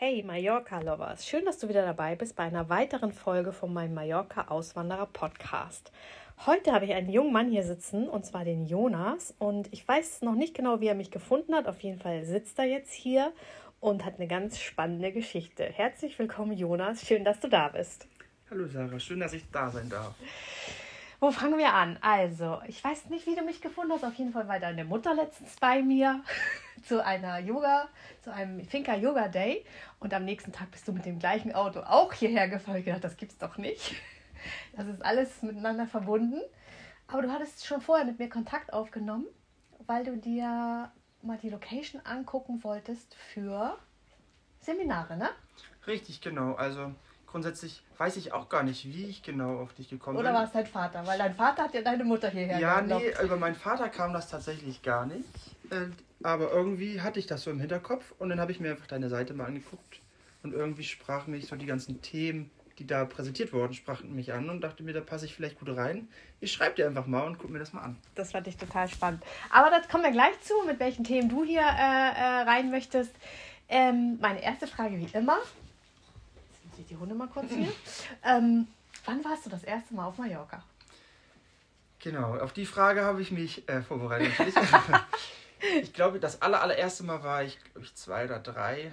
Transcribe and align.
Hey 0.00 0.22
Mallorca-Lovers, 0.22 1.26
schön, 1.26 1.44
dass 1.44 1.58
du 1.58 1.68
wieder 1.68 1.82
dabei 1.82 2.14
bist 2.14 2.36
bei 2.36 2.44
einer 2.44 2.68
weiteren 2.68 3.10
Folge 3.10 3.52
von 3.52 3.72
meinem 3.72 3.94
Mallorca-Auswanderer-Podcast. 3.94 5.90
Heute 6.46 6.70
habe 6.70 6.84
ich 6.84 6.92
einen 6.92 7.10
jungen 7.10 7.32
Mann 7.32 7.50
hier 7.50 7.64
sitzen, 7.64 8.08
und 8.08 8.24
zwar 8.24 8.44
den 8.44 8.64
Jonas. 8.64 9.34
Und 9.40 9.68
ich 9.72 9.88
weiß 9.88 10.22
noch 10.22 10.36
nicht 10.36 10.54
genau, 10.54 10.80
wie 10.80 10.86
er 10.86 10.94
mich 10.94 11.10
gefunden 11.10 11.52
hat. 11.52 11.66
Auf 11.66 11.80
jeden 11.80 11.98
Fall 11.98 12.24
sitzt 12.24 12.60
er 12.60 12.66
jetzt 12.66 12.92
hier 12.92 13.32
und 13.80 14.04
hat 14.04 14.20
eine 14.20 14.28
ganz 14.28 14.60
spannende 14.60 15.10
Geschichte. 15.10 15.64
Herzlich 15.64 16.16
willkommen, 16.16 16.56
Jonas. 16.56 17.04
Schön, 17.04 17.24
dass 17.24 17.40
du 17.40 17.48
da 17.48 17.66
bist. 17.66 18.06
Hallo 18.52 18.68
Sarah, 18.68 19.00
schön, 19.00 19.18
dass 19.18 19.32
ich 19.32 19.50
da 19.50 19.68
sein 19.68 19.88
darf. 19.88 20.14
Wo 21.20 21.32
fangen 21.32 21.58
wir 21.58 21.74
an? 21.74 21.98
Also, 22.00 22.60
ich 22.68 22.82
weiß 22.82 23.06
nicht, 23.10 23.26
wie 23.26 23.34
du 23.34 23.42
mich 23.42 23.60
gefunden 23.60 23.92
hast. 23.92 24.04
Auf 24.04 24.14
jeden 24.14 24.32
Fall 24.32 24.46
war 24.46 24.60
deine 24.60 24.84
Mutter 24.84 25.14
letztens 25.14 25.56
bei 25.56 25.82
mir 25.82 26.22
zu 26.84 27.04
einer 27.04 27.40
Yoga, 27.40 27.88
zu 28.22 28.32
einem 28.32 28.64
Finca 28.64 28.94
Yoga 28.94 29.26
Day. 29.26 29.64
Und 29.98 30.14
am 30.14 30.24
nächsten 30.24 30.52
Tag 30.52 30.70
bist 30.70 30.86
du 30.86 30.92
mit 30.92 31.04
dem 31.06 31.18
gleichen 31.18 31.52
Auto 31.52 31.80
auch 31.80 32.12
hierher 32.12 32.48
gefahren. 32.48 32.76
Ich 32.76 32.84
gedacht, 32.84 33.02
das 33.02 33.16
gibt's 33.16 33.38
doch 33.38 33.58
nicht. 33.58 33.94
Das 34.76 34.86
ist 34.86 35.04
alles 35.04 35.42
miteinander 35.42 35.88
verbunden. 35.88 36.40
Aber 37.08 37.22
du 37.22 37.32
hattest 37.32 37.66
schon 37.66 37.80
vorher 37.80 38.06
mit 38.06 38.20
mir 38.20 38.28
Kontakt 38.28 38.72
aufgenommen, 38.72 39.26
weil 39.88 40.04
du 40.04 40.16
dir 40.16 40.92
mal 41.22 41.38
die 41.38 41.50
Location 41.50 42.00
angucken 42.04 42.62
wolltest 42.62 43.16
für 43.16 43.76
Seminare, 44.60 45.16
ne? 45.16 45.30
Richtig, 45.88 46.20
genau. 46.20 46.54
Also 46.54 46.92
grundsätzlich 47.30 47.82
weiß 47.98 48.16
ich 48.16 48.32
auch 48.32 48.48
gar 48.48 48.62
nicht, 48.62 48.84
wie 48.86 49.04
ich 49.06 49.22
genau 49.22 49.58
auf 49.60 49.74
dich 49.74 49.88
gekommen 49.90 50.16
Oder 50.18 50.28
bin. 50.30 50.36
war 50.38 50.44
es 50.44 50.52
dein 50.52 50.66
Vater? 50.66 51.06
Weil 51.06 51.18
dein 51.18 51.34
Vater 51.34 51.64
hat 51.64 51.74
ja 51.74 51.82
deine 51.82 52.04
Mutter 52.04 52.28
hierher 52.30 52.58
Ja, 52.58 52.80
gelockt. 52.80 53.04
nee, 53.04 53.24
über 53.24 53.36
meinen 53.36 53.54
Vater 53.56 53.88
kam 53.88 54.12
das 54.12 54.28
tatsächlich 54.30 54.82
gar 54.82 55.06
nicht. 55.06 55.24
Äh, 55.70 55.86
Aber 56.22 56.50
irgendwie 56.50 57.00
hatte 57.00 57.18
ich 57.18 57.26
das 57.26 57.42
so 57.42 57.50
im 57.50 57.60
Hinterkopf 57.60 58.12
und 58.18 58.28
dann 58.30 58.40
habe 58.40 58.52
ich 58.52 58.60
mir 58.60 58.70
einfach 58.72 58.86
deine 58.86 59.08
Seite 59.08 59.34
mal 59.34 59.44
angeguckt 59.46 60.00
und 60.42 60.52
irgendwie 60.54 60.84
sprachen 60.84 61.32
mich 61.32 61.46
so 61.46 61.56
die 61.56 61.66
ganzen 61.66 62.00
Themen, 62.02 62.50
die 62.78 62.86
da 62.86 63.04
präsentiert 63.04 63.52
wurden, 63.52 63.74
sprachen 63.74 64.14
mich 64.14 64.32
an 64.32 64.48
und 64.50 64.60
dachte 64.60 64.82
mir, 64.84 64.92
da 64.94 65.00
passe 65.00 65.26
ich 65.26 65.34
vielleicht 65.34 65.58
gut 65.58 65.76
rein. 65.76 66.08
Ich 66.40 66.52
schreibe 66.52 66.76
dir 66.76 66.86
einfach 66.86 67.06
mal 67.06 67.26
und 67.26 67.38
guck 67.38 67.50
mir 67.50 67.58
das 67.58 67.72
mal 67.72 67.82
an. 67.82 67.96
Das 68.14 68.30
fand 68.32 68.46
ich 68.46 68.56
total 68.56 68.88
spannend. 68.88 69.22
Aber 69.50 69.68
das 69.70 69.88
kommen 69.88 70.04
wir 70.04 70.12
gleich 70.12 70.40
zu, 70.40 70.54
mit 70.66 70.78
welchen 70.78 71.02
Themen 71.04 71.28
du 71.28 71.44
hier 71.44 71.60
äh, 71.60 71.64
äh, 71.64 72.42
rein 72.48 72.70
möchtest. 72.70 73.12
Ähm, 73.68 74.18
meine 74.20 74.42
erste 74.42 74.66
Frage 74.68 74.96
wie 74.98 75.08
immer. 75.12 75.38
Ich 76.78 76.86
die 76.86 76.96
Hunde 76.96 77.14
mal 77.14 77.28
kurz 77.28 77.50
hier. 77.50 77.72
ähm, 78.24 78.68
wann 79.04 79.24
warst 79.24 79.46
du 79.46 79.50
das 79.50 79.64
erste 79.64 79.94
Mal 79.94 80.06
auf 80.06 80.18
Mallorca? 80.18 80.62
Genau, 81.98 82.36
auf 82.38 82.52
die 82.52 82.66
Frage 82.66 83.02
habe 83.02 83.20
ich 83.20 83.32
mich 83.32 83.68
äh, 83.68 83.82
vorbereitet. 83.82 84.32
ich 85.82 85.92
glaube, 85.92 86.20
das 86.20 86.40
aller, 86.40 86.62
allererste 86.62 87.02
Mal 87.02 87.22
war 87.24 87.42
ich, 87.42 87.58
glaube 87.64 87.84
ich, 87.84 87.94
zwei 87.96 88.24
oder 88.24 88.38
drei 88.38 88.92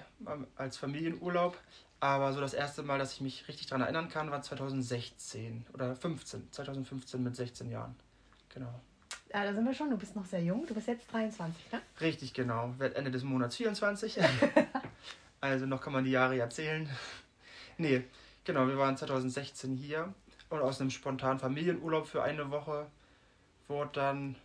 als 0.56 0.78
Familienurlaub. 0.78 1.58
Aber 2.00 2.34
so 2.34 2.42
das 2.42 2.54
erste 2.54 2.84
Mal, 2.84 3.00
dass 3.00 3.14
ich 3.14 3.22
mich 3.22 3.48
richtig 3.48 3.68
daran 3.68 3.82
erinnern 3.82 4.10
kann, 4.10 4.30
war 4.30 4.42
2016 4.42 5.66
oder 5.74 5.96
15. 5.96 6.52
2015 6.52 7.24
mit 7.24 7.36
16 7.36 7.70
Jahren. 7.70 7.96
Genau. 8.54 8.82
Ja, 9.34 9.44
da 9.44 9.54
sind 9.54 9.66
wir 9.66 9.74
schon. 9.74 9.90
Du 9.90 9.98
bist 9.98 10.16
noch 10.16 10.26
sehr 10.26 10.42
jung. 10.42 10.66
Du 10.68 10.74
bist 10.74 10.88
jetzt 10.88 11.12
23, 11.12 11.72
ne? 11.72 11.82
Richtig, 12.02 12.34
genau. 12.34 12.74
Werd 12.78 12.96
Ende 12.96 13.12
des 13.12 13.24
Monats 13.24 13.56
24. 13.56 14.20
also 15.42 15.66
noch 15.66 15.82
kann 15.82 15.94
man 15.94 16.04
die 16.04 16.12
Jahre 16.12 16.36
ja 16.36 16.50
zählen. 16.50 16.90
Nee, 17.78 18.04
genau, 18.44 18.68
wir 18.68 18.78
waren 18.78 18.98
2016 18.98 19.76
hier 19.76 20.14
und 20.50 20.62
aus 20.62 20.80
einem 20.80 20.90
spontanen 20.90 21.40
Familienurlaub 21.40 22.08
für 22.08 22.24
eine 22.24 22.52
Woche 22.52 22.88
wurde 23.68 23.90
dann 23.94 24.36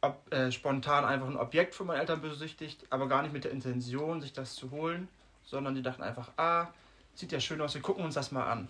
ob, 0.00 0.32
äh, 0.32 0.50
spontan 0.52 1.04
einfach 1.04 1.28
ein 1.28 1.36
Objekt 1.36 1.74
von 1.74 1.86
meinen 1.86 2.00
Eltern 2.00 2.20
besichtigt, 2.20 2.84
aber 2.90 3.08
gar 3.08 3.22
nicht 3.22 3.32
mit 3.32 3.44
der 3.44 3.52
Intention, 3.52 4.20
sich 4.20 4.32
das 4.32 4.54
zu 4.54 4.70
holen, 4.70 5.08
sondern 5.44 5.74
die 5.74 5.82
dachten 5.82 6.02
einfach, 6.02 6.30
ah, 6.36 6.68
sieht 7.14 7.32
ja 7.32 7.40
schön 7.40 7.60
aus, 7.60 7.74
wir 7.74 7.82
gucken 7.82 8.04
uns 8.04 8.14
das 8.14 8.32
mal 8.32 8.44
an. 8.50 8.68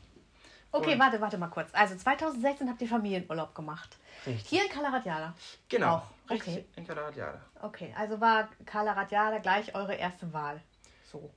Okay, 0.71 0.95
Und- 0.95 0.99
warte, 0.99 1.21
warte 1.21 1.39
mal 1.39 1.49
kurz. 1.49 1.71
Also 1.73 1.97
2016 1.97 2.69
habt 2.69 2.83
ihr 2.83 2.89
Familienurlaub 2.89 3.55
gemacht. 3.55 3.97
Richtig. 4.27 4.49
Hier 4.49 4.65
in 4.65 4.71
Kalaratjada. 4.71 5.35
Genau. 5.69 5.97
Auch, 5.97 6.31
Richtig, 6.31 6.55
okay. 6.55 6.65
in 6.77 6.87
Kalaratjada. 6.87 7.41
Okay, 7.63 7.95
also 7.97 8.21
war 8.21 8.49
Kalaratjada 8.67 9.39
gleich 9.39 9.75
eure 9.75 9.95
erste 9.95 10.33
Wahl. 10.33 10.61
So. 11.11 11.31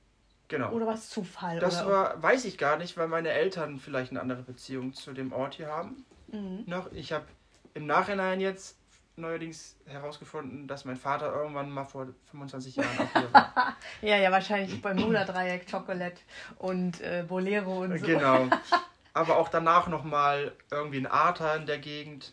Genau. 0.48 0.70
Oder 0.72 0.86
war 0.86 0.94
es 0.94 1.10
Zufall? 1.10 1.60
Das 1.60 1.82
oder? 1.82 1.92
war, 1.92 2.22
weiß 2.22 2.46
ich 2.46 2.56
gar 2.56 2.78
nicht, 2.78 2.96
weil 2.96 3.08
meine 3.08 3.28
Eltern 3.30 3.78
vielleicht 3.78 4.10
eine 4.10 4.20
andere 4.20 4.42
Beziehung 4.42 4.94
zu 4.94 5.12
dem 5.12 5.32
Ort 5.32 5.54
hier 5.54 5.68
haben. 5.68 6.04
Mhm. 6.28 6.64
Noch, 6.66 6.90
ich 6.92 7.12
habe 7.12 7.26
im 7.74 7.86
Nachhinein 7.86 8.40
jetzt 8.40 8.78
neuerdings 9.16 9.76
herausgefunden, 9.86 10.66
dass 10.66 10.84
mein 10.84 10.96
Vater 10.96 11.32
irgendwann 11.32 11.70
mal 11.70 11.84
vor 11.84 12.06
25 12.30 12.76
Jahren 12.76 12.98
auch 12.98 13.12
hier 13.12 13.32
war. 13.32 13.76
Ja, 14.02 14.16
ja, 14.16 14.30
wahrscheinlich 14.30 14.80
beim 14.80 14.96
Mula-Dreieck, 14.96 15.70
Chocolate 15.70 16.20
und 16.58 17.00
äh, 17.00 17.24
Bolero 17.26 17.82
und 17.82 17.98
so. 17.98 18.06
genau. 18.06 18.48
Aber 19.12 19.36
auch 19.36 19.48
danach 19.48 19.88
nochmal 19.88 20.52
irgendwie 20.70 20.98
ein 20.98 21.06
Arta 21.06 21.56
in 21.56 21.66
der 21.66 21.78
Gegend, 21.78 22.32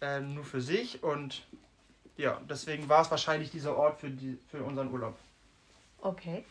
äh, 0.00 0.20
nur 0.20 0.44
für 0.44 0.60
sich. 0.60 1.02
Und 1.02 1.46
ja, 2.16 2.40
deswegen 2.48 2.88
war 2.88 3.02
es 3.02 3.10
wahrscheinlich 3.10 3.50
dieser 3.50 3.76
Ort 3.76 4.00
für, 4.00 4.10
die, 4.10 4.38
für 4.50 4.62
unseren 4.62 4.92
Urlaub. 4.92 5.16
Okay. 6.00 6.44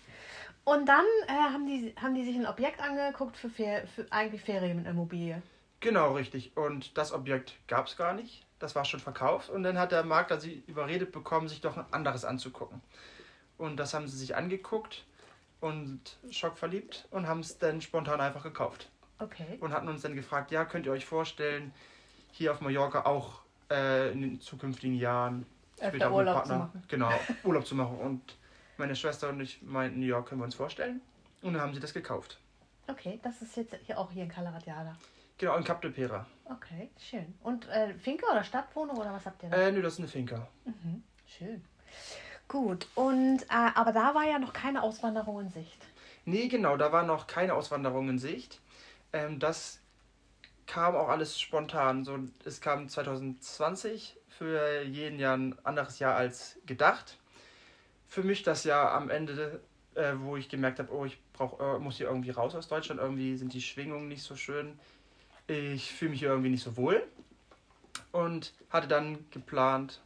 Und 0.68 0.86
dann 0.90 1.06
äh, 1.28 1.32
haben, 1.32 1.66
die, 1.66 1.96
haben 1.96 2.14
die 2.14 2.26
sich 2.26 2.36
ein 2.36 2.46
Objekt 2.46 2.82
angeguckt 2.82 3.38
für, 3.38 3.50
Fer 3.50 3.88
für 3.88 4.06
eigentlich 4.10 4.42
Ferien 4.42 4.76
mit 4.76 4.86
Immobilie. 4.86 5.42
Genau, 5.80 6.12
richtig. 6.12 6.58
Und 6.58 6.98
das 6.98 7.14
Objekt 7.14 7.54
gab 7.68 7.88
es 7.88 7.96
gar 7.96 8.14
nicht. 8.14 8.46
Das 8.60 8.76
war 8.76 8.84
schon 8.84 9.00
verkauft. 9.00 9.50
Und 9.50 9.64
dann 9.64 9.80
hat 9.80 9.94
der 9.94 10.04
Makler 10.04 10.42
sie 10.42 10.66
überredet 10.68 11.14
bekommen, 11.14 11.48
sich 11.48 11.62
doch 11.62 11.78
ein 11.78 11.86
anderes 11.92 12.26
anzugucken. 12.26 12.82
Und 13.58 13.78
das 13.78 13.94
haben 13.94 14.10
sie 14.10 14.18
sich 14.18 14.36
angeguckt 14.36 15.06
und 15.62 16.02
schockverliebt 16.32 17.08
und 17.12 17.30
haben 17.30 17.40
es 17.40 17.58
dann 17.58 17.80
spontan 17.80 18.20
einfach 18.20 18.44
gekauft. 18.44 18.90
Okay. 19.20 19.58
Und 19.62 19.72
hatten 19.72 19.88
uns 19.88 20.02
dann 20.02 20.16
gefragt, 20.16 20.52
ja, 20.52 20.66
könnt 20.66 20.86
ihr 20.86 20.92
euch 20.92 21.06
vorstellen, 21.06 21.74
hier 22.34 22.52
auf 22.52 22.60
Mallorca 22.60 23.06
auch 23.06 23.40
äh, 23.72 24.12
in 24.12 24.20
den 24.20 24.42
zukünftigen 24.42 24.98
Jahren 24.98 25.46
mit 25.94 26.06
Urlaub 26.06 26.46
zu 26.46 26.56
machen. 26.56 26.84
Genau, 26.90 27.12
Urlaub 27.46 27.66
zu 27.66 27.74
machen. 27.74 27.98
Und 28.00 28.36
meine 28.80 28.96
Schwester 28.96 29.30
und 29.30 29.40
ich 29.40 29.62
meinten, 29.62 30.02
ja, 30.02 30.22
können 30.22 30.42
wir 30.42 30.46
uns 30.46 30.56
vorstellen. 30.56 31.02
Und 31.42 31.54
dann 31.54 31.62
haben 31.62 31.74
sie 31.74 31.80
das 31.80 31.94
gekauft. 31.94 32.40
Okay, 32.88 33.20
das 33.24 33.42
ist 33.42 33.56
jetzt 33.58 33.76
hier 33.86 33.98
auch 33.98 34.12
hier 34.12 34.24
in 34.24 34.30
Kalaratjada. 34.30 34.96
Genau, 35.38 35.56
in 35.56 35.64
Cap 35.64 35.82
de 35.82 35.92
Pera. 35.92 36.26
Okay, 36.46 36.90
schön. 36.98 37.36
Und 37.44 37.68
äh, 37.70 37.94
Finca 37.94 38.26
oder 38.32 38.44
Stadtwohnung 38.44 38.98
oder 38.98 39.14
was 39.14 39.26
habt 39.26 39.44
ihr 39.44 39.50
da? 39.50 39.58
Äh, 39.58 39.72
nö, 39.72 39.82
das 39.82 39.94
ist 39.94 40.00
eine 40.00 40.08
Finca. 40.08 40.48
Mhm, 40.66 41.04
schön. 41.28 41.64
Gut, 42.48 42.88
und 42.96 43.44
äh, 43.44 43.70
aber 43.76 43.92
da 43.92 44.16
war 44.16 44.24
ja 44.24 44.40
noch 44.40 44.54
keine 44.54 44.82
Auswanderung 44.82 45.42
in 45.42 45.50
Sicht. 45.50 45.86
Nee, 46.26 46.48
genau, 46.48 46.78
da 46.78 46.92
war 46.92 47.04
noch 47.04 47.28
keine 47.28 47.54
Auswanderung 47.54 48.10
in 48.10 48.20
Sicht. 48.20 48.62
Ähm, 49.14 49.40
das 49.40 49.80
kam 50.66 50.96
auch 50.96 51.10
alles 51.10 51.40
spontan. 51.40 52.04
So, 52.04 52.20
es 52.46 52.62
kam 52.62 52.90
2020 52.90 54.18
für 54.30 54.84
jeden 54.84 55.20
Jahr 55.20 55.38
ein 55.38 55.56
anderes 55.66 56.00
Jahr 56.00 56.16
als 56.16 56.58
gedacht. 56.66 57.18
Für 58.08 58.24
mich 58.24 58.44
das 58.44 58.64
Jahr 58.64 58.94
am 58.94 59.10
Ende, 59.10 59.60
äh, 59.96 60.14
wo 60.18 60.38
ich 60.38 60.50
gemerkt 60.50 60.80
habe, 60.80 60.94
oh, 60.94 61.06
ich 61.06 61.20
brauch, 61.34 61.60
äh, 61.60 61.80
muss 61.80 61.98
hier 61.98 62.08
irgendwie 62.08 62.32
raus 62.32 62.56
aus 62.56 62.68
Deutschland. 62.68 63.00
Irgendwie 63.00 63.36
sind 63.36 63.54
die 63.54 63.62
Schwingungen 63.62 64.08
nicht 64.08 64.24
so 64.24 64.36
schön. 64.36 64.80
Ich 65.48 65.92
fühle 65.94 66.12
mich 66.12 66.20
hier 66.20 66.30
irgendwie 66.30 66.50
nicht 66.50 66.64
so 66.64 66.78
wohl. 66.78 67.06
Und 68.12 68.54
hatte 68.70 68.88
dann 68.88 69.26
geplant, 69.32 70.02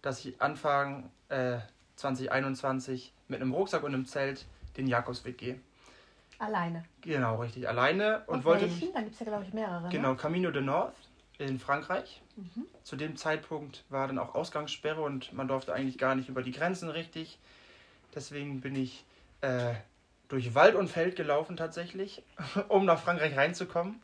dass 0.00 0.24
ich 0.24 0.40
Anfang 0.40 1.10
äh, 1.28 1.58
2021 1.96 3.12
mit 3.28 3.40
einem 3.40 3.52
Rucksack 3.52 3.82
und 3.82 3.94
einem 3.94 4.06
Zelt 4.06 4.46
den 4.76 4.86
Jakobsweg 4.86 5.38
gehe. 5.38 5.60
Alleine. 6.38 6.84
Genau, 7.02 7.36
richtig. 7.36 7.68
Alleine 7.68 8.22
und 8.26 8.40
Auf 8.40 8.44
wollte 8.44 8.62
welchen? 8.62 8.86
mich. 8.86 8.92
Da 8.92 9.00
gibt 9.00 9.14
es 9.14 9.20
ja, 9.20 9.26
glaube 9.26 9.44
ich, 9.44 9.52
mehrere. 9.52 9.88
Genau, 9.90 10.14
Camino 10.16 10.50
de 10.50 10.62
North 10.62 10.94
in 11.44 11.58
Frankreich. 11.58 12.22
Mhm. 12.36 12.66
Zu 12.82 12.96
dem 12.96 13.16
Zeitpunkt 13.16 13.84
war 13.88 14.06
dann 14.06 14.18
auch 14.18 14.34
Ausgangssperre 14.34 15.02
und 15.02 15.32
man 15.32 15.48
durfte 15.48 15.72
eigentlich 15.72 15.98
gar 15.98 16.14
nicht 16.14 16.28
über 16.28 16.42
die 16.42 16.52
Grenzen 16.52 16.88
richtig. 16.90 17.38
Deswegen 18.14 18.60
bin 18.60 18.74
ich 18.74 19.04
äh, 19.40 19.74
durch 20.28 20.54
Wald 20.54 20.74
und 20.74 20.88
Feld 20.88 21.16
gelaufen 21.16 21.56
tatsächlich, 21.56 22.22
um 22.68 22.84
nach 22.84 23.00
Frankreich 23.00 23.36
reinzukommen. 23.36 24.00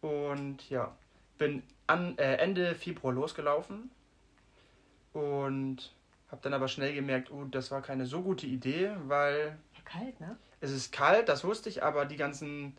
Und 0.00 0.68
ja, 0.70 0.94
bin 1.38 1.62
an, 1.86 2.16
äh, 2.18 2.36
Ende 2.36 2.74
Februar 2.74 3.12
losgelaufen 3.12 3.90
und 5.12 5.92
habe 6.30 6.40
dann 6.42 6.54
aber 6.54 6.68
schnell 6.68 6.94
gemerkt, 6.94 7.30
oh, 7.30 7.44
das 7.44 7.70
war 7.70 7.82
keine 7.82 8.06
so 8.06 8.22
gute 8.22 8.46
Idee, 8.46 8.92
weil 9.06 9.58
Ja, 9.74 9.82
kalt, 9.84 10.20
ne? 10.20 10.36
es 10.60 10.70
ist 10.70 10.92
kalt, 10.92 11.28
das 11.28 11.44
wusste 11.44 11.68
ich, 11.68 11.82
aber 11.82 12.06
die 12.06 12.16
ganzen 12.16 12.76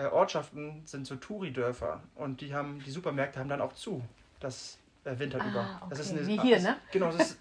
äh, 0.00 0.06
Ortschaften 0.06 0.82
sind 0.86 1.06
so 1.06 1.16
Touri-Dörfer 1.16 2.02
und 2.14 2.40
die 2.40 2.54
haben, 2.54 2.80
die 2.84 2.90
Supermärkte 2.90 3.38
haben 3.40 3.48
dann 3.48 3.60
auch 3.60 3.72
zu. 3.74 4.02
Das 4.40 4.78
äh, 5.04 5.18
Winter 5.18 5.40
Ah, 5.40 5.48
über. 5.48 5.80
Das 5.90 6.00
okay. 6.00 6.08
ist 6.08 6.10
eine, 6.18 6.26
Wie 6.26 6.40
hier, 6.40 6.56
das- 6.56 6.64
ne? 6.64 6.76
Genau, 6.92 7.06
das 7.12 7.32
ist 7.32 7.38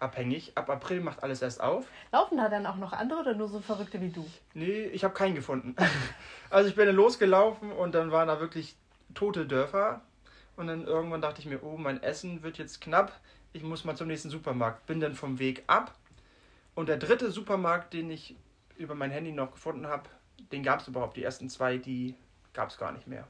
saisonabhängig. 0.00 0.52
Ab 0.56 0.68
April 0.70 1.00
macht 1.00 1.22
alles 1.22 1.42
erst 1.42 1.60
auf. 1.60 1.86
Laufen 2.12 2.36
da 2.38 2.48
dann 2.48 2.66
auch 2.66 2.76
noch 2.76 2.92
andere 2.92 3.20
oder 3.20 3.34
nur 3.34 3.48
so 3.48 3.60
Verrückte 3.60 4.00
wie 4.00 4.10
du? 4.10 4.26
Nee, 4.54 4.86
ich 4.86 5.04
habe 5.04 5.14
keinen 5.14 5.34
gefunden. 5.34 5.74
Also 6.48 6.68
ich 6.68 6.76
bin 6.76 6.86
dann 6.86 6.94
losgelaufen 6.94 7.72
und 7.72 7.92
dann 7.96 8.12
waren 8.12 8.28
da 8.28 8.38
wirklich 8.38 8.76
tote 9.14 9.46
Dörfer. 9.46 10.00
Und 10.56 10.68
dann 10.68 10.84
irgendwann 10.86 11.20
dachte 11.20 11.40
ich 11.40 11.46
mir, 11.46 11.60
oh, 11.64 11.76
mein 11.76 12.00
Essen 12.04 12.44
wird 12.44 12.56
jetzt 12.56 12.80
knapp. 12.80 13.18
Ich 13.52 13.64
muss 13.64 13.84
mal 13.84 13.96
zum 13.96 14.06
nächsten 14.06 14.30
Supermarkt. 14.30 14.86
Bin 14.86 15.00
dann 15.00 15.14
vom 15.16 15.40
Weg 15.40 15.64
ab. 15.66 15.92
Und 16.76 16.88
der 16.88 16.98
dritte 16.98 17.32
Supermarkt, 17.32 17.92
den 17.94 18.10
ich 18.12 18.36
über 18.78 18.94
mein 18.94 19.10
Handy 19.10 19.32
noch 19.32 19.50
gefunden 19.50 19.88
habe, 19.88 20.04
den 20.52 20.62
gab 20.62 20.80
es 20.80 20.88
überhaupt. 20.88 21.16
Die 21.16 21.22
ersten 21.22 21.48
zwei, 21.48 21.78
die 21.78 22.14
gab 22.52 22.70
es 22.70 22.78
gar 22.78 22.92
nicht 22.92 23.06
mehr. 23.06 23.26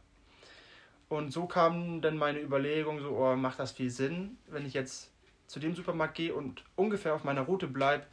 Und 1.08 1.32
so 1.32 1.46
kam 1.46 2.00
dann 2.00 2.16
meine 2.16 2.40
Überlegung, 2.40 3.00
so, 3.00 3.10
oh, 3.16 3.36
macht 3.36 3.58
das 3.58 3.72
viel 3.72 3.90
Sinn, 3.90 4.38
wenn 4.48 4.66
ich 4.66 4.74
jetzt 4.74 5.10
zu 5.46 5.60
dem 5.60 5.74
Supermarkt 5.74 6.16
gehe 6.16 6.34
und 6.34 6.64
ungefähr 6.74 7.14
auf 7.14 7.22
meiner 7.22 7.42
Route 7.42 7.68
bleibe, 7.68 8.04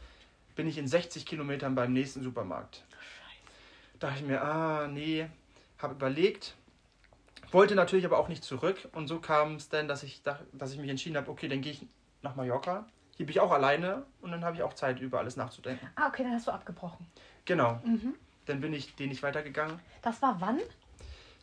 bin 0.56 0.68
ich 0.68 0.78
in 0.78 0.88
60 0.88 1.26
Kilometern 1.26 1.74
beim 1.74 1.94
nächsten 1.94 2.22
Supermarkt. 2.22 2.84
Dachte 4.00 4.20
ich 4.20 4.26
mir, 4.28 4.44
ah, 4.44 4.88
nee, 4.88 5.28
habe 5.80 5.96
überlegt, 5.96 6.56
wollte 7.52 7.74
natürlich 7.74 8.06
aber 8.06 8.20
auch 8.20 8.28
nicht 8.28 8.44
zurück 8.44 8.88
und 8.94 9.08
so 9.08 9.20
kam 9.20 9.56
es 9.56 9.70
dann, 9.70 9.88
dass 9.88 10.04
ich, 10.04 10.22
dass 10.24 10.72
ich 10.72 10.80
mich 10.80 10.90
entschieden 10.90 11.18
habe, 11.18 11.32
okay, 11.32 11.48
dann 11.48 11.62
gehe 11.62 11.72
ich 11.72 11.86
nach 12.22 12.36
Mallorca. 12.36 12.86
Hier 13.16 13.26
bin 13.26 13.34
ich 13.34 13.40
auch 13.40 13.52
alleine 13.52 14.06
und 14.22 14.32
dann 14.32 14.44
habe 14.44 14.56
ich 14.56 14.64
auch 14.64 14.74
Zeit, 14.74 15.00
über 15.00 15.20
alles 15.20 15.36
nachzudenken. 15.36 15.88
Ah, 15.96 16.08
okay, 16.08 16.24
dann 16.24 16.34
hast 16.34 16.48
du 16.48 16.52
abgebrochen. 16.52 17.06
Genau, 17.46 17.80
Mhm. 17.84 18.16
Dann 18.46 18.62
bin 18.62 18.74
ich 18.74 18.96
den 18.96 19.10
nicht 19.10 19.24
weitergegangen. 19.24 19.80
Das 20.02 20.22
war 20.22 20.40
wann? 20.40 20.60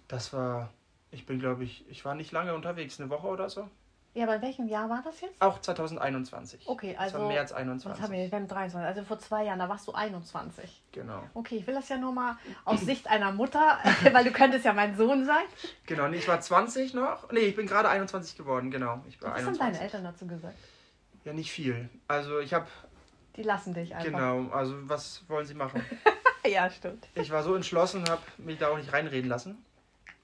Das 0.09 0.33
war, 0.33 0.71
ich 1.11 1.27
bin 1.27 1.39
glaube 1.39 1.65
ich, 1.65 1.89
ich 1.89 2.05
war 2.05 2.15
nicht 2.15 2.33
lange 2.33 2.55
unterwegs, 2.55 3.01
eine 3.01 3.11
Woche 3.11 3.27
oder 3.29 3.49
so. 3.49 3.69
Ja, 4.13 4.25
aber 4.25 4.35
in 4.37 4.43
welchem 4.43 4.67
Jahr 4.67 4.91
war 4.91 5.03
das 5.05 5.21
jetzt? 5.21 5.41
Auch 5.41 5.61
2021. 5.61 6.67
Okay, 6.67 6.97
Das 6.99 7.15
war 7.15 7.21
also. 7.21 7.29
März 7.29 7.53
Was 7.53 7.59
haben 7.61 7.69
21. 7.71 8.11
wir? 8.11 8.31
Wir 8.33 8.39
haben 8.39 8.49
23, 8.49 8.89
also 8.89 9.05
vor 9.05 9.21
zwei 9.21 9.45
Jahren, 9.45 9.61
da 9.61 9.69
warst 9.69 9.87
du 9.87 9.93
21. 9.93 10.83
Genau. 10.91 11.23
Okay, 11.35 11.59
ich 11.59 11.67
will 11.69 11.75
das 11.75 11.89
ja 11.89 11.97
nur 11.97 12.11
mal 12.11 12.37
aus 12.65 12.81
Sicht 12.81 13.07
einer 13.07 13.31
Mutter, 13.31 13.79
weil 14.13 14.25
du 14.25 14.33
könntest 14.33 14.65
ja 14.65 14.73
mein 14.73 14.97
Sohn 14.97 15.25
sein. 15.25 15.45
Genau, 15.87 16.09
nee, 16.09 16.17
ich 16.17 16.27
war 16.27 16.41
20 16.41 16.93
noch. 16.95 17.31
Nee, 17.31 17.41
ich 17.41 17.55
bin 17.55 17.69
gerade 17.69 17.89
21 17.89 18.37
geworden, 18.37 18.73
genau. 18.73 19.01
Ich 19.09 19.23
war 19.23 19.31
Was 19.31 19.43
haben 19.43 19.49
21. 19.51 19.59
deine 19.61 19.81
Eltern 19.85 20.03
dazu 20.03 20.27
gesagt? 20.27 20.59
Ja, 21.25 21.33
nicht 21.33 21.53
viel. 21.53 21.89
Also 22.09 22.41
ich 22.41 22.53
habe, 22.53 22.67
Die 23.37 23.45
lassen 23.45 23.75
dich 23.75 23.95
einfach. 23.95 24.07
genau, 24.07 24.49
also 24.51 24.75
was 24.89 25.23
wollen 25.29 25.47
sie 25.47 25.55
machen? 25.55 25.85
Ja, 26.47 26.71
stimmt. 26.71 27.07
Ich 27.15 27.31
war 27.31 27.43
so 27.43 27.55
entschlossen, 27.55 28.09
habe 28.09 28.23
mich 28.39 28.59
da 28.59 28.69
auch 28.69 28.79
nicht 28.79 28.93
reinreden 28.93 29.29
lassen. 29.29 29.65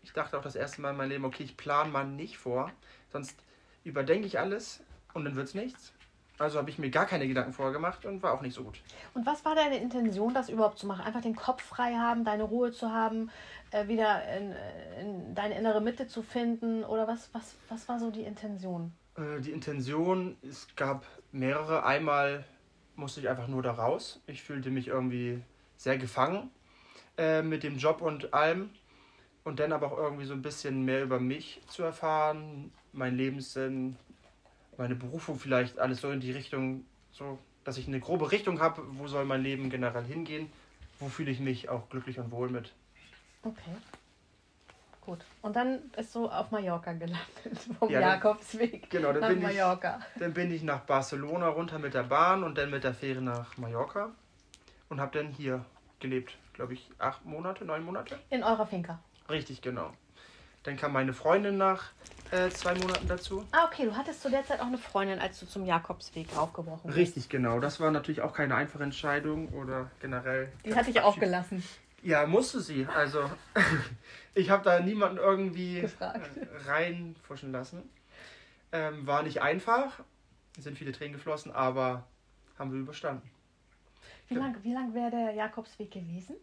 Ich 0.03 0.13
dachte 0.13 0.39
auch 0.39 0.43
das 0.43 0.55
erste 0.57 0.81
Mal 0.81 0.91
in 0.91 0.97
meinem 0.97 1.11
Leben, 1.11 1.25
okay, 1.25 1.43
ich 1.43 1.57
plane 1.57 1.91
mal 1.91 2.07
nicht 2.07 2.39
vor, 2.39 2.71
sonst 3.13 3.37
überdenke 3.85 4.27
ich 4.27 4.39
alles 4.39 4.83
und 5.15 5.25
dann 5.25 5.35
wird's 5.37 5.55
nichts. 5.55 5.93
Also 6.39 6.59
habe 6.59 6.69
ich 6.69 6.79
mir 6.79 6.91
gar 6.91 7.07
keine 7.07 7.27
Gedanken 7.27 7.55
vorgemacht 7.55 8.05
und 8.05 8.23
war 8.23 8.35
auch 8.35 8.43
nicht 8.43 8.55
so 8.55 8.63
gut. 8.63 8.79
Und 9.15 9.25
was 9.25 9.45
war 9.47 9.55
deine 9.55 9.79
Intention, 9.79 10.35
das 10.35 10.51
überhaupt 10.51 10.79
zu 10.79 10.87
machen? 10.87 11.01
Einfach 11.05 11.23
den 11.23 11.35
Kopf 11.35 11.63
frei 11.63 11.95
haben, 11.95 12.25
deine 12.25 12.43
Ruhe 12.43 12.73
zu 12.73 12.93
haben, 12.93 13.31
äh, 13.71 13.89
wieder 13.89 14.23
in, 14.37 14.55
in 15.01 15.35
deine 15.35 15.57
innere 15.59 15.81
Mitte 15.81 16.07
zu 16.09 16.23
finden? 16.23 16.85
Oder 16.85 17.09
was, 17.09 17.31
was, 17.33 17.57
was 17.71 17.89
war 17.89 17.99
so 17.99 18.11
die 18.11 18.23
Intention? 18.23 18.93
Äh, 19.17 19.41
Die 19.41 19.51
Intention, 19.51 20.37
es 20.47 20.69
gab 20.77 21.07
mehrere. 21.33 21.85
Einmal 21.87 22.45
musste 22.97 23.21
ich 23.21 23.31
einfach 23.31 23.49
nur 23.49 23.63
da 23.63 23.73
raus. 23.73 24.21
Ich 24.27 24.43
fühlte 24.43 24.69
mich 24.71 24.89
irgendwie 24.89 25.43
sehr 25.77 25.99
gefangen 25.99 26.51
äh, 27.19 27.43
mit 27.43 27.63
dem 27.63 27.79
Job 27.79 28.01
und 28.03 28.33
allem. 28.35 28.71
Und 29.45 29.61
dann 29.61 29.73
aber 29.73 29.93
auch 29.93 29.99
irgendwie 29.99 30.25
so 30.25 30.33
ein 30.35 30.43
bisschen 30.43 30.85
mehr 30.85 31.03
über 31.05 31.21
mich 31.21 31.61
zu 31.69 31.85
erfahren, 31.85 32.73
mein 32.93 33.17
Lebenssinn, 33.17 33.97
meine 34.77 34.97
Berufung 34.97 35.39
vielleicht, 35.39 35.79
alles 35.79 36.01
so 36.01 36.11
in 36.11 36.19
die 36.21 36.33
Richtung, 36.33 36.85
so, 37.13 37.39
dass 37.63 37.79
ich 37.79 37.87
eine 37.87 38.01
grobe 38.01 38.33
Richtung 38.33 38.61
habe, 38.61 38.83
wo 38.99 39.07
soll 39.07 39.25
mein 39.25 39.43
Leben 39.43 39.71
generell 39.71 40.05
hingehen, 40.05 40.51
wo 40.99 41.09
fühle 41.09 41.31
ich 41.31 41.39
mich 41.39 41.69
auch 41.69 41.89
glücklich 41.91 42.19
und 42.19 42.33
wohl 42.33 42.49
mit. 42.49 42.73
Okay. 43.45 43.71
Gut. 45.03 45.25
Und 45.43 45.55
dann 45.55 45.89
bist 45.91 46.13
du 46.17 46.27
auf 46.29 46.51
Mallorca 46.51 46.93
gelandet, 46.95 47.21
vom 47.79 47.89
Ja, 47.89 48.01
dann- 48.01 48.11
Jakobsweg 48.15 48.91
Genau, 48.91 49.13
dann 49.13 49.21
nach 49.21 49.29
bin 49.29 49.39
ich 49.39 49.45
Mallorca. 49.45 50.01
Dann 50.19 50.35
bin 50.35 50.51
ich 50.53 50.63
nach 50.65 50.81
Barcelona 50.81 51.49
runter 51.51 51.79
mit 51.79 51.95
der 51.95 52.03
Bahn 52.03 52.43
und 52.43 52.59
dann 52.59 52.71
mit 52.71 52.83
der 52.83 52.95
Fähre 52.95 53.21
nach 53.23 53.57
Mallorca 53.57 54.11
und 54.89 55.01
habe 55.01 55.19
dann 55.19 55.33
hier 55.33 55.65
gelebt, 56.01 56.37
glaube 56.53 56.75
ich, 56.75 56.91
acht 56.99 57.25
Monate, 57.25 57.65
neun 57.65 57.85
Monate. 57.85 58.19
In 58.31 58.43
eurer 58.43 58.67
Finca. 58.67 58.99
Richtig, 59.29 59.63
genau. 59.63 59.93
Dann 60.63 60.77
kam 60.77 60.93
meine 60.93 61.13
Freundin 61.13 61.59
nach 61.59 61.93
äh, 62.33 62.49
zwei 62.51 62.75
Monaten 62.75 63.07
dazu. 63.07 63.47
Ah, 63.53 63.67
okay. 63.67 63.85
Du 63.85 63.97
hattest 63.97 64.21
zu 64.21 64.31
der 64.31 64.45
Zeit 64.45 64.61
auch 64.61 64.67
eine 64.67 64.79
Freundin, 64.79 65.21
als 65.21 65.39
du 65.39 65.47
zum 65.47 65.65
Jakobsweg 65.65 66.37
aufgebrochen 66.37 66.87
bist. 66.87 66.97
Richtig, 66.97 67.29
genau. 67.29 67.61
Das 67.61 67.79
war 67.79 67.91
natürlich 67.93 68.21
auch 68.21 68.33
keine 68.33 68.57
einfache 68.57 68.83
Entscheidung 68.83 69.49
oder 69.51 69.91
generell. 70.01 70.53
Die 70.65 70.75
hatte 70.75 70.91
ich 70.91 71.01
auch 71.01 71.19
gelassen. 71.19 71.63
Ja, 72.03 72.27
musste 72.27 72.61
sie. 72.61 72.87
Also, 72.87 73.31
ich 74.35 74.51
habe 74.51 74.65
da 74.65 74.81
niemanden 74.81 75.19
irgendwie 75.19 75.83
Gefragt. 75.83 76.31
äh, 76.37 76.69
reinfuschen 76.71 77.53
lassen. 77.53 77.89
Ähm, 78.73 79.07
war 79.07 79.23
nicht 79.23 79.41
einfach. 79.41 80.01
Es 80.59 80.65
sind 80.65 80.77
viele 80.79 80.93
Tränen 80.93 81.13
geflossen, 81.13 81.53
aber 81.53 82.05
haben 82.59 82.73
wir 82.73 82.81
überstanden. 82.81 83.31
Wie 84.29 84.35
lang, 84.35 84.57
wie 84.63 84.73
lang 84.73 84.95
wäre 84.95 85.11
der 85.11 85.33
Jakobsweg 85.33 85.91
gewesen? 85.91 86.37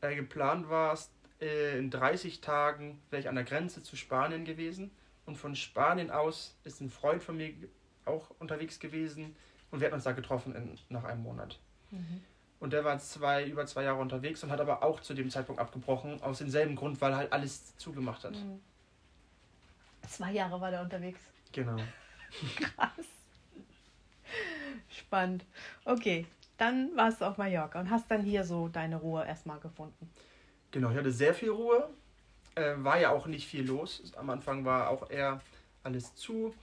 Äh, 0.00 0.16
geplant 0.16 0.68
war 0.68 0.92
es, 0.92 1.10
äh, 1.40 1.78
in 1.78 1.90
30 1.90 2.40
Tagen 2.40 3.00
wäre 3.10 3.20
ich 3.20 3.28
an 3.28 3.36
der 3.36 3.44
Grenze 3.44 3.82
zu 3.82 3.96
Spanien 3.96 4.44
gewesen. 4.44 4.90
Und 5.26 5.36
von 5.36 5.56
Spanien 5.56 6.10
aus 6.10 6.56
ist 6.64 6.80
ein 6.80 6.90
Freund 6.90 7.22
von 7.22 7.36
mir 7.36 7.52
auch 8.04 8.30
unterwegs 8.38 8.78
gewesen. 8.78 9.36
Und 9.70 9.80
wir 9.80 9.86
hatten 9.86 9.94
uns 9.94 10.04
da 10.04 10.12
getroffen 10.12 10.54
in, 10.54 10.78
nach 10.88 11.04
einem 11.04 11.22
Monat. 11.22 11.58
Und 12.60 12.72
der 12.72 12.84
war 12.84 12.98
zwei, 12.98 13.44
über 13.46 13.66
zwei 13.66 13.84
Jahre 13.84 14.00
unterwegs 14.00 14.42
und 14.42 14.50
hat 14.50 14.60
aber 14.60 14.82
auch 14.82 15.00
zu 15.00 15.14
dem 15.14 15.30
Zeitpunkt 15.30 15.60
abgebrochen. 15.60 16.22
Aus 16.22 16.38
demselben 16.38 16.76
Grund, 16.76 17.00
weil 17.00 17.14
halt 17.14 17.32
alles 17.32 17.76
zugemacht 17.76 18.24
hat. 18.24 18.32
Mhm. 18.32 18.60
Zwei 20.08 20.32
Jahre 20.32 20.60
war 20.60 20.70
der 20.70 20.82
unterwegs. 20.82 21.20
Genau. 21.52 21.76
Krass. 22.56 23.06
Spannend. 24.88 25.44
Okay, 25.84 26.26
dann 26.56 26.96
warst 26.96 27.20
du 27.20 27.24
auf 27.24 27.36
Mallorca 27.38 27.80
und 27.80 27.90
hast 27.90 28.10
dann 28.10 28.22
hier 28.22 28.44
so 28.44 28.68
deine 28.68 28.96
Ruhe 28.96 29.26
erstmal 29.26 29.58
gefunden. 29.60 30.10
Genau, 30.70 30.90
ich 30.90 30.96
hatte 30.96 31.10
sehr 31.10 31.34
viel 31.34 31.50
Ruhe. 31.50 31.88
Äh, 32.54 32.74
war 32.78 32.98
ja 32.98 33.10
auch 33.10 33.26
nicht 33.26 33.46
viel 33.46 33.66
los. 33.66 34.12
Am 34.16 34.30
Anfang 34.30 34.64
war 34.64 34.90
auch 34.90 35.10
eher 35.10 35.40
alles 35.82 36.14
zu. 36.14 36.54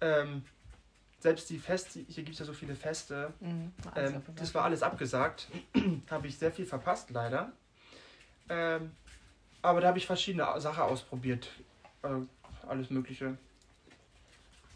Ähm, 0.00 0.42
selbst 1.20 1.50
die 1.50 1.58
Feste, 1.58 2.00
hier 2.00 2.22
gibt 2.22 2.34
es 2.34 2.38
ja 2.38 2.46
so 2.46 2.52
viele 2.52 2.74
Feste, 2.74 3.32
Mhm. 3.40 3.72
Ähm, 3.96 4.22
das 4.36 4.54
war 4.54 4.64
alles 4.64 4.82
abgesagt. 4.82 5.48
habe 6.10 6.26
ich 6.28 6.38
sehr 6.38 6.52
viel 6.52 6.66
verpasst, 6.66 7.10
leider. 7.10 7.52
Ähm, 8.48 8.92
aber 9.62 9.80
da 9.80 9.88
habe 9.88 9.98
ich 9.98 10.06
verschiedene 10.06 10.60
Sachen 10.60 10.82
ausprobiert. 10.82 11.50
Äh, 12.02 12.08
alles 12.68 12.90
Mögliche. 12.90 13.36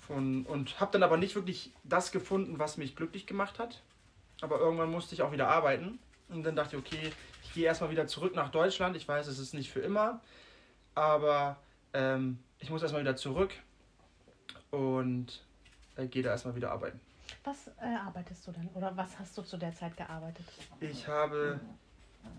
Von, 0.07 0.45
und 0.47 0.81
habe 0.81 0.93
dann 0.93 1.05
aber 1.05 1.17
nicht 1.17 1.37
wirklich 1.37 1.73
das 1.85 2.11
gefunden, 2.11 2.59
was 2.59 2.77
mich 2.77 2.97
glücklich 2.97 3.27
gemacht 3.27 3.59
hat. 3.61 3.83
Aber 4.43 4.59
irgendwann 4.59 4.91
musste 4.91 5.15
ich 5.15 5.23
auch 5.23 5.33
wieder 5.33 5.49
arbeiten. 5.49 5.99
Und 6.29 6.43
dann 6.43 6.57
dachte 6.57 6.77
ich, 6.77 6.83
okay, 6.83 7.13
ich 7.43 7.55
gehe 7.55 7.65
erstmal 7.65 7.91
wieder 7.91 8.07
zurück 8.07 8.35
nach 8.35 8.51
Deutschland. 8.51 8.97
Ich 8.97 9.09
weiß, 9.09 9.27
es 9.29 9.39
ist 9.39 9.55
nicht 9.55 9.71
für 9.71 9.81
immer. 9.81 10.21
Aber 10.95 11.57
ähm, 11.95 12.39
ich 12.59 12.69
muss 12.69 12.83
erstmal 12.83 13.03
wieder 13.03 13.17
zurück. 13.17 13.55
Und 14.71 15.45
äh, 15.97 16.07
gehe 16.07 16.23
da 16.23 16.31
erstmal 16.31 16.55
wieder 16.55 16.73
arbeiten. 16.73 17.01
Was 17.45 17.69
äh, 17.81 17.95
arbeitest 17.95 18.47
du 18.47 18.53
denn? 18.53 18.69
Oder 18.75 18.97
was 18.97 19.19
hast 19.19 19.39
du 19.39 19.43
zu 19.43 19.57
der 19.57 19.75
Zeit 19.75 19.97
gearbeitet? 19.97 20.45
Ich 20.81 21.07
habe, 21.07 21.61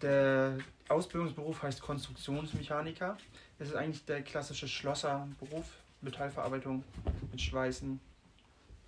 der 0.01 0.57
Ausbildungsberuf 0.89 1.61
heißt 1.63 1.81
Konstruktionsmechaniker. 1.81 3.17
Es 3.59 3.69
ist 3.69 3.75
eigentlich 3.75 4.05
der 4.05 4.21
klassische 4.23 4.67
Schlosserberuf, 4.67 5.65
Metallverarbeitung 6.01 6.83
mit 7.31 7.41
Schweißen. 7.41 7.99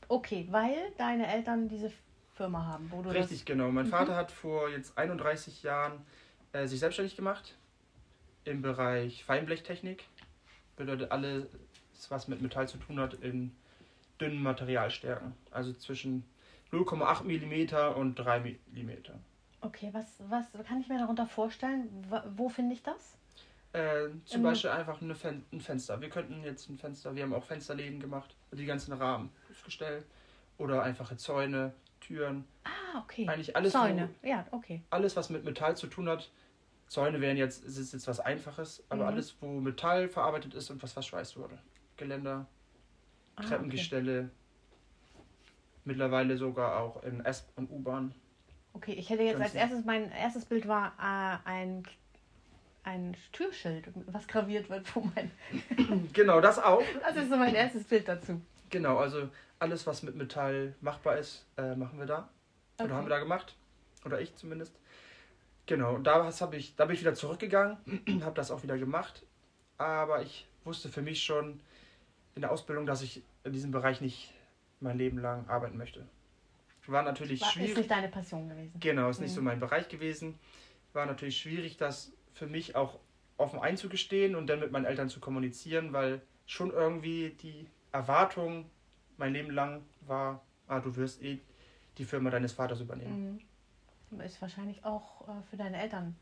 Okay, 0.07 0.47
weil 0.51 0.75
deine 0.97 1.27
Eltern 1.27 1.67
diese 1.67 1.91
Firma 2.35 2.65
haben, 2.65 2.91
wo 2.91 3.01
du 3.01 3.09
Richtig, 3.09 3.45
genau. 3.45 3.71
Mein 3.71 3.85
Vater 3.87 4.15
hat 4.15 4.31
vor 4.31 4.69
jetzt 4.69 4.97
31 4.97 5.63
Jahren 5.63 6.01
äh, 6.51 6.67
sich 6.67 6.79
selbstständig 6.79 7.15
gemacht 7.15 7.55
im 8.43 8.61
Bereich 8.61 9.23
Feinblechtechnik. 9.23 10.03
Bedeutet 10.75 11.11
alles, 11.11 11.45
was 12.09 12.27
mit 12.27 12.41
Metall 12.41 12.67
zu 12.67 12.77
tun 12.77 12.99
hat, 12.99 13.13
in 13.15 13.55
dünnen 14.19 14.43
Materialstärken. 14.43 15.33
Also 15.51 15.73
zwischen 15.73 16.25
0,8 16.71 17.23
mm 17.23 17.97
und 17.97 18.15
3 18.15 18.39
mm. 18.39 18.89
Okay, 19.61 19.89
was, 19.93 20.05
was 20.29 20.45
kann 20.67 20.81
ich 20.81 20.87
mir 20.89 20.99
darunter 20.99 21.25
vorstellen? 21.25 21.87
Wo, 22.35 22.49
finde 22.49 22.73
ich 22.73 22.83
das? 22.83 23.17
Äh, 23.73 24.09
zum 24.25 24.37
Im- 24.41 24.43
Beispiel 24.43 24.69
einfach 24.69 25.01
eine 25.01 25.15
Fen 25.15 25.45
ein 25.51 25.61
Fenster. 25.61 25.99
Wir 26.01 26.09
könnten 26.09 26.43
jetzt 26.43 26.69
ein 26.69 26.77
Fenster, 26.77 27.15
wir 27.15 27.23
haben 27.23 27.33
auch 27.33 27.43
Fensterläden 27.43 27.99
gemacht, 27.99 28.35
die 28.51 28.65
ganzen 28.65 28.93
Rahmen, 28.93 29.31
das 29.49 29.63
Gestell 29.63 30.03
oder 30.57 30.83
einfache 30.83 31.17
Zäune, 31.17 31.73
Türen. 32.05 32.45
Ah, 32.63 32.99
okay. 33.03 33.27
Eigentlich 33.27 33.55
alles, 33.55 33.73
Zäune. 33.73 34.09
Ja, 34.21 34.45
okay. 34.51 34.83
alles 34.89 35.15
was 35.15 35.29
mit 35.29 35.43
Metall 35.43 35.75
zu 35.75 35.87
tun 35.87 36.07
hat, 36.09 36.29
Zäune 36.87 37.19
wären 37.19 37.37
jetzt, 37.37 37.65
es 37.65 37.77
ist 37.77 37.93
jetzt 37.93 38.07
was 38.07 38.19
Einfaches, 38.19 38.83
aber 38.89 39.03
Mhm. 39.03 39.09
alles, 39.09 39.35
wo 39.41 39.47
Metall 39.59 40.07
verarbeitet 40.07 40.53
ist 40.53 40.69
und 40.69 40.81
was 40.83 40.93
verschweißt 40.93 41.37
wurde. 41.37 41.57
Geländer, 41.97 42.45
Ah, 43.37 43.41
Treppengestelle, 43.41 44.29
mittlerweile 45.83 46.37
sogar 46.37 46.79
auch 46.79 47.03
in 47.03 47.23
S- 47.25 47.47
und 47.55 47.69
U-Bahn. 47.71 48.13
Okay, 48.73 48.93
ich 48.93 49.09
hätte 49.09 49.23
jetzt 49.23 49.41
als 49.41 49.55
erstes, 49.55 49.83
mein 49.85 50.11
erstes 50.11 50.45
Bild 50.45 50.67
war 50.67 50.93
äh, 50.99 51.49
ein, 51.49 51.83
ein 52.83 53.15
Türschild, 53.31 53.89
was 54.07 54.27
graviert 54.27 54.69
wird, 54.69 54.93
wo 54.95 55.09
mein. 55.15 55.31
Genau, 56.13 56.39
das 56.41 56.59
auch. 56.59 56.83
Das 57.01 57.15
ist 57.15 57.29
so 57.29 57.37
mein 57.37 57.55
erstes 57.55 57.83
Bild 57.85 58.07
dazu. 58.07 58.39
Genau, 58.69 58.97
also 58.97 59.29
alles, 59.59 59.87
was 59.87 60.03
mit 60.03 60.15
Metall 60.15 60.75
machbar 60.81 61.17
ist, 61.17 61.45
äh, 61.57 61.75
machen 61.75 61.99
wir 61.99 62.05
da. 62.05 62.29
Okay. 62.77 62.85
Oder 62.85 62.95
haben 62.95 63.05
wir 63.05 63.09
da 63.09 63.19
gemacht. 63.19 63.55
Oder 64.05 64.19
ich 64.21 64.35
zumindest. 64.35 64.75
Genau, 65.65 65.95
und 65.95 66.03
da, 66.05 66.31
hab 66.31 66.53
ich, 66.53 66.75
da 66.75 66.85
bin 66.85 66.93
ich 66.95 67.01
wieder 67.01 67.15
zurückgegangen, 67.15 67.77
habe 68.23 68.35
das 68.35 68.51
auch 68.51 68.63
wieder 68.63 68.77
gemacht. 68.77 69.23
Aber 69.77 70.21
ich 70.21 70.47
wusste 70.63 70.89
für 70.89 71.01
mich 71.01 71.23
schon 71.23 71.59
in 72.35 72.41
der 72.41 72.51
Ausbildung, 72.51 72.85
dass 72.85 73.01
ich 73.01 73.23
in 73.43 73.53
diesem 73.53 73.71
Bereich 73.71 74.01
nicht 74.01 74.31
mein 74.79 74.97
Leben 74.97 75.17
lang 75.19 75.47
arbeiten 75.47 75.77
möchte. 75.77 76.05
War 76.87 77.01
natürlich 77.01 77.41
War, 77.41 77.47
ist 77.47 77.53
schwierig. 77.53 77.77
nicht 77.77 77.91
deine 77.91 78.09
Passion 78.09 78.47
gewesen. 78.47 78.79
Genau, 78.79 79.09
ist 79.09 79.19
nicht 79.19 79.31
Mhm. 79.31 79.35
so 79.35 79.41
mein 79.41 79.59
Bereich 79.59 79.87
gewesen. 79.87 80.37
War 80.93 81.07
natürlich 81.07 81.37
schwierig, 81.37 81.77
das 81.77 82.11
für 82.33 82.45
mich 82.45 82.75
auch 82.75 82.99
offen 83.37 83.59
einzugestehen 83.59 84.35
und 84.35 84.47
dann 84.47 84.59
mit 84.59 84.71
meinen 84.71 84.85
Eltern 84.85 85.09
zu 85.09 85.19
kommunizieren, 85.19 85.93
weil 85.93 86.21
schon 86.45 86.69
irgendwie 86.71 87.31
die 87.41 87.67
Erwartung 87.91 88.69
mein 89.17 89.33
Leben 89.33 89.51
lang 89.51 89.83
war, 90.01 90.41
ah, 90.67 90.79
du 90.79 90.95
wirst 90.95 91.21
eh 91.21 91.39
die 91.97 92.05
Firma 92.05 92.29
deines 92.29 92.53
Vaters 92.53 92.81
übernehmen. 92.81 93.39
Mhm. 94.11 94.21
Ist 94.21 94.41
wahrscheinlich 94.41 94.83
auch 94.85 95.27
äh, 95.27 95.31
für 95.49 95.57
deine 95.57 95.77
Eltern 95.81 96.15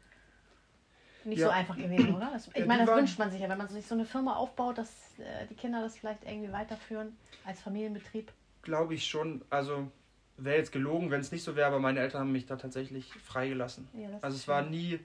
nicht 1.25 1.39
Ja. 1.39 1.47
so 1.47 1.51
einfach 1.53 1.77
gewesen, 1.77 2.13
oder? 2.15 2.31
Das, 2.33 2.47
ich 2.47 2.55
Ja, 2.55 2.65
meine, 2.65 2.85
das 2.85 2.95
wünscht 2.95 3.17
man 3.19 3.31
sich 3.31 3.39
ja, 3.41 3.49
wenn 3.49 3.57
man 3.57 3.67
sich 3.69 3.85
so 3.85 3.95
eine 3.95 4.05
Firma 4.05 4.35
aufbaut, 4.35 4.77
dass 4.77 5.17
äh, 5.19 5.45
die 5.47 5.55
Kinder 5.55 5.81
das 5.81 5.97
vielleicht 5.97 6.23
irgendwie 6.25 6.51
weiterführen 6.51 7.15
als 7.45 7.61
Familienbetrieb. 7.61 8.31
Glaube 8.61 8.93
ich 8.95 9.05
schon. 9.05 9.43
Also 9.49 9.91
wäre 10.37 10.57
jetzt 10.57 10.71
gelogen, 10.71 11.11
wenn 11.11 11.21
es 11.21 11.31
nicht 11.31 11.43
so 11.43 11.55
wäre, 11.55 11.67
aber 11.67 11.79
meine 11.79 11.99
Eltern 11.99 12.21
haben 12.21 12.31
mich 12.31 12.45
da 12.45 12.55
tatsächlich 12.55 13.13
freigelassen. 13.13 13.87
Ja, 13.93 14.09
Also 14.21 14.35
es 14.37 14.47
war 14.47 14.63
schön. 14.63 14.71
nie, 14.71 14.99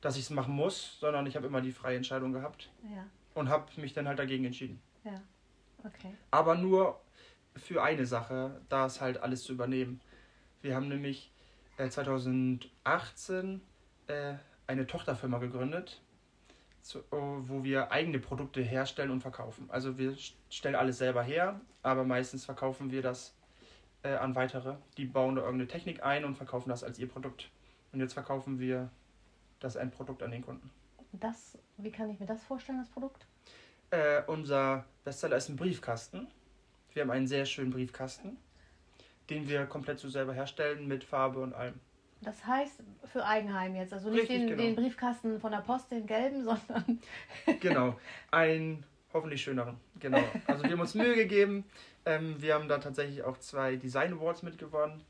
dass 0.00 0.16
ich 0.16 0.22
es 0.24 0.30
machen 0.30 0.54
muss, 0.54 0.98
sondern 1.00 1.26
ich 1.26 1.36
habe 1.36 1.46
immer 1.46 1.60
die 1.60 1.72
freie 1.72 1.96
Entscheidung 1.96 2.32
gehabt 2.32 2.70
Ja, 2.94 3.06
und 3.34 3.48
habe 3.48 3.66
mich 3.80 3.92
dann 3.94 4.06
halt 4.08 4.18
dagegen 4.18 4.44
entschieden. 4.44 4.80
ja. 5.04 5.20
Okay. 5.84 6.12
aber 6.32 6.56
nur 6.56 7.00
für 7.56 7.82
eine 7.82 8.06
Sache, 8.06 8.60
das 8.68 9.00
halt 9.00 9.18
alles 9.18 9.44
zu 9.44 9.52
übernehmen. 9.52 10.00
Wir 10.62 10.74
haben 10.74 10.88
nämlich 10.88 11.32
äh, 11.78 11.88
2018 11.88 13.60
äh, 14.06 14.34
eine 14.66 14.86
Tochterfirma 14.86 15.38
gegründet, 15.38 16.00
oh, 17.10 17.38
wo 17.42 17.64
wir 17.64 17.90
eigene 17.92 18.18
Produkte 18.18 18.62
herstellen 18.62 19.10
und 19.10 19.20
verkaufen. 19.20 19.66
Also 19.70 19.98
wir 19.98 20.12
st- 20.12 20.34
stellen 20.50 20.74
alles 20.74 20.98
selber 20.98 21.22
her, 21.22 21.60
aber 21.82 22.04
meistens 22.04 22.44
verkaufen 22.44 22.90
wir 22.90 23.02
das 23.02 23.34
äh, 24.02 24.14
an 24.14 24.34
weitere. 24.34 24.76
Die 24.96 25.04
bauen 25.04 25.36
da 25.36 25.42
irgendeine 25.42 25.68
Technik 25.68 26.02
ein 26.04 26.24
und 26.24 26.36
verkaufen 26.36 26.68
das 26.68 26.84
als 26.84 26.98
ihr 26.98 27.08
Produkt. 27.08 27.50
Und 27.92 28.00
jetzt 28.00 28.14
verkaufen 28.14 28.58
wir 28.58 28.90
das 29.60 29.76
Endprodukt 29.76 30.22
an 30.22 30.30
den 30.30 30.42
Kunden. 30.44 30.70
Das, 31.12 31.56
wie 31.78 31.90
kann 31.90 32.10
ich 32.10 32.20
mir 32.20 32.26
das 32.26 32.42
vorstellen, 32.44 32.78
das 32.78 32.90
Produkt? 32.90 33.26
Äh, 33.90 34.22
unser 34.26 34.84
Bestseller 35.04 35.36
ist 35.36 35.48
ein 35.48 35.56
Briefkasten. 35.56 36.26
Wir 36.96 37.02
haben 37.02 37.10
einen 37.10 37.26
sehr 37.26 37.44
schönen 37.44 37.70
Briefkasten, 37.72 38.38
den 39.28 39.46
wir 39.50 39.66
komplett 39.66 39.98
so 39.98 40.08
selber 40.08 40.32
herstellen 40.32 40.88
mit 40.88 41.04
Farbe 41.04 41.40
und 41.40 41.52
allem. 41.52 41.78
Das 42.22 42.46
heißt 42.46 42.82
für 43.12 43.22
Eigenheim 43.22 43.74
jetzt, 43.76 43.92
also 43.92 44.08
nicht 44.08 44.22
Richtig, 44.22 44.38
den, 44.38 44.46
genau. 44.48 44.62
den 44.62 44.76
Briefkasten 44.76 45.38
von 45.38 45.52
der 45.52 45.58
Post, 45.58 45.90
den 45.90 46.06
gelben, 46.06 46.42
sondern 46.44 46.98
Genau, 47.60 48.00
einen 48.30 48.82
hoffentlich 49.12 49.42
schöneren. 49.42 49.76
Genau. 50.00 50.22
Also 50.46 50.64
wir 50.64 50.70
haben 50.70 50.80
uns 50.80 50.94
Mühe 50.94 51.14
gegeben. 51.14 51.64
Ähm, 52.06 52.40
wir 52.40 52.54
haben 52.54 52.66
da 52.66 52.78
tatsächlich 52.78 53.22
auch 53.24 53.36
zwei 53.40 53.76
Design 53.76 54.14
Awards 54.14 54.42
mitgewonnen. 54.42 55.02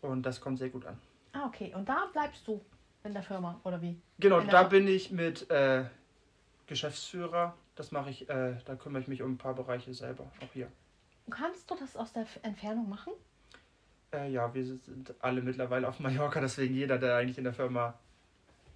Und 0.00 0.22
das 0.24 0.40
kommt 0.40 0.58
sehr 0.58 0.70
gut 0.70 0.86
an. 0.86 0.98
Ah, 1.34 1.44
okay. 1.46 1.70
Und 1.74 1.86
da 1.86 2.06
bleibst 2.14 2.48
du 2.48 2.64
in 3.04 3.12
der 3.12 3.22
Firma, 3.22 3.60
oder 3.62 3.82
wie? 3.82 4.00
Genau, 4.20 4.40
da 4.40 4.62
Fa- 4.62 4.68
bin 4.68 4.88
ich 4.88 5.10
mit 5.10 5.50
äh, 5.50 5.84
Geschäftsführer. 6.66 7.54
Das 7.74 7.92
mache 7.92 8.08
ich, 8.08 8.30
äh, 8.30 8.56
da 8.64 8.74
kümmere 8.74 9.02
ich 9.02 9.08
mich 9.08 9.20
um 9.20 9.32
ein 9.32 9.38
paar 9.38 9.54
Bereiche 9.54 9.92
selber, 9.92 10.24
auch 10.40 10.52
hier. 10.54 10.68
Kannst 11.30 11.70
du 11.70 11.74
das 11.76 11.96
aus 11.96 12.12
der 12.12 12.26
Entfernung 12.42 12.88
machen? 12.88 13.12
Äh, 14.12 14.30
ja, 14.30 14.52
wir 14.54 14.64
sind 14.64 15.14
alle 15.20 15.42
mittlerweile 15.42 15.88
auf 15.88 15.98
Mallorca, 16.00 16.40
deswegen 16.40 16.74
jeder, 16.74 16.98
der 16.98 17.16
eigentlich 17.16 17.38
in 17.38 17.44
der 17.44 17.54
Firma 17.54 17.94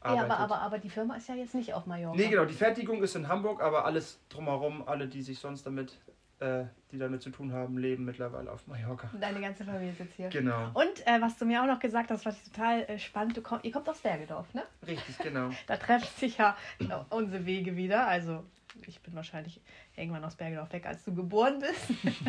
Ja, 0.02 0.10
arbeitet. 0.10 0.30
aber, 0.30 0.38
aber, 0.38 0.60
aber 0.62 0.78
die 0.78 0.90
Firma 0.90 1.16
ist 1.16 1.28
ja 1.28 1.34
jetzt 1.34 1.54
nicht 1.54 1.74
auf 1.74 1.86
Mallorca. 1.86 2.16
Nee, 2.16 2.28
genau, 2.28 2.44
die 2.44 2.54
Fertigung 2.54 3.02
ist 3.02 3.14
in 3.16 3.28
Hamburg, 3.28 3.62
aber 3.62 3.84
alles 3.84 4.18
drumherum, 4.30 4.86
alle, 4.88 5.06
die 5.08 5.22
sich 5.22 5.38
sonst 5.38 5.64
damit, 5.66 5.96
äh, 6.40 6.64
die 6.90 6.98
damit 6.98 7.22
zu 7.22 7.30
tun 7.30 7.52
haben, 7.52 7.78
leben 7.78 8.04
mittlerweile 8.04 8.50
auf 8.50 8.66
Mallorca. 8.66 9.10
Deine 9.20 9.40
ganze 9.40 9.64
Familie 9.64 9.90
ist 9.90 9.98
jetzt 10.00 10.14
hier. 10.14 10.28
Genau, 10.30 10.70
Und 10.74 11.06
äh, 11.06 11.20
was 11.20 11.36
du 11.38 11.44
mir 11.44 11.62
auch 11.62 11.66
noch 11.66 11.78
gesagt 11.80 12.10
hast, 12.10 12.24
was 12.26 12.36
ich 12.38 12.50
total 12.50 12.80
äh, 12.84 12.98
spannend, 12.98 13.36
du 13.36 13.42
komm, 13.42 13.60
ihr 13.62 13.70
kommt 13.72 13.88
aus 13.88 13.98
Bergedorf, 14.00 14.52
ne? 14.54 14.64
richtig, 14.86 15.18
genau. 15.18 15.50
Da 15.68 15.76
treffen 15.76 16.08
sich 16.16 16.38
ja 16.38 16.56
äh, 16.80 16.86
unsere 17.10 17.44
Wege 17.44 17.76
wieder. 17.76 18.08
Also 18.08 18.42
ich 18.86 19.00
bin 19.00 19.14
wahrscheinlich 19.14 19.60
irgendwann 19.96 20.24
aus 20.24 20.36
Bergedorf 20.36 20.72
weg, 20.72 20.86
als 20.86 21.04
du 21.04 21.14
geboren 21.14 21.60
bist. 21.60 21.98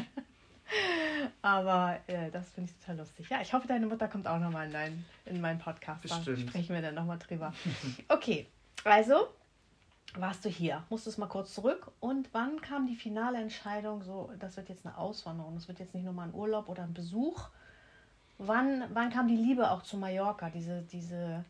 Aber 1.42 2.00
äh, 2.08 2.30
das 2.32 2.50
finde 2.52 2.70
ich 2.70 2.78
total 2.80 2.98
lustig. 2.98 3.30
Ja, 3.30 3.42
ich 3.42 3.54
hoffe, 3.54 3.68
deine 3.68 3.88
Mutter 3.88 4.08
kommt 4.08 4.28
auch 4.28 4.40
nochmal 4.40 4.68
in, 4.68 4.74
dein, 4.74 5.06
in 5.26 5.42
meinen 5.42 5.60
Podcast. 5.60 6.04
Dann 6.10 6.24
Bestimmt. 6.24 6.50
sprechen 6.50 6.76
wir 6.76 6.82
dann 6.82 6.96
nochmal 6.96 7.18
drüber. 7.20 7.54
Okay, 8.08 8.48
also 8.84 9.30
warst 10.16 10.46
du 10.46 10.50
hier. 10.50 10.84
Musstest 10.90 11.18
mal 11.18 11.28
kurz 11.28 11.54
zurück. 11.54 11.92
Und 12.00 12.30
wann 12.34 12.62
kam 12.62 12.88
die 12.88 12.96
finale 12.96 13.40
Entscheidung, 13.40 14.04
so, 14.04 14.32
das 14.40 14.58
wird 14.58 14.70
jetzt 14.70 14.86
eine 14.86 14.98
Auswanderung, 14.98 15.56
das 15.56 15.68
wird 15.68 15.80
jetzt 15.80 15.94
nicht 15.94 16.04
nur 16.04 16.14
mal 16.14 16.28
ein 16.28 16.34
Urlaub 16.34 16.68
oder 16.70 16.84
ein 16.84 16.94
Besuch. 16.94 17.50
Wann, 18.38 18.84
wann 18.94 19.10
kam 19.10 19.28
die 19.28 19.36
Liebe 19.36 19.70
auch 19.70 19.84
zu 19.84 19.98
Mallorca? 19.98 20.50
Diese, 20.50 20.82
diese, 20.84 21.44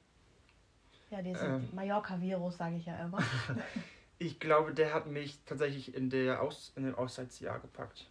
ja, 1.12 1.20
Ähm. 1.20 1.70
Mallorca-Virus, 1.74 2.58
sage 2.58 2.78
ich 2.78 2.86
ja 2.86 2.98
immer. 2.98 3.20
Ich 4.22 4.38
glaube, 4.40 4.74
der 4.74 4.94
hat 4.94 5.08
mich 5.08 5.40
tatsächlich 5.46 5.96
in, 5.96 6.10
der 6.10 6.42
Aus, 6.42 6.74
in 6.76 6.84
dem 6.84 6.96
Auszeitsjahr 6.96 7.60
gepackt. 7.60 8.06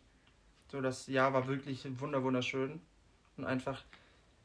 So, 0.73 0.81
das 0.81 1.07
Jahr 1.07 1.35
war 1.35 1.47
wirklich 1.47 1.87
wunder 2.00 2.23
wunderschön. 2.23 2.81
Und 3.37 3.45
einfach 3.45 3.85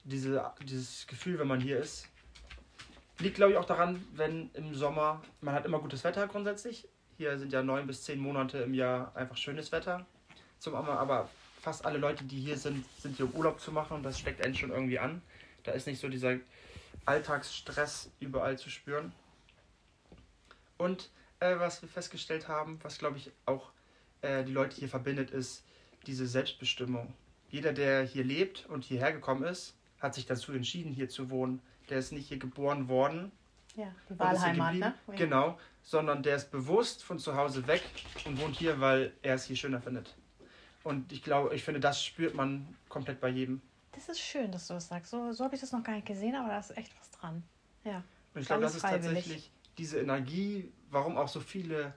diese, 0.03 0.51
dieses 0.61 1.07
Gefühl, 1.07 1.39
wenn 1.39 1.47
man 1.47 1.61
hier 1.61 1.79
ist, 1.79 2.09
liegt, 3.19 3.35
glaube 3.35 3.53
ich, 3.53 3.57
auch 3.57 3.65
daran, 3.65 4.05
wenn 4.13 4.49
im 4.53 4.75
Sommer, 4.75 5.21
man 5.39 5.55
hat 5.55 5.65
immer 5.65 5.79
gutes 5.79 6.03
Wetter 6.03 6.27
grundsätzlich. 6.27 6.87
Hier 7.17 7.39
sind 7.39 7.53
ja 7.53 7.63
neun 7.63 7.87
bis 7.87 8.03
zehn 8.03 8.19
Monate 8.19 8.57
im 8.59 8.73
Jahr 8.73 9.15
einfach 9.15 9.37
schönes 9.37 9.71
Wetter. 9.71 10.05
Zum 10.59 10.73
Sommer, 10.73 10.99
aber 10.99 11.29
fast 11.61 11.85
alle 11.85 11.97
Leute, 11.97 12.25
die 12.25 12.41
hier 12.41 12.57
sind, 12.57 12.85
sind 12.99 13.15
hier 13.15 13.25
um 13.25 13.35
Urlaub 13.35 13.61
zu 13.61 13.71
machen 13.71 13.95
und 13.95 14.03
das 14.03 14.19
steckt 14.19 14.43
einen 14.43 14.55
schon 14.55 14.71
irgendwie 14.71 14.99
an. 14.99 15.21
Da 15.63 15.71
ist 15.71 15.87
nicht 15.87 16.01
so 16.01 16.09
dieser 16.09 16.35
Alltagsstress 17.05 18.11
überall 18.19 18.57
zu 18.57 18.69
spüren. 18.69 19.13
Und 20.77 21.09
äh, 21.43 21.59
was 21.59 21.81
wir 21.81 21.89
festgestellt 21.89 22.47
haben, 22.47 22.79
was 22.83 22.97
glaube 22.97 23.17
ich 23.17 23.31
auch 23.45 23.71
äh, 24.21 24.43
die 24.43 24.53
Leute 24.53 24.75
hier 24.75 24.89
verbindet, 24.89 25.31
ist 25.31 25.63
diese 26.07 26.25
Selbstbestimmung. 26.25 27.13
Jeder, 27.49 27.73
der 27.73 28.03
hier 28.03 28.23
lebt 28.23 28.65
und 28.67 28.83
hierher 28.83 29.11
gekommen 29.11 29.43
ist, 29.43 29.75
hat 29.99 30.15
sich 30.15 30.25
dazu 30.25 30.53
entschieden, 30.53 30.91
hier 30.91 31.09
zu 31.09 31.29
wohnen. 31.29 31.61
Der 31.89 31.99
ist 31.99 32.11
nicht 32.11 32.27
hier 32.27 32.39
geboren 32.39 32.87
worden 32.87 33.31
Ja, 33.75 33.93
die 34.09 34.17
Wahlheimat, 34.17 34.75
ne? 34.75 34.93
Genau, 35.15 35.59
sondern 35.83 36.23
der 36.23 36.37
ist 36.37 36.49
bewusst 36.49 37.03
von 37.03 37.19
zu 37.19 37.35
Hause 37.35 37.67
weg 37.67 37.83
und 38.25 38.39
wohnt 38.39 38.55
hier, 38.55 38.79
weil 38.79 39.13
er 39.21 39.35
es 39.35 39.43
hier 39.45 39.55
schöner 39.55 39.81
findet. 39.81 40.15
Und 40.83 41.11
ich 41.11 41.23
glaube, 41.23 41.53
ich 41.53 41.63
finde, 41.63 41.79
das 41.79 42.03
spürt 42.03 42.35
man 42.35 42.75
komplett 42.89 43.19
bei 43.21 43.29
jedem. 43.29 43.61
Das 43.91 44.09
ist 44.09 44.19
schön, 44.19 44.51
dass 44.51 44.67
du 44.67 44.73
das 44.73 44.87
sagst. 44.87 45.11
So, 45.11 45.31
so 45.31 45.43
habe 45.43 45.55
ich 45.55 45.61
das 45.61 45.71
noch 45.71 45.83
gar 45.83 45.93
nicht 45.93 46.07
gesehen, 46.07 46.35
aber 46.35 46.49
da 46.49 46.59
ist 46.59 46.75
echt 46.75 46.91
was 46.99 47.11
dran. 47.11 47.43
Ja. 47.83 48.03
Und 48.33 48.41
ich 48.41 48.47
glaube, 48.47 48.63
das 48.63 48.75
ist 48.75 48.81
freiwillig. 48.81 49.23
tatsächlich 49.23 49.52
diese 49.77 49.99
Energie, 49.99 50.71
warum 50.91 51.17
auch 51.17 51.27
so 51.27 51.39
viele 51.39 51.93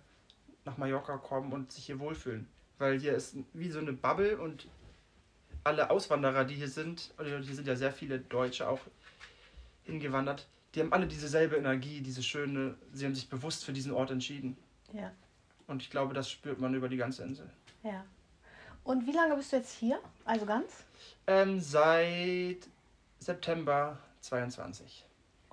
nach 0.65 0.79
Mallorca 0.79 1.17
kommen 1.19 1.53
und 1.53 1.73
sich 1.73 1.87
hier 1.87 1.99
wohlfühlen. 1.99 2.49
Weil 2.79 2.99
hier 2.99 3.15
ist 3.15 3.37
wie 3.53 3.71
so 3.71 3.79
eine 3.79 3.93
Bubble 3.93 4.39
und 4.39 4.67
alle 5.65 5.91
Auswanderer, 5.91 6.45
die 6.45 6.55
hier 6.55 6.69
sind, 6.69 7.13
und 7.19 7.27
hier 7.27 7.55
sind 7.55 7.67
ja 7.67 7.77
sehr 7.77 7.93
viele 7.93 8.19
Deutsche 8.19 8.69
auch 8.69 8.81
hingewandert, 9.85 10.47
die 10.75 10.81
haben 10.81 10.93
alle 10.93 11.07
dieselbe 11.07 11.57
Energie, 11.57 12.01
diese 12.03 12.23
schöne, 12.23 12.75
sie 12.93 13.07
haben 13.07 13.15
sich 13.15 13.29
bewusst 13.29 13.65
für 13.65 13.73
diesen 13.73 13.93
Ort 13.93 14.11
entschieden. 14.11 14.57
Ja, 14.93 15.11
Und 15.67 15.83
ich 15.83 15.91
glaube, 15.91 16.15
das 16.15 16.31
spürt 16.31 16.61
man 16.61 16.75
über 16.75 16.89
die 16.89 16.97
ganze 16.97 17.23
Insel. 17.25 17.51
ja. 17.83 18.05
Und 18.85 19.05
wie 19.05 19.11
lange 19.13 19.35
bist 19.35 19.51
du 19.51 19.57
jetzt 19.57 19.73
hier? 19.73 19.99
Also 20.25 20.47
ganz? 20.47 20.85
Ähm, 21.27 21.59
seit 21.61 22.59
September 23.19 23.99
22. 24.21 25.05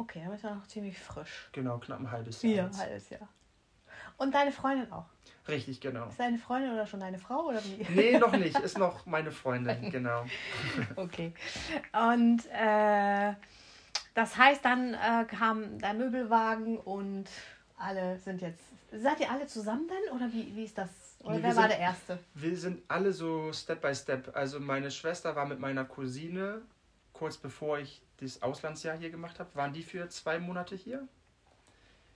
Okay, 0.03 0.25
bist 0.29 0.43
du 0.43 0.47
ja 0.49 0.55
noch 0.55 0.67
ziemlich 0.67 0.97
frisch. 0.99 1.49
Genau, 1.51 1.77
knapp 1.77 1.99
ein 1.99 2.11
halbes 2.11 2.41
Jahr. 2.41 2.53
Ja, 2.53 2.65
jetzt. 2.65 2.79
halbes 2.79 3.09
Jahr. 3.09 3.27
Und 4.17 4.33
deine 4.35 4.51
Freundin 4.51 4.91
auch. 4.91 5.05
Richtig, 5.47 5.81
genau. 5.81 6.07
Ist 6.07 6.19
deine 6.19 6.37
Freundin 6.37 6.71
oder 6.71 6.85
schon 6.85 6.99
deine 6.99 7.17
Frau 7.17 7.45
oder 7.47 7.61
wie? 7.65 7.85
Nee, 7.89 8.17
noch 8.17 8.31
nicht. 8.33 8.57
Ist 8.67 8.77
noch 8.77 9.05
meine 9.05 9.31
Freundin, 9.31 9.89
genau. 9.91 10.25
Okay. 10.95 11.33
Und 11.91 12.45
äh, 12.51 13.33
Das 14.13 14.37
heißt, 14.37 14.63
dann 14.63 14.93
äh, 14.93 15.25
kam 15.25 15.79
der 15.79 15.93
Möbelwagen 15.93 16.77
und 16.77 17.25
alle 17.77 18.17
sind 18.19 18.41
jetzt. 18.41 18.61
Seid 18.91 19.19
ihr 19.19 19.31
alle 19.31 19.47
zusammen 19.47 19.87
dann 19.87 20.15
oder 20.15 20.31
wie, 20.31 20.55
wie 20.55 20.63
ist 20.65 20.77
das? 20.77 20.89
Oder 21.23 21.35
Nee, 21.37 21.43
wer 21.43 21.55
war 21.55 21.63
sind- 21.63 21.71
der 21.71 21.79
Erste? 21.79 22.19
Wir 22.35 22.55
sind 22.57 22.81
alle 22.87 23.11
so 23.11 23.51
Step 23.51 23.81
by 23.81 23.93
Step. 23.95 24.35
Also 24.35 24.59
meine 24.59 24.91
Schwester 24.91 25.35
war 25.35 25.45
mit 25.45 25.59
meiner 25.59 25.83
Cousine, 25.85 26.61
kurz 27.13 27.37
bevor 27.37 27.79
ich 27.79 28.01
das 28.17 28.41
Auslandsjahr 28.41 28.97
hier 28.97 29.09
gemacht 29.09 29.39
habe, 29.39 29.53
waren 29.55 29.73
die 29.73 29.83
für 29.83 30.09
zwei 30.09 30.39
Monate 30.39 30.75
hier. 30.75 31.07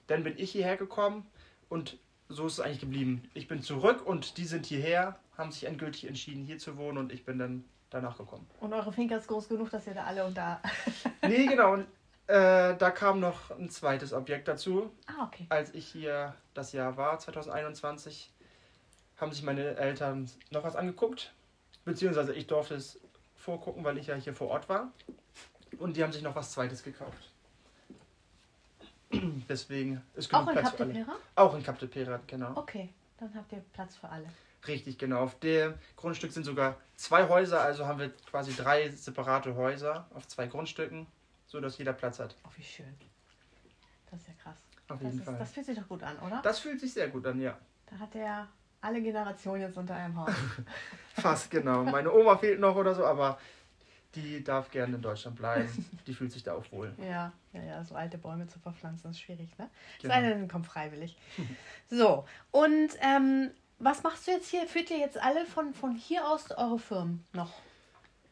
Dann 0.08 0.24
bin 0.24 0.38
ich 0.38 0.52
hierher 0.52 0.78
gekommen 0.78 1.26
und 1.70 1.98
so 2.30 2.48
ist 2.48 2.54
es 2.54 2.60
eigentlich 2.60 2.82
geblieben. 2.82 3.30
Ich 3.34 3.48
bin 3.48 3.62
zurück 3.62 4.06
und 4.06 4.38
die 4.38 4.46
sind 4.46 4.66
hierher, 4.66 5.20
haben 5.38 5.52
sich 5.52 5.66
endgültig 5.66 6.08
entschieden, 6.08 6.44
hier 6.44 6.58
zu 6.58 6.78
wohnen 6.78 6.98
und 6.98 7.12
ich 7.12 7.26
bin 7.26 7.40
dann 7.40 7.64
danach 7.90 8.18
gekommen. 8.18 8.46
Und 8.60 8.74
eure 8.74 8.92
Finger 8.92 9.18
ist 9.18 9.28
groß 9.28 9.48
genug, 9.48 9.70
dass 9.70 9.88
ihr 9.88 9.94
da 9.94 10.04
alle 10.04 10.26
unter. 10.26 10.62
Nee, 11.22 11.46
genau. 11.46 11.74
Und 11.74 11.88
äh, 12.28 12.76
da 12.76 12.92
kam 12.92 13.20
noch 13.20 13.52
ein 13.52 13.70
zweites 13.70 14.14
Objekt 14.14 14.48
dazu. 14.48 14.92
ah, 15.08 15.26
okay. 15.26 15.46
Als 15.50 15.74
ich 15.74 15.88
hier 15.88 16.36
das 16.54 16.74
Jahr 16.74 16.98
war, 16.98 17.20
2021, 17.20 18.34
haben 19.18 19.32
sich 19.32 19.44
meine 19.44 19.76
Eltern 19.78 20.30
noch 20.52 20.64
was 20.64 20.76
angeguckt. 20.76 21.34
Beziehungsweise 21.86 22.34
ich 22.34 22.48
durfte 22.48 22.76
es 22.76 23.00
vorgucken, 23.48 23.82
weil 23.86 23.98
ich 23.98 24.08
ja 24.08 24.16
hier 24.16 24.34
vor 24.34 24.50
Ort 24.50 24.68
war. 24.68 24.92
Und 25.80 25.96
die 25.96 26.04
haben 26.04 26.12
sich 26.12 26.22
noch 26.22 26.36
was 26.36 26.52
Zweites 26.52 26.84
gekauft. 26.84 27.32
Deswegen 29.48 30.02
ist 30.16 30.30
genug 30.30 30.44
Auch 30.44 30.52
in 30.52 30.60
Platz 30.60 30.76
für 30.76 30.84
alle. 30.84 31.06
Auch 31.36 31.56
in 31.56 31.64
Captepera, 31.64 32.20
genau. 32.28 32.52
Okay, 32.58 32.90
dann 33.18 33.34
habt 33.34 33.54
ihr 33.54 33.64
Platz 33.72 33.96
für 33.96 34.10
alle. 34.10 34.28
Richtig, 34.68 34.98
genau. 34.98 35.22
Auf 35.22 35.40
dem 35.40 35.76
Grundstück 35.96 36.34
sind 36.34 36.44
sogar 36.44 36.76
zwei 36.98 37.30
Häuser, 37.30 37.62
also 37.62 37.86
haben 37.88 38.00
wir 38.00 38.10
quasi 38.30 38.54
drei 38.54 38.90
separate 38.90 39.56
Häuser 39.56 40.06
auf 40.14 40.28
zwei 40.28 40.48
Grundstücken, 40.48 41.08
so 41.48 41.62
dass 41.62 41.78
jeder 41.78 41.94
Platz 41.94 42.20
hat. 42.20 42.36
Oh, 42.46 42.50
wie 42.58 42.64
schön. 42.64 42.94
Das 44.12 44.20
ist 44.20 44.28
ja 44.28 44.34
krass. 44.44 44.58
Auf 44.90 45.00
Das, 45.00 45.02
jeden 45.04 45.20
ist, 45.20 45.26
Fall. 45.26 45.38
das 45.40 45.52
fühlt 45.54 45.66
sich 45.68 45.78
doch 45.78 45.88
gut 45.88 46.04
an, 46.04 46.20
oder? 46.20 46.42
Das 46.42 46.60
fühlt 46.60 46.82
sich 46.82 46.92
sehr 46.92 47.08
gut 47.08 47.26
an, 47.26 47.40
ja. 47.40 47.58
Da 47.90 47.98
hat 47.98 48.14
er 48.14 48.50
alle 48.82 49.02
Generationen 49.02 49.62
jetzt 49.62 49.78
unter 49.78 49.96
einem 49.96 50.16
Haus. 50.18 50.32
Fast 51.14 51.50
genau. 51.52 51.84
Meine 51.84 52.12
Oma 52.12 52.38
fehlt 52.38 52.60
noch 52.60 52.76
oder 52.76 52.94
so, 52.94 53.06
aber 53.06 53.38
die 54.16 54.44
darf 54.44 54.72
gerne 54.72 54.96
in 54.96 55.02
Deutschland 55.02 55.36
bleiben. 55.36 55.68
Die 56.08 56.14
fühlt 56.14 56.32
sich 56.32 56.44
da 56.44 56.54
auch 56.54 56.72
wohl. 56.72 56.94
ja, 57.00 57.32
ja, 57.54 57.64
ja, 57.64 57.84
so 57.84 57.96
alte 57.96 58.18
Bäume 58.18 58.48
zu 58.48 58.60
verpflanzen 58.60 59.12
ist 59.12 59.20
schwierig, 59.20 59.50
ne? 59.58 59.70
Genau. 60.02 60.14
Sei 60.14 60.22
denn, 60.22 60.48
kommt 60.48 60.66
freiwillig. 60.66 61.18
so, 61.90 62.26
und 62.52 62.90
ähm, 63.02 63.52
was 63.80 64.04
machst 64.04 64.28
du 64.28 64.32
jetzt 64.32 64.50
hier? 64.50 64.68
Führt 64.68 64.90
ihr 64.90 64.98
jetzt 64.98 65.22
alle 65.22 65.46
von, 65.46 65.74
von 65.74 65.96
hier 65.96 66.28
aus 66.28 66.50
eure 66.52 66.80
Firmen 66.80 67.26
noch? 67.34 67.54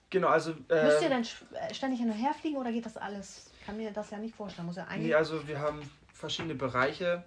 Genau, 0.09 0.27
also. 0.29 0.51
Müsst 0.53 0.69
ihr 0.69 1.07
Äh, 1.07 1.09
dann 1.09 1.21
äh, 1.21 1.73
ständig 1.73 1.99
hin 1.99 2.09
und 2.09 2.15
her 2.15 2.33
fliegen 2.33 2.57
oder 2.57 2.71
geht 2.71 2.85
das 2.85 2.97
alles? 2.97 3.51
Kann 3.65 3.77
mir 3.77 3.91
das 3.91 4.11
ja 4.11 4.17
nicht 4.17 4.35
vorstellen. 4.35 4.67
Muss 4.67 4.77
ja 4.77 4.85
eigentlich. 4.85 5.07
nee, 5.07 5.13
also 5.13 5.47
wir 5.47 5.59
haben 5.59 5.81
verschiedene 6.13 6.55
Bereiche. 6.55 7.23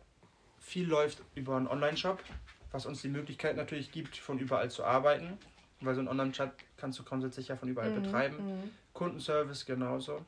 Viel 0.58 0.86
läuft 0.88 1.22
über 1.34 1.56
einen 1.56 1.66
Online-Shop, 1.68 2.22
was 2.72 2.86
uns 2.86 3.02
die 3.02 3.08
Möglichkeit 3.08 3.56
natürlich 3.56 3.90
gibt, 3.92 4.16
von 4.16 4.38
überall 4.38 4.70
zu 4.70 4.84
arbeiten. 4.84 5.38
Weil 5.80 5.94
so 5.94 6.00
einen 6.00 6.08
Online-Chat 6.08 6.52
kannst 6.76 6.98
du 6.98 7.04
grundsätzlich 7.04 7.48
ja 7.48 7.56
von 7.56 7.68
überall 7.68 7.90
Mhm, 7.90 8.02
betreiben. 8.02 8.36
mhm. 8.62 8.70
Kundenservice 8.94 9.64
genauso. 9.64 10.24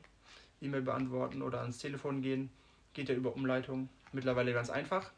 E-Mail 0.61 0.81
beantworten 0.81 1.41
oder 1.41 1.61
ans 1.61 1.77
Telefon 1.79 2.21
gehen. 2.21 2.49
Geht 2.93 3.09
ja 3.09 3.15
über 3.15 3.33
Umleitung. 3.35 3.89
Mittlerweile 4.13 4.53
ganz 4.53 4.69
einfach. 4.69 5.11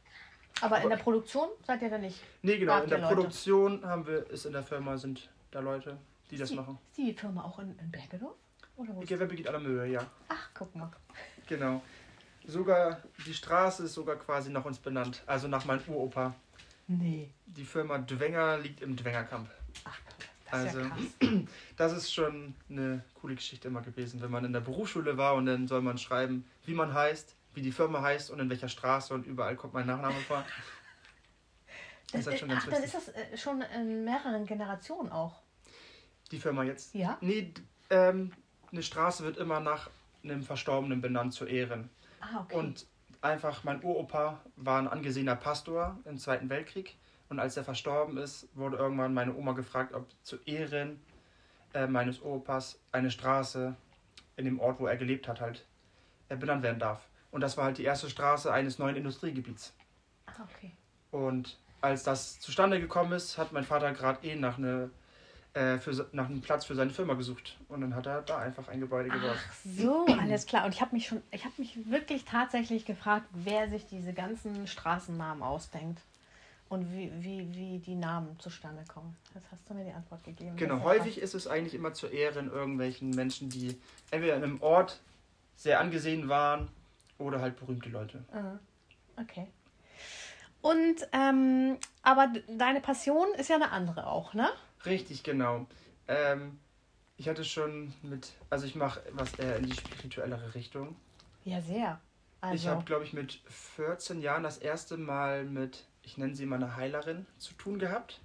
Aber 0.62 0.82
in 0.82 0.89
der 0.89 0.98
Produktion 0.98 1.50
seid 1.65 1.82
ihr 1.82 1.89
da 1.89 1.98
nicht? 1.98 2.20
Nee, 2.42 2.58
genau. 2.58 2.74
Habt 2.74 2.84
In 2.86 2.89
der 2.92 3.00
Leute? 3.01 3.15
Produktion 3.15 3.86
haben 3.86 4.06
wir, 4.08 4.30
ist 4.30 4.46
in 4.46 4.53
der 4.53 4.63
Firma, 4.63 4.98
sind 4.98 5.30
da 5.51 5.60
Leute, 5.60 5.98
die 6.32 6.38
das 6.38 6.50
die, 6.50 6.56
machen. 6.56 6.77
Ist 6.92 6.98
die 6.98 7.13
Firma 7.13 7.44
auch 7.44 7.60
in, 7.60 7.77
in 7.80 7.92
Bergedorf? 7.92 8.36
Oder 8.75 8.96
wo 8.96 9.01
Gewerbe 9.01 9.36
geht 9.36 9.48
aller 9.48 9.60
Mühe, 9.60 9.86
ja. 9.88 10.06
Ach, 10.30 10.50
guck 10.53 10.74
mal. 10.75 10.92
Genau. 11.48 11.82
Sogar 12.46 13.01
die 13.25 13.34
Straße 13.34 13.84
ist 13.84 13.94
sogar 13.94 14.15
quasi 14.15 14.50
nach 14.51 14.65
uns 14.65 14.80
benannt. 14.80 15.22
Also 15.27 15.48
nach 15.48 15.65
meinem 15.65 15.82
Uropa. 15.88 16.34
Nee. 16.88 17.32
Die 17.46 17.63
Firma 17.65 17.98
Dwenger 17.98 18.58
liegt 18.58 18.82
im 18.82 18.96
Dwengerkamp. 18.96 19.50
Ach, 19.86 19.98
das 20.52 20.63
ist 20.63 20.67
Also- 20.67 20.80
ja 20.82 20.89
krass. 20.89 21.04
Das 21.78 21.91
ist 21.93 22.13
schon 22.13 22.54
eine 22.69 23.04
coole 23.15 23.36
Geschichte 23.36 23.67
immer 23.67 23.82
gewesen, 23.82 24.22
wenn 24.22 24.30
man 24.32 24.46
in 24.46 24.54
der 24.54 24.60
Berufsschule 24.62 25.17
war 25.17 25.34
und 25.36 25.46
dann 25.48 25.67
soll 25.67 25.82
man 25.82 25.98
schreiben, 25.98 26.46
wie 26.65 26.74
man 26.76 26.93
heißt, 26.93 27.36
wie 27.56 27.62
die 27.62 27.72
Firma 27.72 28.02
heißt 28.02 28.30
und 28.32 28.39
in 28.39 28.50
welcher 28.50 28.69
Straße 28.69 29.13
und 29.13 29.26
überall 29.26 29.56
kommt 29.56 29.74
mein 29.74 29.88
Nachname 29.88 30.19
vor. 30.22 30.46
Das 32.12 32.28
ist 32.28 32.41
halt 32.43 32.52
Ach, 32.56 32.67
dann 32.67 32.84
ist 32.84 32.93
das 32.93 33.08
äh, 33.10 33.36
schon 33.36 33.63
in 33.63 34.04
mehreren 34.06 34.46
Generationen 34.46 35.12
auch. 35.12 35.41
Die 36.32 36.38
Firma 36.39 36.63
jetzt. 36.63 36.93
Ja? 36.93 37.17
Nee, 37.22 37.52
ähm, 37.89 38.32
eine 38.72 38.84
Straße 38.84 39.24
wird 39.24 39.38
immer 39.38 39.60
nach 39.60 39.89
einem 40.24 40.43
Verstorbenen 40.43 41.02
benannt 41.02 41.34
zu 41.34 41.46
Ehren. 41.46 41.89
Ah, 42.22 42.41
okay. 42.41 42.56
Und 42.56 42.86
einfach, 43.24 43.64
mein 43.64 43.84
Uropa 43.84 44.42
war 44.56 44.80
ein 44.80 44.88
angesehener 44.88 45.36
Pastor 45.36 45.98
im 46.06 46.18
Zweiten 46.18 46.50
Weltkrieg. 46.50 46.96
Und 47.30 47.40
als 47.40 47.58
er 47.58 47.64
verstorben 47.64 48.18
ist, 48.18 48.48
wurde 48.54 48.78
irgendwann 48.78 49.14
meine 49.14 49.36
Oma 49.36 49.54
gefragt, 49.54 49.94
ob 49.94 50.08
zu 50.24 50.38
Ehren 50.46 51.02
äh, 51.74 51.88
meines 51.88 52.20
Uropas 52.20 52.80
eine 52.92 53.10
Straße 53.10 53.76
in 54.36 54.46
dem 54.46 54.60
Ort, 54.60 54.80
wo 54.80 54.88
er 54.88 54.98
gelebt 54.98 55.28
hat, 55.28 55.42
halt 55.42 55.66
äh, 56.30 56.36
benannt 56.36 56.64
werden 56.64 56.80
darf. 56.80 57.08
Und 57.32 57.42
das 57.42 57.58
war 57.58 57.66
halt 57.66 57.78
die 57.78 57.84
erste 57.84 58.10
Straße 58.10 58.52
eines 58.52 58.78
neuen 58.78 58.96
Industriegebiets. 58.96 59.74
okay. 60.44 60.72
Und 61.12 61.58
als 61.82 62.04
das 62.04 62.40
zustande 62.40 62.80
gekommen 62.80 63.14
ist, 63.14 63.38
hat 63.38 63.52
mein 63.52 63.64
Vater 63.64 63.92
gerade 63.94 64.26
eh 64.26 64.36
nach, 64.36 64.58
eine, 64.58 64.90
äh, 65.54 65.78
für, 65.78 66.08
nach 66.12 66.26
einem 66.26 66.42
Platz 66.42 66.66
für 66.66 66.76
seine 66.76 66.92
Firma 66.92 67.13
gesucht. 67.13 67.58
Und 67.70 67.82
dann 67.82 67.96
hat 67.96 68.06
er 68.08 68.22
da 68.22 68.38
einfach 68.39 68.68
ein 68.68 68.80
Gebäude 68.80 69.10
gebaut. 69.10 69.38
Ach 69.38 69.54
so, 69.63 70.06
alles 70.20 70.46
klar. 70.46 70.66
Und 70.66 70.74
ich 70.74 70.82
habe 70.82 70.96
mich 70.96 71.08
schon, 71.08 71.22
ich 71.32 71.46
habe 71.46 71.54
mich 71.58 71.78
wirklich 71.89 72.26
tatsächlich 72.26 72.86
gefragt, 72.86 73.28
wer 73.34 73.70
sich 73.70 73.86
diese 73.86 74.13
ganzen 74.13 74.68
Straßennamen 74.68 75.44
ausdenkt 75.44 76.02
und 76.70 76.92
wie, 76.92 77.12
wie, 77.20 77.54
wie 77.56 77.80
die 77.80 77.96
Namen 77.96 78.39
zustande 78.39 78.84
kommen. 78.92 79.16
Jetzt 79.36 79.46
hast 79.52 79.62
du 79.70 79.74
mir 79.76 79.86
die 79.86 79.92
Antwort 79.92 80.24
gegeben. 80.24 80.56
Genau, 80.56 80.76
Das 80.76 80.84
ist 80.84 80.89
häufig 80.89 81.18
ist 81.20 81.34
es 81.36 81.48
eigentlich 81.48 81.76
immer 81.76 81.94
zu 81.94 82.08
Ehren 82.08 82.52
irgendwelchen 82.52 83.12
Menschen, 83.12 83.50
die 83.50 83.80
entweder 84.10 84.36
in 84.36 84.44
einem 84.44 84.62
Ort 84.62 85.00
sehr 85.56 85.80
angesehen 85.80 86.30
waren 86.30 86.70
oder 87.20 87.42
halt 87.42 87.60
berühmte 87.60 87.89
Leute. 87.89 88.24
Ah, 88.34 88.60
Okay. 89.22 89.48
Und, 90.62 91.08
ähm, 91.12 91.78
aber 92.02 92.32
deine 92.48 92.80
Passion 92.80 93.28
ist 93.38 93.50
ja 93.50 93.58
eine 93.58 93.72
andere 93.72 94.08
auch, 94.08 94.34
ne? 94.34 94.50
Richtig, 94.86 95.24
genau. 95.24 95.65
Ähm, 96.08 96.60
ich 97.17 97.30
hatte 97.30 97.43
schon 97.46 97.93
mit, 98.02 98.34
also 98.50 98.65
ich 98.65 98.76
mache 98.76 99.02
was 99.12 99.34
eher 99.36 99.58
in 99.58 99.65
die 99.65 99.74
spirituellere 99.74 100.56
Richtung. 100.56 100.96
Ja, 101.46 101.62
sehr. 101.62 102.00
Ich 102.38 102.50
Also, 102.50 102.69
habe, 102.72 102.84
glaube 102.84 103.06
ich, 103.06 103.13
mit 103.13 103.41
14 103.76 104.22
Jahren 104.22 104.43
das 104.43 104.58
erste 104.58 104.98
Mal 104.98 105.46
mit, 105.46 105.86
ich 106.02 106.17
nenne 106.17 106.36
sie 106.36 106.46
mal 106.46 106.58
eine 106.58 106.76
Heilerin, 106.76 107.26
zu 107.38 107.54
tun 107.54 107.80
gehabt. 107.80 108.19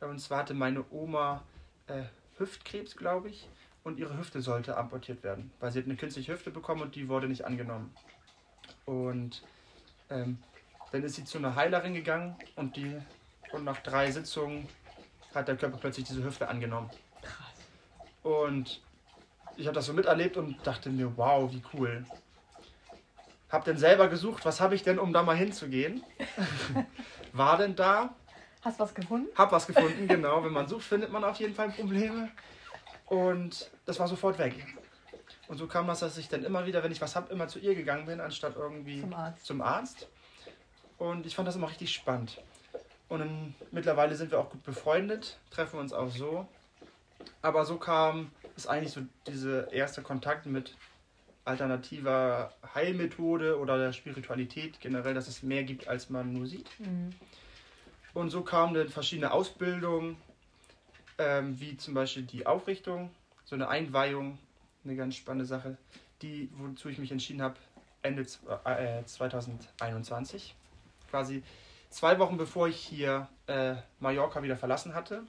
Und 0.00 0.20
zwar 0.20 0.38
hatte 0.40 0.54
meine 0.54 0.84
Oma 0.90 1.42
äh, 1.86 2.04
Hüftkrebs, 2.38 2.96
glaube 2.96 3.30
ich, 3.30 3.48
und 3.82 3.98
ihre 3.98 4.16
Hüfte 4.18 4.40
sollte 4.40 4.76
amputiert 4.76 5.22
werden, 5.22 5.50
weil 5.60 5.72
sie 5.72 5.80
hat 5.80 5.86
eine 5.86 5.96
künstliche 5.96 6.32
Hüfte 6.32 6.50
bekommen 6.50 6.82
und 6.82 6.94
die 6.94 7.08
wurde 7.08 7.28
nicht 7.28 7.44
angenommen. 7.44 7.94
Und 8.84 9.42
ähm, 10.10 10.38
dann 10.92 11.02
ist 11.02 11.16
sie 11.16 11.24
zu 11.24 11.38
einer 11.38 11.56
Heilerin 11.56 11.94
gegangen 11.94 12.36
und 12.56 12.76
die 12.76 12.96
und 13.52 13.64
nach 13.64 13.78
drei 13.78 14.10
Sitzungen 14.10 14.68
hat 15.34 15.48
der 15.48 15.56
Körper 15.56 15.78
plötzlich 15.78 16.06
diese 16.06 16.22
Hüfte 16.24 16.48
angenommen. 16.48 16.90
krass. 17.22 17.54
Und 18.22 18.80
ich 19.56 19.66
habe 19.66 19.74
das 19.74 19.86
so 19.86 19.92
miterlebt 19.92 20.36
und 20.36 20.64
dachte 20.66 20.90
mir, 20.90 21.16
wow, 21.16 21.50
wie 21.52 21.62
cool. 21.74 22.04
Hab 23.50 23.64
dann 23.64 23.76
selber 23.76 24.08
gesucht, 24.08 24.44
was 24.44 24.60
habe 24.60 24.74
ich 24.74 24.82
denn, 24.82 24.98
um 24.98 25.12
da 25.12 25.22
mal 25.22 25.36
hinzugehen? 25.36 26.02
War 27.32 27.56
denn 27.56 27.76
da? 27.76 28.14
Hast 28.62 28.80
was 28.80 28.94
gefunden? 28.94 29.28
Hab 29.36 29.52
was 29.52 29.66
gefunden, 29.66 30.08
genau. 30.08 30.42
Wenn 30.42 30.52
man 30.52 30.66
sucht, 30.66 30.84
findet 30.84 31.12
man 31.12 31.22
auf 31.22 31.38
jeden 31.38 31.54
Fall 31.54 31.70
Probleme. 31.70 32.30
Und 33.06 33.70
das 33.84 34.00
war 34.00 34.08
sofort 34.08 34.38
weg. 34.38 34.54
Und 35.46 35.58
so 35.58 35.66
kam 35.66 35.86
das, 35.86 36.00
dass 36.00 36.16
ich 36.16 36.28
dann 36.28 36.42
immer 36.42 36.64
wieder, 36.66 36.82
wenn 36.82 36.90
ich 36.90 37.00
was 37.00 37.14
hab, 37.14 37.30
immer 37.30 37.46
zu 37.46 37.58
ihr 37.58 37.74
gegangen 37.74 38.06
bin, 38.06 38.20
anstatt 38.20 38.56
irgendwie 38.56 39.02
Zum 39.02 39.12
Arzt. 39.14 39.46
zum 39.46 39.60
Arzt. 39.60 40.08
Und 40.98 41.26
ich 41.26 41.34
fand 41.36 41.46
das 41.46 41.56
immer 41.56 41.68
richtig 41.68 41.92
spannend. 41.92 42.40
Und 43.08 43.20
dann, 43.20 43.54
mittlerweile 43.70 44.14
sind 44.14 44.30
wir 44.30 44.40
auch 44.40 44.50
gut 44.50 44.64
befreundet, 44.64 45.38
treffen 45.50 45.78
uns 45.78 45.92
auch 45.92 46.10
so. 46.10 46.46
Aber 47.42 47.64
so 47.64 47.76
kam 47.76 48.30
es 48.56 48.66
eigentlich 48.66 48.92
so 48.92 49.02
dieser 49.26 49.72
erste 49.72 50.02
Kontakt 50.02 50.46
mit 50.46 50.76
alternativer 51.44 52.54
Heilmethode 52.74 53.58
oder 53.58 53.78
der 53.78 53.92
Spiritualität 53.92 54.80
generell, 54.80 55.14
dass 55.14 55.28
es 55.28 55.42
mehr 55.42 55.64
gibt, 55.64 55.88
als 55.88 56.08
man 56.08 56.32
nur 56.32 56.46
sieht. 56.46 56.68
Mhm. 56.80 57.12
Und 58.14 58.30
so 58.30 58.42
kamen 58.42 58.74
dann 58.74 58.88
verschiedene 58.88 59.32
Ausbildungen, 59.32 60.16
ähm, 61.18 61.58
wie 61.60 61.76
zum 61.76 61.94
Beispiel 61.94 62.22
die 62.22 62.46
Aufrichtung, 62.46 63.10
so 63.44 63.54
eine 63.54 63.68
Einweihung, 63.68 64.38
eine 64.84 64.96
ganz 64.96 65.16
spannende 65.16 65.44
Sache, 65.44 65.76
die, 66.22 66.48
wozu 66.56 66.88
ich 66.88 66.98
mich 66.98 67.12
entschieden 67.12 67.42
habe, 67.42 67.56
Ende 68.02 68.22
äh, 68.64 69.04
2021. 69.04 70.54
Quasi 71.10 71.42
zwei 71.94 72.18
Wochen 72.18 72.36
bevor 72.36 72.66
ich 72.68 72.76
hier 72.76 73.28
äh, 73.46 73.76
Mallorca 74.00 74.42
wieder 74.42 74.56
verlassen 74.56 74.94
hatte, 74.94 75.22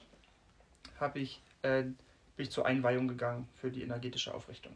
habe 1.00 1.20
ich, 1.20 1.42
äh, 1.62 1.84
bin 1.84 1.96
ich 2.38 2.52
zur 2.52 2.66
Einweihung 2.66 3.08
gegangen 3.08 3.48
für 3.56 3.70
die 3.70 3.84
energetische 3.84 4.34
Aufrichtung. 4.34 4.76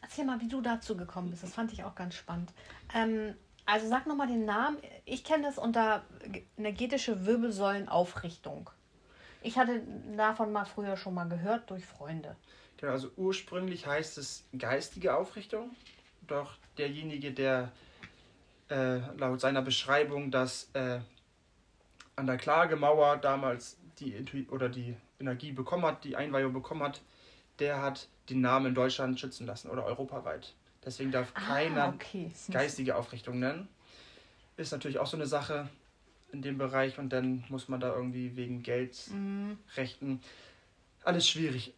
Erzähl 0.00 0.24
mal, 0.24 0.40
wie 0.40 0.48
du 0.48 0.60
dazu 0.60 0.96
gekommen 0.96 1.30
bist. 1.30 1.42
Das 1.42 1.54
fand 1.54 1.72
ich 1.72 1.84
auch 1.84 1.94
ganz 1.94 2.14
spannend. 2.16 2.52
Ähm, 2.94 3.34
also 3.66 3.88
sag 3.88 4.06
nochmal 4.06 4.26
den 4.26 4.44
Namen. 4.44 4.78
Ich 5.04 5.22
kenne 5.22 5.44
das 5.44 5.58
unter 5.58 6.04
energetische 6.56 7.24
Wirbelsäulenaufrichtung. 7.24 8.68
Ich 9.42 9.58
hatte 9.58 9.82
davon 10.16 10.52
mal 10.52 10.64
früher 10.64 10.96
schon 10.96 11.14
mal 11.14 11.28
gehört 11.28 11.70
durch 11.70 11.86
Freunde. 11.86 12.36
Genau, 12.78 12.92
also 12.92 13.10
ursprünglich 13.16 13.86
heißt 13.86 14.18
es 14.18 14.44
geistige 14.58 15.16
Aufrichtung. 15.16 15.70
Doch 16.26 16.56
derjenige, 16.78 17.32
der 17.32 17.70
äh, 18.72 19.00
laut 19.18 19.40
seiner 19.40 19.62
Beschreibung 19.62 20.30
das 20.30 20.70
äh, 20.72 21.00
an 22.16 22.26
der 22.26 22.38
Klagemauer 22.38 23.18
damals 23.18 23.76
die 23.98 24.46
oder 24.50 24.68
die 24.68 24.96
Energie 25.20 25.52
bekommen 25.52 25.84
hat, 25.84 26.04
die 26.04 26.16
Einweihung 26.16 26.52
bekommen 26.52 26.82
hat, 26.82 27.02
der 27.58 27.82
hat 27.82 28.08
den 28.30 28.40
Namen 28.40 28.66
in 28.66 28.74
Deutschland 28.74 29.20
schützen 29.20 29.46
lassen 29.46 29.68
oder 29.68 29.84
europaweit. 29.84 30.54
Deswegen 30.84 31.12
darf 31.12 31.32
ah, 31.34 31.40
keiner 31.40 31.88
okay. 31.94 32.32
geistige 32.50 32.96
Aufrichtung 32.96 33.38
nennen. 33.38 33.68
Ist 34.56 34.72
natürlich 34.72 34.98
auch 34.98 35.06
so 35.06 35.16
eine 35.16 35.26
Sache 35.26 35.68
in 36.32 36.42
dem 36.42 36.56
Bereich 36.56 36.98
und 36.98 37.10
dann 37.10 37.44
muss 37.50 37.68
man 37.68 37.78
da 37.78 37.94
irgendwie 37.94 38.36
wegen 38.36 38.62
Geldrechten. 38.62 39.58
Mhm. 40.10 40.20
Alles 41.04 41.28
schwierig. 41.28 41.74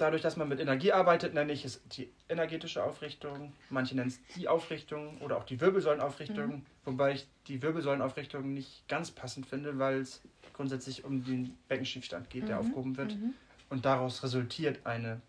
Dadurch, 0.00 0.22
dass 0.22 0.38
man 0.38 0.48
mit 0.48 0.60
Energie 0.60 0.92
arbeitet, 0.92 1.34
nenne 1.34 1.52
ich 1.52 1.66
es 1.66 1.82
die 1.88 2.10
energetische 2.30 2.82
Aufrichtung. 2.82 3.52
Manche 3.68 3.94
nennen 3.94 4.08
es 4.08 4.18
die 4.34 4.48
Aufrichtung 4.48 5.20
oder 5.20 5.36
auch 5.36 5.44
die 5.44 5.60
Wirbelsäulenaufrichtung, 5.60 6.46
mhm. 6.46 6.66
wobei 6.86 7.12
ich 7.12 7.28
die 7.48 7.60
Wirbelsäulenaufrichtung 7.60 8.54
nicht 8.54 8.88
ganz 8.88 9.10
passend 9.10 9.44
finde, 9.44 9.78
weil 9.78 10.00
es 10.00 10.22
grundsätzlich 10.54 11.04
um 11.04 11.22
den 11.22 11.54
Beckenschiefstand 11.68 12.30
geht, 12.30 12.48
der 12.48 12.56
mhm. 12.56 12.60
aufgehoben 12.62 12.96
wird. 12.96 13.14
Mhm. 13.14 13.34
Und 13.68 13.84
daraus 13.84 14.22
resultiert 14.22 14.86
eine 14.86 15.20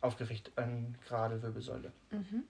aufgerichtet, 0.00 0.56
eine 0.56 0.94
gerade 1.06 1.42
Wirbelsäule. 1.42 1.92
Mhm. 2.10 2.44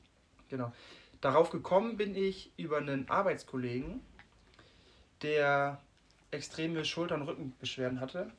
Genau. 0.49 0.73
Darauf 1.21 1.51
gekommen 1.51 1.97
bin 1.97 2.15
ich 2.15 2.53
über 2.57 2.77
einen 2.77 3.11
Arbeitskollegen, 3.11 3.99
der 5.23 5.81
extreme 6.31 6.85
Schulter- 6.85 7.17
und 7.17 7.23
Rückenbeschwerden 7.23 7.99
hatte, 7.99 8.31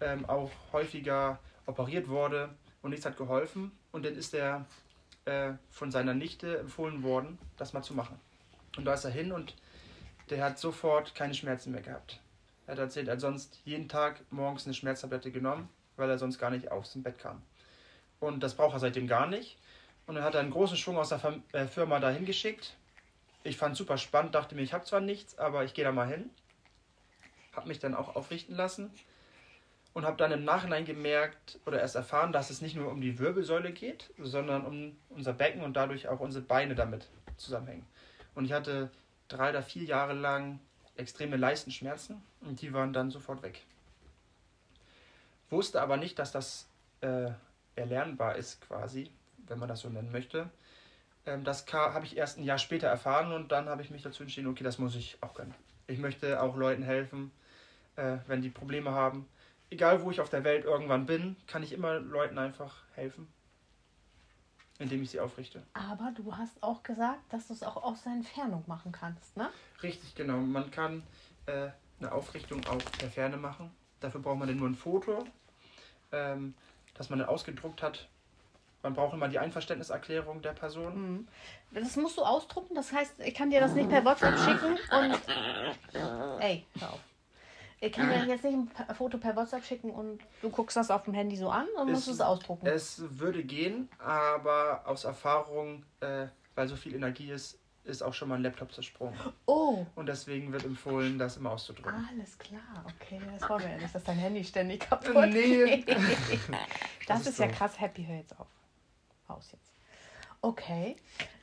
ähm, 0.00 0.24
auch 0.24 0.50
häufiger 0.72 1.38
operiert 1.70 2.08
wurde 2.08 2.50
und 2.82 2.90
nichts 2.90 3.06
hat 3.06 3.16
geholfen. 3.16 3.72
Und 3.92 4.04
dann 4.04 4.14
ist 4.14 4.34
er 4.34 4.66
äh, 5.24 5.52
von 5.70 5.90
seiner 5.90 6.14
Nichte 6.14 6.58
empfohlen 6.58 7.02
worden, 7.02 7.38
das 7.56 7.72
mal 7.72 7.82
zu 7.82 7.94
machen. 7.94 8.18
Und 8.76 8.84
da 8.84 8.94
ist 8.94 9.04
er 9.04 9.10
hin 9.10 9.32
und 9.32 9.56
der 10.28 10.44
hat 10.44 10.58
sofort 10.58 11.14
keine 11.14 11.34
Schmerzen 11.34 11.72
mehr 11.72 11.82
gehabt. 11.82 12.20
Er 12.66 12.72
hat 12.72 12.78
erzählt, 12.78 13.08
er 13.08 13.14
hat 13.14 13.20
sonst 13.20 13.60
jeden 13.64 13.88
Tag 13.88 14.20
morgens 14.30 14.64
eine 14.64 14.74
Schmerztablette 14.74 15.32
genommen, 15.32 15.68
weil 15.96 16.08
er 16.08 16.18
sonst 16.18 16.38
gar 16.38 16.50
nicht 16.50 16.68
dem 16.70 17.02
Bett 17.02 17.18
kam. 17.18 17.42
Und 18.20 18.42
das 18.42 18.54
braucht 18.54 18.74
er 18.74 18.80
seitdem 18.80 19.08
gar 19.08 19.26
nicht. 19.26 19.58
Und 20.06 20.14
dann 20.14 20.24
hat 20.24 20.34
er 20.34 20.40
einen 20.40 20.50
großen 20.50 20.76
Schwung 20.76 20.98
aus 20.98 21.08
der 21.08 21.40
äh, 21.52 21.66
Firma 21.66 21.98
dahin 22.00 22.26
geschickt. 22.26 22.76
Ich 23.42 23.56
fand 23.56 23.76
super 23.76 23.96
spannend, 23.96 24.34
dachte 24.34 24.54
mir, 24.54 24.62
ich 24.62 24.72
habe 24.72 24.84
zwar 24.84 25.00
nichts, 25.00 25.38
aber 25.38 25.64
ich 25.64 25.74
gehe 25.74 25.84
da 25.84 25.92
mal 25.92 26.06
hin. 26.06 26.30
Habe 27.52 27.68
mich 27.68 27.78
dann 27.78 27.94
auch 27.94 28.14
aufrichten 28.14 28.54
lassen 28.54 28.92
und 29.92 30.04
habe 30.04 30.16
dann 30.16 30.32
im 30.32 30.44
Nachhinein 30.44 30.84
gemerkt 30.84 31.58
oder 31.66 31.80
erst 31.80 31.96
erfahren, 31.96 32.32
dass 32.32 32.50
es 32.50 32.60
nicht 32.60 32.76
nur 32.76 32.90
um 32.90 33.00
die 33.00 33.18
Wirbelsäule 33.18 33.72
geht, 33.72 34.10
sondern 34.18 34.64
um 34.64 34.96
unser 35.08 35.32
Becken 35.32 35.62
und 35.62 35.74
dadurch 35.74 36.08
auch 36.08 36.20
unsere 36.20 36.44
Beine 36.44 36.74
damit 36.74 37.08
zusammenhängen. 37.36 37.86
Und 38.34 38.44
ich 38.44 38.52
hatte 38.52 38.90
drei 39.28 39.50
oder 39.50 39.62
vier 39.62 39.84
Jahre 39.84 40.12
lang 40.12 40.60
extreme 40.96 41.36
Leistenschmerzen 41.36 42.22
und 42.42 42.60
die 42.60 42.72
waren 42.72 42.92
dann 42.92 43.10
sofort 43.10 43.42
weg. 43.42 43.62
Wusste 45.48 45.80
aber 45.80 45.96
nicht, 45.96 46.18
dass 46.18 46.30
das 46.30 46.68
äh, 47.00 47.30
erlernbar 47.74 48.36
ist 48.36 48.60
quasi, 48.60 49.10
wenn 49.48 49.58
man 49.58 49.68
das 49.68 49.80
so 49.80 49.88
nennen 49.88 50.12
möchte. 50.12 50.48
Ähm, 51.26 51.42
das 51.44 51.66
habe 51.72 52.04
ich 52.04 52.16
erst 52.16 52.38
ein 52.38 52.44
Jahr 52.44 52.58
später 52.58 52.86
erfahren 52.86 53.32
und 53.32 53.50
dann 53.50 53.68
habe 53.68 53.82
ich 53.82 53.90
mich 53.90 54.02
dazu 54.02 54.22
entschieden, 54.22 54.48
okay, 54.48 54.62
das 54.62 54.78
muss 54.78 54.94
ich 54.94 55.18
auch 55.20 55.34
können. 55.34 55.54
Ich 55.86 55.98
möchte 55.98 56.40
auch 56.40 56.56
Leuten 56.56 56.82
helfen, 56.82 57.32
äh, 57.96 58.18
wenn 58.26 58.42
die 58.42 58.50
Probleme 58.50 58.92
haben. 58.92 59.26
Egal 59.70 60.02
wo 60.02 60.10
ich 60.10 60.20
auf 60.20 60.30
der 60.30 60.44
Welt 60.44 60.64
irgendwann 60.64 61.06
bin, 61.06 61.36
kann 61.46 61.62
ich 61.62 61.72
immer 61.72 62.00
Leuten 62.00 62.38
einfach 62.38 62.82
helfen, 62.94 63.32
indem 64.78 65.02
ich 65.02 65.10
sie 65.10 65.20
aufrichte. 65.20 65.62
Aber 65.74 66.12
du 66.14 66.36
hast 66.36 66.62
auch 66.62 66.82
gesagt, 66.82 67.32
dass 67.32 67.46
du 67.46 67.54
es 67.54 67.62
auch 67.62 67.76
aus 67.82 68.02
der 68.02 68.12
Entfernung 68.12 68.64
machen 68.66 68.92
kannst, 68.92 69.36
ne? 69.36 69.48
Richtig, 69.82 70.14
genau. 70.14 70.38
Man 70.38 70.70
kann 70.70 71.02
äh, 71.46 71.68
eine 72.00 72.12
Aufrichtung 72.12 72.66
auch 72.66 72.82
per 72.98 73.08
Ferne 73.08 73.36
machen. 73.36 73.70
Dafür 74.00 74.20
braucht 74.20 74.38
man 74.38 74.48
dann 74.48 74.56
nur 74.56 74.68
ein 74.68 74.74
Foto. 74.74 75.24
Ähm, 76.12 76.54
dass 77.00 77.08
man 77.08 77.18
dann 77.18 77.28
ausgedruckt 77.28 77.82
hat. 77.82 78.08
Man 78.82 78.92
braucht 78.92 79.14
immer 79.14 79.26
die 79.26 79.38
Einverständniserklärung 79.38 80.42
der 80.42 80.52
Person. 80.52 81.16
Mhm. 81.16 81.28
Das 81.70 81.96
musst 81.96 82.18
du 82.18 82.22
ausdrucken, 82.22 82.74
das 82.74 82.92
heißt, 82.92 83.20
ich 83.20 83.34
kann 83.34 83.48
dir 83.48 83.58
das 83.58 83.72
nicht 83.72 83.88
per 83.88 84.04
WhatsApp 84.04 84.38
schicken 84.38 84.78
und. 84.90 86.40
Ey, 86.40 86.66
hör 86.78 86.92
auf. 86.92 87.00
Ich 87.82 87.92
kann 87.92 88.10
dir 88.10 88.26
jetzt 88.26 88.44
nicht 88.44 88.54
ein 88.54 88.94
Foto 88.94 89.16
per 89.16 89.34
WhatsApp 89.34 89.64
schicken 89.64 89.90
und 89.90 90.20
du 90.42 90.50
guckst 90.50 90.76
das 90.76 90.90
auf 90.90 91.04
dem 91.04 91.14
Handy 91.14 91.36
so 91.36 91.48
an 91.48 91.66
und 91.78 91.90
musst 91.90 92.08
es 92.08 92.20
ausdrucken. 92.20 92.66
Es 92.66 93.02
würde 93.18 93.42
gehen, 93.42 93.88
aber 93.98 94.82
aus 94.84 95.04
Erfahrung, 95.04 95.84
äh, 96.00 96.26
weil 96.54 96.68
so 96.68 96.76
viel 96.76 96.94
Energie 96.94 97.30
ist, 97.30 97.58
ist 97.84 98.02
auch 98.02 98.12
schon 98.12 98.28
mal 98.28 98.34
ein 98.34 98.42
Laptop 98.42 98.70
zersprungen. 98.72 99.18
Oh. 99.46 99.86
Und 99.94 100.06
deswegen 100.06 100.52
wird 100.52 100.64
empfohlen, 100.64 101.18
das 101.18 101.38
immer 101.38 101.52
auszudrücken. 101.52 102.06
Alles 102.10 102.38
klar, 102.38 102.84
okay. 102.84 103.18
Das 103.38 103.48
wollen 103.48 103.62
wir 103.62 103.70
ja 103.70 103.78
nicht, 103.78 103.94
dass 103.94 104.04
dein 104.04 104.18
Handy 104.18 104.44
ständig 104.44 104.80
kaputt 104.80 105.14
geht. 105.32 105.32
Nee. 105.32 105.84
das, 105.86 105.98
das, 107.06 107.20
ist, 107.20 107.26
ist 107.28 107.38
ja 107.38 107.48
krass. 107.48 107.80
Happy, 107.80 108.04
hör 108.04 108.16
jetzt 108.16 108.38
auf. 108.38 108.46
Aus 109.26 109.52
jetzt. 109.52 109.72
Okay. 110.42 110.96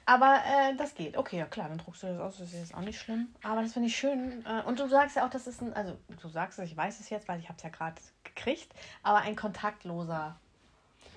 Aber 0.08 0.41
äh, 0.46 0.74
das 0.78 0.96
geht. 0.96 1.17
Okay, 1.17 1.38
ja 1.38 1.46
klar, 1.46 1.67
dann 1.67 1.80
druckst 1.80 2.04
du 2.04 2.08
das 2.08 2.20
aus. 2.20 2.38
Das 2.38 2.54
ist 2.54 2.60
jetzt 2.60 2.74
auch 2.74 2.82
nicht 2.82 2.98
schlimm. 2.98 3.28
Aber 3.43 3.62
das 3.62 3.74
finde 3.74 3.89
ich 3.89 3.98
schön. 3.98 4.41
Äh, 4.46 4.62
und 4.65 4.80
du 4.80 4.88
sagst 4.88 5.17
ja 5.17 5.26
auch, 5.26 5.30
das 5.30 5.48
ist 5.48 5.62
ein, 5.62 5.74
also 5.74 5.98
du 6.22 6.30
sagst 6.30 6.58
es, 6.60 6.72
ich 6.72 6.78
weiß 6.78 7.02
es 7.02 7.10
jetzt, 7.10 7.28
weil 7.28 7.41
ich 7.41 7.50
habe 7.50 7.58
es 7.58 7.63
ja 7.63 7.70
gerade 7.70 8.02
gekriegt, 8.24 8.74
aber 9.04 9.17
ein 9.17 9.36
kontaktloser 9.36 10.39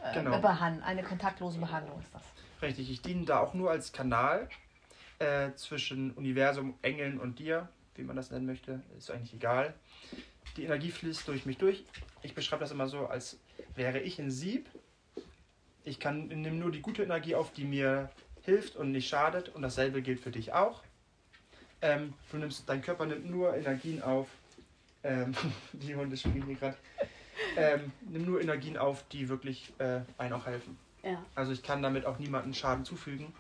äh, 0.02 0.12
genau. 0.12 0.40
Behandlung, 0.40 0.84
eine 0.84 1.04
kontaktlose 1.04 1.60
Behandlung 1.60 2.00
ist 2.00 2.12
das. 2.12 2.22
Richtig, 2.62 2.90
ich 2.90 3.00
diene 3.00 3.24
da 3.24 3.38
auch 3.38 3.54
nur 3.54 3.70
als 3.70 3.92
Kanal 3.92 4.48
äh, 5.20 5.52
zwischen 5.54 6.10
Universum, 6.10 6.74
Engeln 6.82 7.20
und 7.20 7.38
dir, 7.38 7.68
wie 7.94 8.02
man 8.02 8.16
das 8.16 8.32
nennen 8.32 8.46
möchte, 8.46 8.82
ist 8.98 9.12
eigentlich 9.12 9.34
egal. 9.34 9.72
Die 10.56 10.64
Energie 10.64 10.90
fließt 10.90 11.28
durch 11.28 11.46
mich 11.46 11.58
durch. 11.58 11.84
Ich 12.22 12.34
beschreibe 12.34 12.60
das 12.60 12.72
immer 12.72 12.88
so, 12.88 13.06
als 13.06 13.38
wäre 13.76 14.00
ich 14.00 14.18
ein 14.18 14.32
Sieb. 14.32 14.68
Ich 15.84 16.00
kann 16.00 16.26
nehme 16.26 16.56
nur 16.56 16.72
die 16.72 16.82
gute 16.82 17.04
Energie 17.04 17.36
auf, 17.36 17.52
die 17.52 17.64
mir 17.64 18.10
hilft 18.42 18.76
und 18.76 18.92
nicht 18.92 19.08
schadet. 19.08 19.48
Und 19.50 19.62
dasselbe 19.62 20.02
gilt 20.02 20.20
für 20.20 20.30
dich 20.30 20.52
auch. 20.52 20.82
Ähm, 21.82 22.14
du 22.30 22.38
nimmst, 22.38 22.68
dein 22.68 22.82
Körper 22.82 23.06
nimmt 23.06 23.30
nur 23.30 23.56
Energien 23.56 24.02
auf. 24.02 24.28
Ähm, 25.02 25.34
die 25.72 25.94
Hunde 25.94 26.16
spielen 26.16 26.44
hier 26.46 26.56
gerade. 26.56 26.76
Ähm, 27.56 27.92
nimm 28.02 28.26
nur 28.26 28.40
Energien 28.40 28.76
auf, 28.76 29.04
die 29.08 29.28
wirklich 29.28 29.72
äh, 29.78 30.00
einem 30.18 30.34
auch 30.34 30.46
helfen. 30.46 30.78
Ja. 31.02 31.24
Also 31.34 31.52
ich 31.52 31.62
kann 31.62 31.82
damit 31.82 32.04
auch 32.04 32.18
niemandem 32.18 32.52
Schaden 32.52 32.84
zufügen 32.84 33.32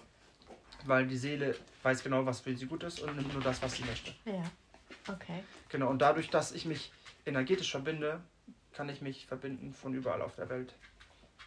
weil 0.86 1.06
die 1.06 1.16
Seele 1.16 1.56
weiß 1.82 2.02
genau, 2.02 2.26
was 2.26 2.40
für 2.40 2.56
sie 2.56 2.66
gut 2.66 2.82
ist 2.82 3.00
und 3.00 3.16
nimmt 3.16 3.32
nur 3.32 3.42
das, 3.42 3.62
was 3.62 3.74
sie 3.74 3.84
möchte. 3.84 4.12
Ja, 4.24 4.44
okay. 5.08 5.42
Genau, 5.68 5.88
und 5.88 6.00
dadurch, 6.00 6.30
dass 6.30 6.52
ich 6.52 6.64
mich 6.64 6.92
energetisch 7.26 7.70
verbinde, 7.70 8.20
kann 8.72 8.88
ich 8.88 9.02
mich 9.02 9.26
verbinden 9.26 9.72
von 9.72 9.94
überall 9.94 10.22
auf 10.22 10.36
der 10.36 10.48
Welt. 10.48 10.74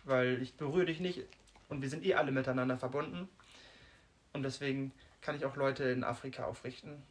Weil 0.04 0.42
ich 0.42 0.56
berühre 0.56 0.86
dich 0.86 1.00
nicht 1.00 1.24
und 1.70 1.82
wir 1.82 1.90
sind 1.90 2.06
eh 2.06 2.16
alle 2.16 2.32
miteinander 2.32 2.78
verbunden. 2.78 3.30
Und 4.34 4.44
deswegen 4.44 4.92
kann 5.22 5.36
ich 5.36 5.46
auch 5.46 5.56
Leute 5.56 5.86
in 5.86 6.04
Afrika 6.04 6.46
aufrichten 6.46 7.02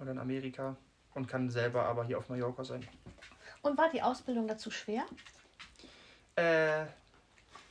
oder 0.00 0.10
in 0.10 0.18
Amerika 0.18 0.76
und 1.14 1.28
kann 1.28 1.50
selber 1.50 1.84
aber 1.84 2.04
hier 2.04 2.18
auf 2.18 2.28
Mallorca 2.28 2.64
sein. 2.64 2.86
Und 3.62 3.76
war 3.76 3.90
die 3.90 4.02
Ausbildung 4.02 4.48
dazu 4.48 4.70
schwer? 4.70 5.04
Äh, 6.36 6.86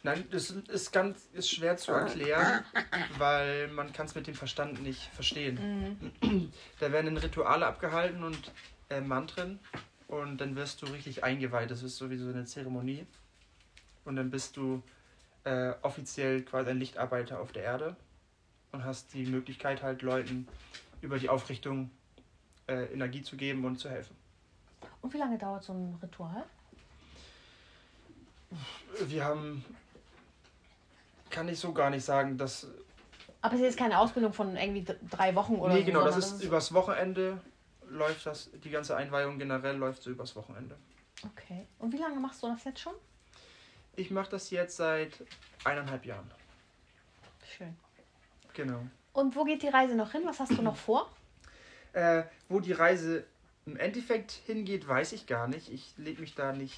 Nein, 0.01 0.25
das 0.31 0.51
ist 0.51 0.91
ganz 0.93 1.27
ist 1.33 1.49
schwer 1.49 1.75
zu 1.75 1.91
erklären, 1.91 2.63
weil 3.17 3.67
man 3.67 3.91
kann 3.91 4.05
es 4.05 4.15
mit 4.15 4.27
dem 4.27 4.33
Verstand 4.33 4.81
nicht 4.81 5.01
verstehen. 5.13 6.11
Mhm. 6.21 6.53
Da 6.79 6.91
werden 6.91 7.17
Rituale 7.17 7.65
abgehalten 7.65 8.23
und 8.23 8.51
äh, 8.89 9.01
Mantren 9.01 9.59
und 10.07 10.37
dann 10.39 10.55
wirst 10.55 10.81
du 10.81 10.85
richtig 10.85 11.23
eingeweiht. 11.25 11.69
Das 11.69 11.83
ist 11.83 11.97
sowieso 11.97 12.29
eine 12.29 12.45
Zeremonie. 12.45 13.05
Und 14.05 14.15
dann 14.15 14.31
bist 14.31 14.55
du 14.55 14.81
äh, 15.43 15.73
offiziell 15.81 16.43
quasi 16.43 16.69
ein 16.69 16.79
Lichtarbeiter 16.79 17.41
auf 17.41 17.51
der 17.51 17.63
Erde 17.63 17.97
und 18.71 18.83
hast 18.83 19.13
die 19.13 19.25
Möglichkeit 19.25 19.83
halt 19.83 20.01
Leuten 20.01 20.47
über 21.01 21.19
die 21.19 21.29
Aufrichtung 21.29 21.91
äh, 22.67 22.85
Energie 22.93 23.21
zu 23.21 23.37
geben 23.37 23.65
und 23.65 23.77
zu 23.77 23.89
helfen. 23.89 24.15
Und 25.01 25.13
wie 25.13 25.17
lange 25.17 25.37
dauert 25.37 25.63
so 25.63 25.73
ein 25.73 25.97
Ritual? 26.01 26.43
Wir 29.07 29.23
haben 29.23 29.63
kann 31.29 31.47
ich 31.47 31.59
so 31.59 31.73
gar 31.73 31.89
nicht 31.89 32.03
sagen, 32.03 32.37
dass. 32.37 32.67
Aber 33.41 33.55
es 33.55 33.61
ist 33.61 33.77
keine 33.77 33.99
Ausbildung 33.99 34.33
von 34.33 34.55
irgendwie 34.57 34.85
drei 35.09 35.33
Wochen 35.35 35.55
oder 35.55 35.73
Nee, 35.73 35.81
so, 35.81 35.85
genau, 35.85 36.03
das 36.03 36.17
ist, 36.17 36.31
das 36.31 36.39
ist 36.39 36.45
übers 36.45 36.73
Wochenende 36.73 37.39
läuft 37.89 38.25
das, 38.25 38.51
die 38.63 38.69
ganze 38.69 38.95
Einweihung 38.95 39.39
generell 39.39 39.75
läuft 39.75 40.03
so 40.03 40.11
übers 40.11 40.35
Wochenende. 40.35 40.75
Okay. 41.25 41.67
Und 41.79 41.91
wie 41.91 41.97
lange 41.97 42.19
machst 42.19 42.43
du 42.43 42.47
das 42.47 42.63
jetzt 42.63 42.79
schon? 42.79 42.93
Ich 43.95 44.11
mache 44.11 44.29
das 44.29 44.49
jetzt 44.51 44.77
seit 44.77 45.23
eineinhalb 45.63 46.05
Jahren. 46.05 46.29
schön. 47.45 47.75
Genau. 48.59 48.85
Und 49.13 49.37
wo 49.37 49.45
geht 49.45 49.63
die 49.63 49.69
Reise 49.69 49.95
noch 49.95 50.11
hin? 50.11 50.23
Was 50.25 50.41
hast 50.41 50.51
du 50.51 50.61
noch 50.61 50.75
vor? 50.75 51.09
Äh, 51.93 52.23
wo 52.49 52.59
die 52.59 52.73
Reise 52.73 53.23
im 53.65 53.77
Endeffekt 53.77 54.31
hingeht, 54.31 54.85
weiß 54.85 55.13
ich 55.13 55.27
gar 55.27 55.47
nicht. 55.47 55.71
Ich 55.71 55.93
lege 55.95 56.19
mich 56.19 56.35
da 56.35 56.51
nicht 56.51 56.77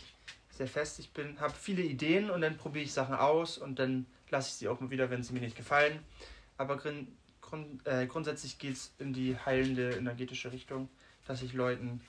sehr 0.52 0.68
fest. 0.68 1.00
Ich 1.00 1.10
bin, 1.12 1.40
habe 1.40 1.54
viele 1.60 1.82
Ideen 1.82 2.30
und 2.30 2.42
dann 2.42 2.56
probiere 2.56 2.86
ich 2.86 2.94
Sachen 2.94 3.16
aus 3.16 3.58
und 3.58 3.80
dann 3.80 4.06
lasse 4.30 4.50
ich 4.50 4.54
sie 4.58 4.68
auch 4.68 4.80
mal 4.80 4.92
wieder, 4.92 5.10
wenn 5.10 5.24
sie 5.24 5.34
mir 5.34 5.40
nicht 5.40 5.58
gefallen. 5.58 5.98
Aber 6.56 6.78
grund, 6.78 7.08
grund, 7.42 7.88
äh, 7.88 8.06
grundsätzlich 8.06 8.60
geht 8.60 8.74
es 8.74 8.94
in 9.00 9.12
die 9.12 9.36
heilende 9.44 9.94
energetische 9.94 10.52
Richtung, 10.52 10.88
dass 11.26 11.42
ich 11.42 11.54
Leuten 11.54 12.00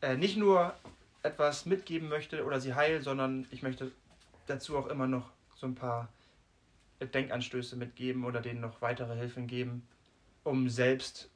äh, 0.00 0.16
nicht 0.16 0.36
nur 0.36 0.74
etwas 1.22 1.64
mitgeben 1.64 2.08
möchte 2.08 2.44
oder 2.44 2.58
sie 2.58 2.74
heilen, 2.74 3.04
sondern 3.04 3.46
ich 3.52 3.62
möchte 3.62 3.92
dazu 4.48 4.76
auch 4.76 4.88
immer 4.88 5.06
noch 5.06 5.30
so 5.54 5.68
ein 5.68 5.76
paar 5.76 6.08
Denkanstöße 7.06 7.76
mitgeben 7.76 8.24
oder 8.24 8.40
denen 8.40 8.60
noch 8.60 8.82
weitere 8.82 9.16
Hilfen 9.16 9.46
geben, 9.46 9.86
um 10.44 10.68
selbst 10.68 11.30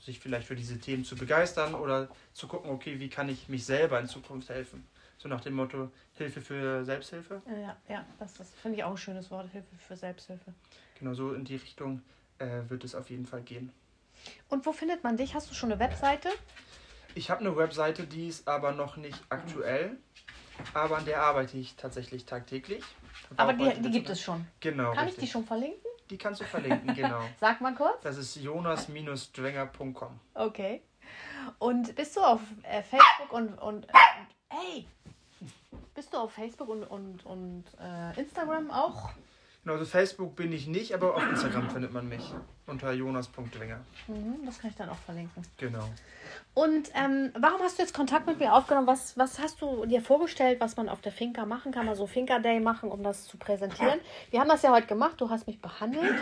sich 0.00 0.18
vielleicht 0.18 0.46
für 0.46 0.56
diese 0.56 0.78
Themen 0.78 1.04
zu 1.04 1.16
begeistern 1.16 1.74
oder 1.74 2.08
zu 2.32 2.48
gucken, 2.48 2.70
okay, 2.70 2.98
wie 2.98 3.08
kann 3.08 3.28
ich 3.28 3.48
mich 3.48 3.64
selber 3.64 4.00
in 4.00 4.08
Zukunft 4.08 4.48
helfen? 4.48 4.84
So 5.16 5.28
nach 5.28 5.40
dem 5.40 5.54
Motto 5.54 5.90
Hilfe 6.14 6.40
für 6.40 6.84
Selbsthilfe. 6.84 7.40
Ja, 7.46 7.76
ja 7.88 8.04
das, 8.18 8.34
das 8.34 8.50
finde 8.50 8.78
ich 8.78 8.84
auch 8.84 8.90
ein 8.90 8.96
schönes 8.96 9.30
Wort, 9.30 9.48
Hilfe 9.52 9.76
für 9.76 9.96
Selbsthilfe. 9.96 10.52
Genau 10.98 11.14
so 11.14 11.32
in 11.32 11.44
die 11.44 11.56
Richtung 11.56 12.02
äh, 12.38 12.62
wird 12.68 12.82
es 12.82 12.94
auf 12.94 13.10
jeden 13.10 13.26
Fall 13.26 13.42
gehen. 13.42 13.72
Und 14.48 14.66
wo 14.66 14.72
findet 14.72 15.04
man 15.04 15.16
dich? 15.16 15.34
Hast 15.34 15.50
du 15.50 15.54
schon 15.54 15.70
eine 15.70 15.80
Webseite? 15.80 16.28
Ich 17.14 17.30
habe 17.30 17.40
eine 17.40 17.56
Webseite, 17.56 18.04
die 18.04 18.28
ist 18.28 18.48
aber 18.48 18.72
noch 18.72 18.96
nicht 18.96 19.22
aktuell, 19.28 19.96
aber 20.74 20.96
an 20.96 21.04
der 21.04 21.22
arbeite 21.22 21.58
ich 21.58 21.76
tatsächlich 21.76 22.24
tagtäglich. 22.24 22.82
Aber 23.36 23.52
die, 23.52 23.70
die 23.80 23.90
gibt 23.90 24.08
es 24.10 24.20
schon. 24.20 24.46
Genau. 24.60 24.92
Kann 24.92 25.04
richtig. 25.04 25.24
ich 25.24 25.28
die 25.28 25.32
schon 25.32 25.44
verlinken? 25.44 25.90
Die 26.10 26.18
kannst 26.18 26.40
du 26.40 26.44
verlinken, 26.44 26.94
genau. 26.94 27.20
Sag 27.40 27.60
mal 27.60 27.74
kurz. 27.74 28.02
Das 28.02 28.16
ist 28.16 28.36
jonas-drenger.com. 28.36 30.20
Okay. 30.34 30.82
Und 31.58 31.94
bist 31.94 32.16
du 32.16 32.20
auf 32.20 32.40
äh, 32.62 32.82
Facebook 32.82 33.32
und, 33.32 33.58
und, 33.58 33.84
und 33.84 33.86
hey, 34.48 34.86
bist 35.94 36.12
du 36.12 36.18
auf 36.18 36.32
Facebook 36.32 36.68
und, 36.68 36.84
und, 36.84 37.24
und 37.24 37.64
äh, 37.80 38.20
Instagram 38.20 38.70
auch? 38.70 39.10
Genau, 39.64 39.74
also 39.74 39.84
Facebook 39.84 40.34
bin 40.34 40.52
ich 40.52 40.66
nicht, 40.66 40.92
aber 40.92 41.14
auf 41.14 41.22
Instagram 41.22 41.70
findet 41.70 41.92
man 41.92 42.08
mich 42.08 42.34
unter 42.66 42.92
jonas.winger. 42.92 43.80
Mhm, 44.08 44.44
das 44.44 44.58
kann 44.58 44.70
ich 44.70 44.76
dann 44.76 44.88
auch 44.88 44.98
verlinken. 44.98 45.44
Genau. 45.56 45.88
Und 46.54 46.90
ähm, 46.94 47.30
warum 47.38 47.60
hast 47.60 47.78
du 47.78 47.82
jetzt 47.82 47.94
Kontakt 47.94 48.26
mit 48.26 48.40
mir 48.40 48.54
aufgenommen? 48.54 48.88
Was, 48.88 49.16
was 49.16 49.38
hast 49.38 49.60
du 49.62 49.86
dir 49.86 50.02
vorgestellt, 50.02 50.60
was 50.60 50.76
man 50.76 50.88
auf 50.88 51.00
der 51.00 51.12
Finca 51.12 51.46
machen 51.46 51.70
kann? 51.70 51.86
Mal 51.86 51.94
so 51.94 52.08
Finca 52.08 52.40
Day 52.40 52.58
machen, 52.58 52.90
um 52.90 53.04
das 53.04 53.26
zu 53.26 53.36
präsentieren. 53.36 54.00
Wir 54.30 54.40
haben 54.40 54.48
das 54.48 54.62
ja 54.62 54.72
heute 54.72 54.88
gemacht. 54.88 55.20
Du 55.20 55.30
hast 55.30 55.46
mich 55.46 55.60
behandelt. 55.60 56.14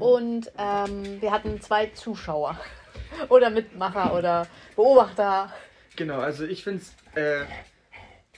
Und 0.00 0.50
ähm, 0.56 1.20
wir 1.20 1.30
hatten 1.32 1.60
zwei 1.60 1.88
Zuschauer. 1.88 2.58
oder 3.28 3.50
Mitmacher 3.50 4.14
oder 4.14 4.46
Beobachter. 4.74 5.52
Genau, 5.96 6.20
also 6.20 6.44
ich 6.44 6.64
finde 6.64 6.82
es 6.82 7.20
äh, 7.20 7.44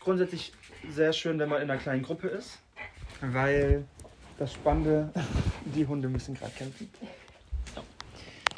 grundsätzlich 0.00 0.52
sehr 0.88 1.12
schön, 1.12 1.38
wenn 1.38 1.48
man 1.48 1.62
in 1.62 1.70
einer 1.70 1.80
kleinen 1.80 2.02
Gruppe 2.02 2.28
ist. 2.28 2.58
Weil 3.20 3.84
das 4.38 4.52
Spannende, 4.52 5.10
die 5.64 5.86
Hunde 5.86 6.08
müssen 6.08 6.34
gerade 6.34 6.52
kämpfen. 6.52 6.90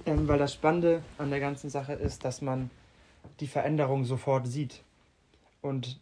Ähm, 0.06 0.28
weil 0.28 0.38
das 0.38 0.54
Spannende 0.54 1.02
an 1.18 1.30
der 1.30 1.40
ganzen 1.40 1.70
Sache 1.70 1.94
ist, 1.94 2.24
dass 2.24 2.40
man 2.42 2.70
die 3.40 3.46
Veränderung 3.46 4.04
sofort 4.04 4.46
sieht. 4.46 4.82
Und 5.62 6.00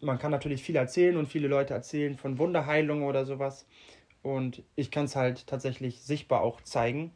man 0.00 0.18
kann 0.18 0.30
natürlich 0.30 0.62
viel 0.62 0.76
erzählen 0.76 1.16
und 1.16 1.26
viele 1.26 1.48
Leute 1.48 1.74
erzählen 1.74 2.16
von 2.16 2.38
Wunderheilung 2.38 3.04
oder 3.04 3.24
sowas. 3.24 3.66
Und 4.22 4.62
ich 4.74 4.90
kann 4.90 5.04
es 5.04 5.16
halt 5.16 5.46
tatsächlich 5.46 6.02
sichtbar 6.02 6.40
auch 6.40 6.60
zeigen, 6.62 7.12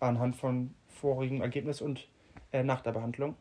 anhand 0.00 0.36
von 0.36 0.74
vorigem 0.88 1.42
Ergebnis 1.42 1.80
und 1.80 2.08
äh, 2.52 2.62
nach 2.62 2.80
der 2.80 2.92
Behandlung. 2.92 3.36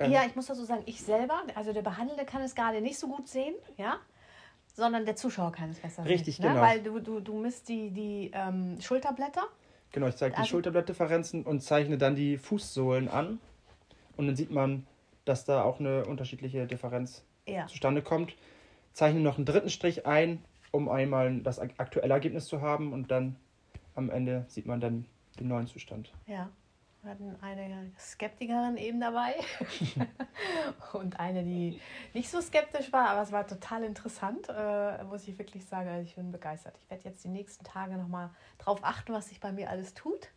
Ähm, 0.00 0.12
ja, 0.12 0.24
ich 0.26 0.34
muss 0.34 0.46
dazu 0.46 0.64
sagen, 0.64 0.82
ich 0.86 1.02
selber, 1.02 1.42
also 1.54 1.72
der 1.72 1.82
Behandelte 1.82 2.24
kann 2.24 2.42
es 2.42 2.54
gerade 2.54 2.80
nicht 2.80 2.98
so 2.98 3.08
gut 3.08 3.28
sehen, 3.28 3.54
ja 3.76 3.98
sondern 4.78 5.04
der 5.04 5.16
Zuschauer 5.16 5.52
kann 5.52 5.70
es 5.70 5.80
besser 5.80 6.04
Richtig, 6.04 6.36
sehen. 6.36 6.46
Ne? 6.46 6.52
genau. 6.52 6.62
Weil 6.62 6.82
du, 6.82 7.00
du, 7.00 7.20
du 7.20 7.34
misst 7.34 7.68
die, 7.68 7.90
die 7.90 8.30
ähm, 8.32 8.80
Schulterblätter. 8.80 9.42
Genau, 9.90 10.06
ich 10.06 10.16
zeige 10.16 10.36
also, 10.36 10.44
die 10.44 10.50
Schulterblattdifferenzen 10.50 11.42
und 11.44 11.62
zeichne 11.62 11.98
dann 11.98 12.14
die 12.14 12.38
Fußsohlen 12.38 13.08
an. 13.08 13.40
Und 14.16 14.26
dann 14.28 14.36
sieht 14.36 14.50
man, 14.50 14.86
dass 15.24 15.44
da 15.44 15.62
auch 15.62 15.80
eine 15.80 16.04
unterschiedliche 16.06 16.66
Differenz 16.66 17.24
ja. 17.46 17.66
zustande 17.66 18.02
kommt. 18.02 18.36
Zeichne 18.92 19.20
noch 19.20 19.36
einen 19.36 19.46
dritten 19.46 19.70
Strich 19.70 20.06
ein, 20.06 20.44
um 20.70 20.88
einmal 20.88 21.40
das 21.40 21.58
aktuelle 21.58 22.14
Ergebnis 22.14 22.46
zu 22.46 22.60
haben 22.60 22.92
und 22.92 23.10
dann 23.10 23.36
am 23.94 24.10
Ende 24.10 24.44
sieht 24.48 24.66
man 24.66 24.80
dann 24.80 25.06
den 25.40 25.48
neuen 25.48 25.66
Zustand. 25.66 26.12
Ja. 26.26 26.50
Wir 27.08 27.14
hatten 27.14 27.36
eine 27.40 27.90
Skeptikerin 27.98 28.76
eben 28.76 29.00
dabei 29.00 29.32
und 30.92 31.18
eine, 31.18 31.42
die 31.42 31.80
nicht 32.12 32.28
so 32.28 32.38
skeptisch 32.42 32.92
war, 32.92 33.08
aber 33.08 33.22
es 33.22 33.32
war 33.32 33.46
total 33.46 33.82
interessant, 33.84 34.46
äh, 34.50 35.02
muss 35.04 35.26
ich 35.26 35.38
wirklich 35.38 35.64
sagen. 35.64 35.88
Also 35.88 36.06
ich 36.06 36.16
bin 36.16 36.30
begeistert. 36.30 36.74
Ich 36.82 36.90
werde 36.90 37.04
jetzt 37.04 37.24
die 37.24 37.28
nächsten 37.28 37.64
Tage 37.64 37.96
nochmal 37.96 38.28
drauf 38.58 38.80
achten, 38.82 39.14
was 39.14 39.30
sich 39.30 39.40
bei 39.40 39.52
mir 39.52 39.70
alles 39.70 39.94
tut. 39.94 40.28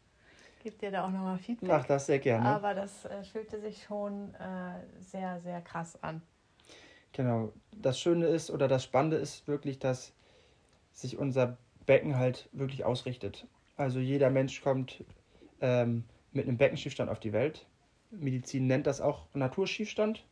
Gebe 0.64 0.78
dir 0.78 0.92
da 0.92 1.04
auch 1.04 1.10
nochmal 1.10 1.38
Feedback. 1.40 1.68
Mach 1.68 1.86
das 1.86 2.06
sehr 2.06 2.20
gerne. 2.20 2.48
Aber 2.48 2.74
das 2.74 3.04
äh, 3.04 3.22
fühlte 3.26 3.60
sich 3.60 3.84
schon 3.84 4.34
äh, 4.36 5.02
sehr, 5.02 5.42
sehr 5.42 5.60
krass 5.60 6.02
an. 6.02 6.22
Genau. 7.12 7.52
Das 7.74 8.00
Schöne 8.00 8.28
ist 8.28 8.50
oder 8.50 8.70
das 8.70 8.86
Spannende 8.86 9.18
ist 9.18 9.46
wirklich, 9.46 9.78
dass 9.78 10.14
sich 10.94 11.18
unser 11.18 11.58
Becken 11.86 12.16
halt 12.18 12.48
wirklich 12.54 12.86
ausrichtet. 12.86 13.46
Also 13.76 14.00
jeder 14.00 14.30
Mensch 14.30 14.62
kommt 14.62 15.04
ähm, 15.60 16.06
mit 16.32 16.48
einem 16.48 16.58
Beckenschiefstand 16.58 17.10
auf 17.10 17.20
die 17.20 17.34
Welt. 17.34 17.66
Medizin 18.12 18.68
nennt 18.68 18.88
das 18.88 19.02
auch 19.02 19.26
Naturschiefstand. 19.34 20.24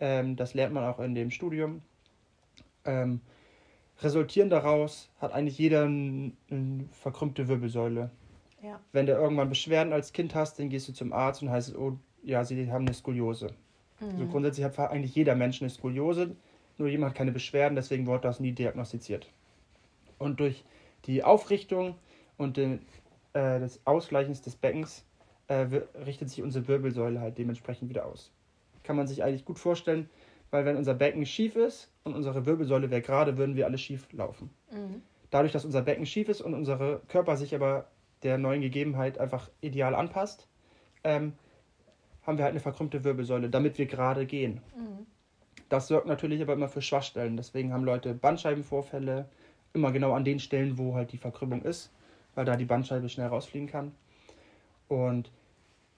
Ähm, 0.00 0.36
das 0.36 0.54
lernt 0.54 0.74
man 0.74 0.84
auch 0.84 0.98
in 0.98 1.14
dem 1.14 1.30
Studium. 1.30 1.82
Ähm, 2.84 3.20
resultierend 4.00 4.52
daraus 4.52 5.10
hat 5.20 5.32
eigentlich 5.32 5.58
jeder 5.58 5.84
eine 5.84 6.32
verkrümmte 6.92 7.48
Wirbelsäule. 7.48 8.10
Ja. 8.62 8.80
Wenn 8.92 9.06
du 9.06 9.12
irgendwann 9.12 9.48
Beschwerden 9.48 9.92
als 9.92 10.12
Kind 10.12 10.34
hast, 10.34 10.58
dann 10.58 10.70
gehst 10.70 10.88
du 10.88 10.92
zum 10.92 11.12
Arzt 11.12 11.42
und 11.42 11.50
heißt, 11.50 11.76
oh 11.76 11.98
ja, 12.22 12.44
sie 12.44 12.70
haben 12.70 12.86
eine 12.86 12.94
Skoliose. 12.94 13.54
Mhm. 14.00 14.08
Also 14.08 14.26
grundsätzlich 14.26 14.64
hat 14.64 14.78
eigentlich 14.78 15.14
jeder 15.14 15.34
Mensch 15.34 15.60
eine 15.60 15.70
Skoliose, 15.70 16.36
nur 16.78 16.88
jemand 16.88 17.10
hat 17.10 17.18
keine 17.18 17.32
Beschwerden, 17.32 17.76
deswegen 17.76 18.06
wurde 18.06 18.22
das 18.22 18.40
nie 18.40 18.52
diagnostiziert. 18.52 19.28
Und 20.18 20.40
durch 20.40 20.64
die 21.06 21.24
Aufrichtung 21.24 21.96
und 22.36 22.56
den, 22.56 22.80
äh, 23.32 23.58
des 23.58 23.80
Ausgleichens 23.84 24.42
des 24.42 24.56
Beckens 24.56 25.04
äh, 25.52 25.82
richtet 26.04 26.30
sich 26.30 26.42
unsere 26.42 26.66
Wirbelsäule 26.66 27.20
halt 27.20 27.36
dementsprechend 27.36 27.90
wieder 27.90 28.06
aus. 28.06 28.32
Kann 28.82 28.96
man 28.96 29.06
sich 29.06 29.22
eigentlich 29.22 29.44
gut 29.44 29.58
vorstellen, 29.58 30.08
weil 30.50 30.64
wenn 30.64 30.76
unser 30.76 30.94
Becken 30.94 31.26
schief 31.26 31.56
ist 31.56 31.90
und 32.04 32.14
unsere 32.14 32.46
Wirbelsäule 32.46 32.90
wäre 32.90 33.02
gerade, 33.02 33.36
würden 33.36 33.54
wir 33.54 33.66
alle 33.66 33.78
schief 33.78 34.10
laufen. 34.12 34.50
Mhm. 34.70 35.02
Dadurch, 35.30 35.52
dass 35.52 35.64
unser 35.64 35.82
Becken 35.82 36.06
schief 36.06 36.28
ist 36.28 36.40
und 36.40 36.54
unser 36.54 37.00
Körper 37.08 37.36
sich 37.36 37.54
aber 37.54 37.86
der 38.22 38.38
neuen 38.38 38.62
Gegebenheit 38.62 39.18
einfach 39.18 39.50
ideal 39.60 39.94
anpasst, 39.94 40.48
ähm, 41.04 41.34
haben 42.22 42.38
wir 42.38 42.44
halt 42.44 42.52
eine 42.52 42.60
verkrümmte 42.60 43.04
Wirbelsäule, 43.04 43.50
damit 43.50 43.78
wir 43.78 43.86
gerade 43.86 44.26
gehen. 44.26 44.60
Mhm. 44.76 45.06
Das 45.68 45.88
sorgt 45.88 46.06
natürlich 46.06 46.40
aber 46.42 46.52
immer 46.52 46.68
für 46.68 46.82
Schwachstellen. 46.82 47.36
Deswegen 47.36 47.72
haben 47.72 47.84
Leute 47.84 48.14
Bandscheibenvorfälle 48.14 49.28
immer 49.72 49.90
genau 49.90 50.12
an 50.12 50.24
den 50.24 50.38
Stellen, 50.38 50.78
wo 50.78 50.94
halt 50.94 51.12
die 51.12 51.18
Verkrümmung 51.18 51.62
ist, 51.62 51.90
weil 52.34 52.44
da 52.44 52.56
die 52.56 52.66
Bandscheibe 52.66 53.08
schnell 53.08 53.28
rausfliegen 53.28 53.68
kann. 53.68 53.92
Und 54.88 55.30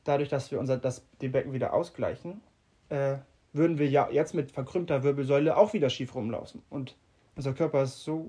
dadurch, 0.04 0.28
dass 0.28 0.50
wir 0.50 0.58
unser, 0.60 0.76
das, 0.76 1.06
die 1.20 1.28
Becken 1.28 1.52
wieder 1.52 1.72
ausgleichen, 1.72 2.40
äh, 2.88 3.16
würden 3.52 3.78
wir 3.78 3.88
ja 3.88 4.08
jetzt 4.10 4.34
mit 4.34 4.50
verkrümmter 4.50 5.02
Wirbelsäule 5.02 5.56
auch 5.56 5.72
wieder 5.72 5.90
schief 5.90 6.14
rumlaufen. 6.14 6.62
Und 6.70 6.96
unser 7.36 7.52
Körper 7.52 7.82
ist 7.82 8.02
so 8.02 8.28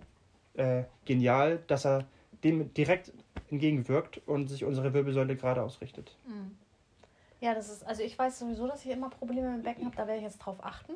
äh, 0.56 0.84
genial, 1.06 1.60
dass 1.68 1.86
er 1.86 2.06
dem 2.44 2.74
direkt 2.74 3.12
entgegenwirkt 3.50 4.22
und 4.28 4.48
sich 4.48 4.64
unsere 4.66 4.94
Wirbelsäule 4.94 5.36
gerade 5.36 5.64
ausrichtet. 5.64 6.16
Mhm. 6.28 6.58
Ja, 7.42 7.54
das 7.54 7.70
ist, 7.70 7.86
also 7.86 8.02
ich 8.02 8.18
weiß 8.18 8.40
sowieso, 8.40 8.68
dass 8.68 8.86
ich 8.86 8.92
immer 8.92 9.10
Probleme 9.10 9.50
mit 9.50 9.60
dem 9.60 9.64
Becken 9.64 9.86
habe, 9.86 9.96
da 9.96 10.08
werde 10.08 10.18
ich 10.18 10.24
jetzt 10.24 10.40
drauf 10.40 10.58
achten. 10.64 10.94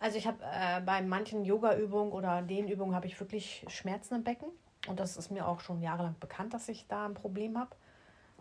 Also 0.00 0.16
ich 0.16 0.26
habe 0.26 0.38
äh, 0.42 0.80
bei 0.80 1.02
manchen 1.02 1.44
Yoga-Übungen 1.44 2.12
oder 2.12 2.42
Dehnübungen 2.42 2.94
habe 2.94 3.06
ich 3.06 3.20
wirklich 3.20 3.64
Schmerzen 3.68 4.14
im 4.14 4.24
Becken. 4.24 4.48
Und 4.88 4.98
das 4.98 5.18
ist 5.18 5.30
mir 5.30 5.46
auch 5.46 5.60
schon 5.60 5.82
jahrelang 5.82 6.16
bekannt, 6.18 6.54
dass 6.54 6.68
ich 6.68 6.86
da 6.88 7.04
ein 7.04 7.14
Problem 7.14 7.58
habe 7.58 7.76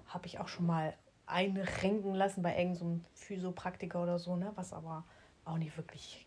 habe 0.09 0.27
ich 0.27 0.39
auch 0.39 0.47
schon 0.47 0.65
mal 0.65 0.93
einrenken 1.29 2.13
lassen 2.13 2.41
bei 2.41 2.57
irgendeinem 2.57 3.01
so 3.13 3.25
Physiopraktiker 3.25 4.01
oder 4.01 4.19
so, 4.19 4.35
ne? 4.35 4.51
was 4.55 4.73
aber 4.73 5.03
auch 5.45 5.57
nicht 5.57 5.75
wirklich 5.77 6.25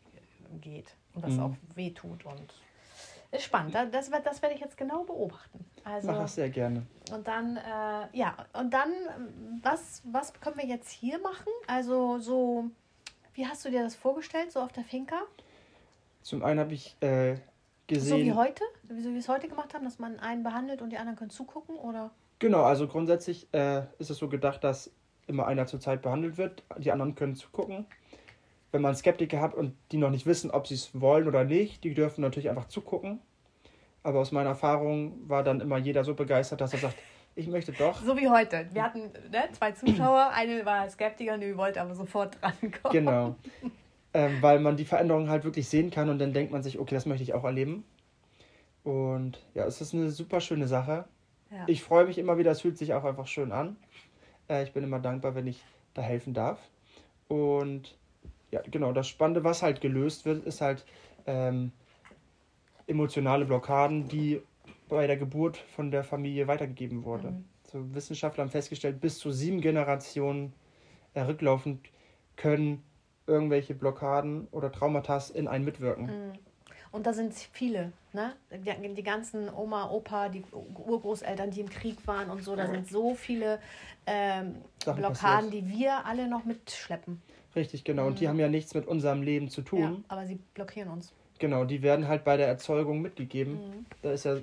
geht 0.61 0.95
und 1.15 1.23
was 1.23 1.33
mhm. 1.33 1.41
auch 1.41 1.55
wehtut 1.75 2.25
und 2.25 2.55
ist 3.33 3.45
spannend. 3.45 3.75
Das, 3.75 4.11
das 4.11 4.43
werde 4.43 4.55
ich 4.55 4.61
jetzt 4.61 4.77
genau 4.77 5.05
beobachten. 5.05 5.65
Also, 5.85 6.09
Mach 6.09 6.19
das 6.19 6.35
sehr 6.35 6.51
gerne. 6.51 6.87
Und 7.11 7.27
dann, 7.27 7.57
äh, 7.57 8.17
ja, 8.17 8.37
und 8.53 8.73
dann, 8.75 8.93
was, 9.63 10.03
was 10.05 10.35
können 10.35 10.59
wir 10.59 10.67
jetzt 10.67 10.91
hier 10.91 11.19
machen? 11.19 11.51
Also 11.67 12.19
so, 12.19 12.67
wie 13.33 13.47
hast 13.47 13.65
du 13.65 13.71
dir 13.71 13.83
das 13.83 13.95
vorgestellt, 13.95 14.53
so 14.53 14.61
auf 14.61 14.73
der 14.73 14.85
Finca? 14.85 15.23
Zum 16.21 16.45
einen 16.45 16.61
habe 16.61 16.75
ich 16.75 16.95
äh, 17.01 17.37
gesehen. 17.87 18.11
So 18.11 18.19
wie 18.19 18.33
heute? 18.33 18.65
So 18.89 18.97
wie 18.97 19.13
wir 19.13 19.19
es 19.19 19.29
heute 19.29 19.49
gemacht 19.49 19.73
haben, 19.73 19.85
dass 19.85 19.99
man 19.99 20.21
einen 20.21 20.43
behandelt 20.43 20.83
und 20.83 20.91
die 20.91 20.99
anderen 20.99 21.17
können 21.17 21.31
zugucken, 21.31 21.77
oder? 21.77 22.11
Genau, 22.43 22.65
also 22.65 22.89
grundsätzlich 22.89 23.47
äh, 23.53 23.83
ist 24.01 24.11
es 24.11 24.19
so 24.19 24.29
gedacht, 24.29 24.65
dass 24.65 24.91
immer 25.29 25.47
einer 25.47 25.67
zur 25.67 25.79
Zeit 25.79 26.03
behandelt 26.03 26.39
wird, 26.39 26.65
die 26.77 26.91
anderen 26.91 27.15
können 27.15 27.37
zugucken. 27.37 27.87
Wenn 28.73 28.83
man 28.83 28.97
Skeptiker 28.97 29.41
hat 29.41 29.55
und 29.55 29.77
die 29.93 29.97
noch 29.97 30.11
nicht 30.11 30.27
wissen, 30.27 30.51
ob 30.51 30.67
sie 30.67 30.75
es 30.75 31.01
wollen 31.01 31.29
oder 31.29 31.45
nicht, 31.45 31.85
die 31.85 31.95
dürfen 31.95 32.21
natürlich 32.21 32.51
einfach 32.51 32.67
zugucken. 32.67 33.21
Aber 34.03 34.19
aus 34.19 34.33
meiner 34.33 34.49
Erfahrung 34.49 35.21
war 35.29 35.45
dann 35.45 35.61
immer 35.61 35.79
jeder 35.79 36.03
so 36.03 36.15
begeistert, 36.15 36.61
dass 36.61 36.73
er 36.73 36.81
sagt, 36.81 36.97
ich 37.37 37.47
möchte 37.47 37.71
doch. 37.71 38.03
So 38.03 38.17
wie 38.17 38.29
heute. 38.29 38.67
Wir 38.73 38.83
hatten 38.83 39.13
ne, 39.31 39.45
zwei 39.53 39.71
Zuschauer, 39.71 40.33
eine 40.35 40.67
war 40.67 40.91
Skeptiker 40.91 41.35
und 41.35 41.43
die 41.43 41.57
wollte 41.57 41.81
aber 41.81 41.95
sofort 41.95 42.39
drankommen. 42.43 42.91
Genau. 42.91 43.37
Ähm, 44.15 44.43
weil 44.43 44.61
man 44.61 44.77
die 44.77 44.85
Veränderungen 44.85 45.31
halt 45.31 45.45
wirklich 45.45 45.71
sehen 45.71 45.91
kann 45.91 46.11
und 46.11 46.19
dann 46.19 46.35
denkt 46.35 46.53
man 46.53 46.63
sich, 46.63 46.79
okay, 46.79 46.95
das 46.95 47.07
möchte 47.07 47.23
ich 47.23 47.33
auch 47.33 47.45
erleben. 47.45 47.83
Und 48.85 49.43
ja, 49.55 49.65
es 49.65 49.81
ist 49.81 49.95
eine 49.95 50.11
super 50.11 50.43
schöne 50.43 50.69
Sache. 50.69 51.07
Ja. 51.53 51.65
Ich 51.67 51.83
freue 51.83 52.07
mich 52.07 52.19
immer 52.19 52.39
wieder, 52.39 52.51
es 52.51 52.63
fühlt 52.63 52.79
sich 52.79 52.95
auch 52.95 53.05
einfach 53.05 53.27
schön 53.27 53.53
an. 53.53 53.77
Äh, 54.49 54.65
ich 54.65 54.73
bin 54.73 54.85
immer 54.85 55.01
dankbar, 55.01 55.35
wenn 55.35 55.47
ich 55.47 55.63
da 55.95 56.03
helfen 56.03 56.35
darf. 56.35 56.59
Und 57.29 57.97
ja, 58.51 58.61
genau, 58.71 58.93
das 58.93 59.09
Spannende, 59.09 59.45
was 59.45 59.63
halt 59.63 59.81
gelöst 59.81 60.25
wird, 60.25 60.45
ist 60.45 60.61
halt 60.61 60.85
ähm, 61.27 61.73
emotionale 62.87 63.45
Blockaden, 63.45 64.09
die 64.09 64.41
bei 64.89 65.07
der 65.07 65.17
Geburt 65.17 65.57
von 65.57 65.91
der 65.91 66.05
Familie 66.05 66.47
weitergegeben 66.47 67.05
wurde. 67.05 67.31
Mhm. 67.31 67.45
So 67.65 67.95
Wissenschaftler 67.95 68.45
haben 68.45 68.51
festgestellt, 68.51 69.01
bis 69.01 69.19
zu 69.19 69.31
sieben 69.31 69.61
Generationen 69.61 70.53
äh, 71.15 71.23
rücklaufend 71.23 71.89
können 72.37 72.83
irgendwelche 73.27 73.75
Blockaden 73.75 74.49
oder 74.51 74.73
Traumata 74.73 75.23
in 75.35 75.49
einen 75.49 75.65
mitwirken. 75.65 76.07
Mhm. 76.07 76.33
Und 76.93 77.07
da 77.07 77.15
sind 77.15 77.33
viele, 77.33 77.93
ne? 78.13 78.35
Die, 78.51 78.95
die, 78.95 79.03
ganzen 79.03 79.49
Oma, 79.53 79.91
Opa, 79.91 80.29
die 80.29 80.45
Urgroßeltern, 80.53 81.51
die 81.51 81.61
im 81.61 81.71
Krieg 81.71 82.07
waren 82.07 82.29
und 82.31 82.45
so, 82.45 82.55
da 82.55 82.67
sind 82.67 82.87
so 82.87 83.15
viele 83.15 83.59
ähm, 84.07 84.57
Blockaden, 84.85 85.15
passiert. 85.15 85.53
die 85.53 85.69
wir 85.69 86.05
alle 86.05 86.29
noch 86.29 86.45
mitschleppen. 86.45 87.23
Richtig, 87.57 87.85
genau. 87.85 88.03
Mhm. 88.03 88.09
Und 88.09 88.21
die 88.21 88.25
mhm. 88.25 88.29
haben 88.29 88.39
ja 88.41 88.49
nichts 88.49 88.75
mit 88.75 88.87
unserem 88.87 89.23
Leben 89.23 89.49
zu 89.49 89.63
tun. 89.63 89.81
Ja, 89.81 89.97
aber 90.09 90.27
sie 90.27 90.39
blockieren 90.53 90.91
uns. 90.91 91.15
Genau, 91.39 91.65
die 91.65 91.83
werden 91.83 92.09
halt 92.09 92.25
bei 92.25 92.37
der 92.37 92.47
Erzeugung 92.47 93.01
mitgegeben. 93.01 93.55
Mhm. 93.55 93.87
Da 94.03 94.13
ist 94.13 94.25
ja, 94.25 94.37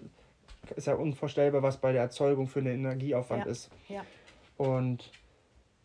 ist 0.75 0.87
ja 0.87 0.95
unvorstellbar, 0.95 1.61
was 1.61 1.77
bei 1.77 1.91
der 1.91 2.01
Erzeugung 2.01 2.47
für 2.47 2.59
eine 2.59 2.73
Energieaufwand 2.73 3.45
ja. 3.45 3.51
ist. 3.51 3.69
Ja. 3.87 4.05
Und 4.57 5.11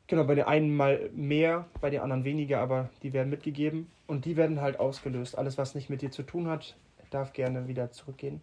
genau, 0.07 0.24
bei 0.24 0.35
den 0.35 0.44
einen 0.44 0.74
mal 0.74 1.11
mehr, 1.12 1.66
bei 1.83 1.90
den 1.90 2.00
anderen 2.00 2.24
weniger, 2.24 2.61
aber 2.61 2.88
die 3.03 3.12
werden 3.12 3.29
mitgegeben 3.29 3.90
und 4.06 4.24
die 4.24 4.36
werden 4.36 4.60
halt 4.60 4.78
ausgelöst. 4.78 5.36
Alles, 5.36 5.58
was 5.58 5.74
nicht 5.74 5.90
mit 5.90 6.02
dir 6.02 6.10
zu 6.10 6.22
tun 6.22 6.48
hat, 6.48 6.76
darf 7.10 7.32
gerne 7.32 7.68
wieder 7.68 7.90
zurückgehen. 7.90 8.42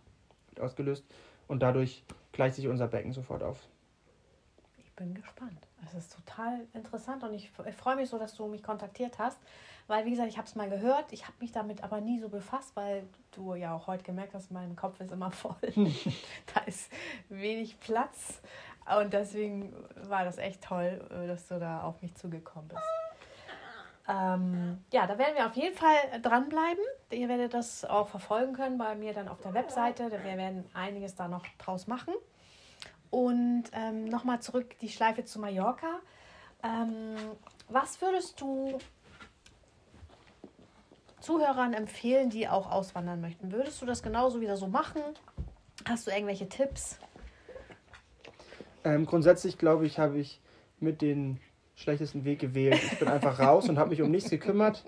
Wird 0.49 0.61
ausgelöst. 0.61 1.05
Und 1.47 1.61
dadurch 1.61 2.03
gleicht 2.31 2.55
sich 2.55 2.67
unser 2.67 2.87
Becken 2.87 3.13
sofort 3.13 3.43
auf. 3.43 3.59
Ich 4.77 4.91
bin 4.93 5.13
gespannt. 5.13 5.67
Es 5.85 5.93
ist 5.93 6.15
total 6.15 6.67
interessant 6.73 7.23
und 7.23 7.33
ich, 7.33 7.51
ich 7.67 7.75
freue 7.75 7.95
mich 7.95 8.09
so, 8.09 8.17
dass 8.17 8.35
du 8.35 8.47
mich 8.47 8.61
kontaktiert 8.61 9.19
hast, 9.19 9.39
weil, 9.87 10.05
wie 10.05 10.11
gesagt, 10.11 10.29
ich 10.29 10.37
habe 10.37 10.47
es 10.47 10.55
mal 10.55 10.69
gehört. 10.69 11.11
Ich 11.11 11.23
habe 11.23 11.35
mich 11.39 11.51
damit 11.51 11.83
aber 11.83 12.01
nie 12.01 12.19
so 12.19 12.29
befasst, 12.29 12.75
weil 12.75 13.03
du 13.31 13.55
ja 13.55 13.73
auch 13.73 13.87
heute 13.87 14.03
gemerkt 14.03 14.33
hast, 14.33 14.51
mein 14.51 14.75
Kopf 14.75 14.99
ist 14.99 15.11
immer 15.11 15.31
voll. 15.31 15.55
da 16.53 16.61
ist 16.65 16.91
wenig 17.29 17.79
Platz. 17.79 18.41
Und 18.99 19.13
deswegen 19.13 19.73
war 20.07 20.23
das 20.23 20.37
echt 20.37 20.63
toll, 20.63 21.05
äh, 21.09 21.27
dass 21.27 21.47
du 21.47 21.59
da 21.59 21.81
auf 21.81 22.01
mich 22.01 22.15
zugekommen 22.15 22.69
bist. 22.69 22.81
Ähm, 24.07 24.83
ja, 24.91 25.07
da 25.07 25.17
werden 25.17 25.35
wir 25.35 25.45
auf 25.45 25.55
jeden 25.55 25.75
Fall 25.75 25.95
dranbleiben. 26.21 26.83
Ihr 27.11 27.29
werdet 27.29 27.53
das 27.53 27.85
auch 27.85 28.07
verfolgen 28.07 28.53
können 28.53 28.77
bei 28.77 28.95
mir 28.95 29.13
dann 29.13 29.27
auf 29.27 29.41
der 29.41 29.53
Webseite. 29.53 30.11
Wir 30.11 30.23
werden 30.23 30.65
einiges 30.73 31.15
da 31.15 31.27
noch 31.27 31.45
draus 31.57 31.87
machen. 31.87 32.13
Und 33.09 33.65
ähm, 33.73 34.05
nochmal 34.05 34.41
zurück 34.41 34.77
die 34.79 34.89
Schleife 34.89 35.25
zu 35.25 35.39
Mallorca. 35.39 35.99
Ähm, 36.63 37.15
was 37.69 38.01
würdest 38.01 38.39
du 38.41 38.79
Zuhörern 41.19 41.73
empfehlen, 41.73 42.29
die 42.29 42.47
auch 42.47 42.71
auswandern 42.71 43.21
möchten? 43.21 43.51
Würdest 43.51 43.81
du 43.81 43.85
das 43.85 44.01
genauso 44.01 44.41
wieder 44.41 44.57
so 44.57 44.67
machen? 44.67 45.01
Hast 45.87 46.07
du 46.07 46.11
irgendwelche 46.11 46.49
Tipps? 46.49 46.99
Ähm, 48.83 49.05
grundsätzlich 49.05 49.57
glaube 49.57 49.85
ich, 49.85 49.99
habe 49.99 50.17
ich 50.17 50.41
mit 50.79 51.01
den 51.01 51.39
schlechtesten 51.81 52.23
Weg 52.23 52.39
gewählt. 52.39 52.79
Ich 52.83 52.99
bin 52.99 53.07
einfach 53.07 53.39
raus 53.39 53.67
und 53.67 53.77
habe 53.77 53.89
mich 53.89 54.01
um 54.01 54.11
nichts 54.11 54.29
gekümmert. 54.29 54.83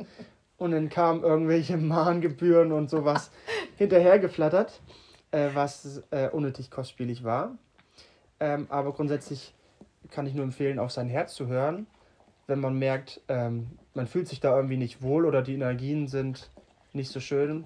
Und 0.57 0.71
dann 0.71 0.89
kamen 0.89 1.23
irgendwelche 1.23 1.77
Mahngebühren 1.77 2.71
und 2.71 2.89
sowas 2.89 3.31
hinterhergeflattert, 3.77 4.81
äh, 5.31 5.49
was 5.53 6.03
äh, 6.11 6.29
unnötig 6.29 6.71
kostspielig 6.71 7.23
war. 7.23 7.57
Ähm, 8.39 8.67
aber 8.69 8.93
grundsätzlich 8.93 9.53
kann 10.09 10.25
ich 10.25 10.33
nur 10.33 10.43
empfehlen, 10.43 10.79
auf 10.79 10.91
sein 10.91 11.09
Herz 11.09 11.33
zu 11.33 11.47
hören, 11.47 11.87
wenn 12.47 12.59
man 12.59 12.77
merkt, 12.77 13.21
ähm, 13.27 13.77
man 13.93 14.07
fühlt 14.07 14.27
sich 14.27 14.39
da 14.39 14.55
irgendwie 14.55 14.77
nicht 14.77 15.01
wohl 15.01 15.25
oder 15.25 15.41
die 15.41 15.53
Energien 15.53 16.07
sind 16.07 16.51
nicht 16.93 17.11
so 17.11 17.19
schön. 17.19 17.65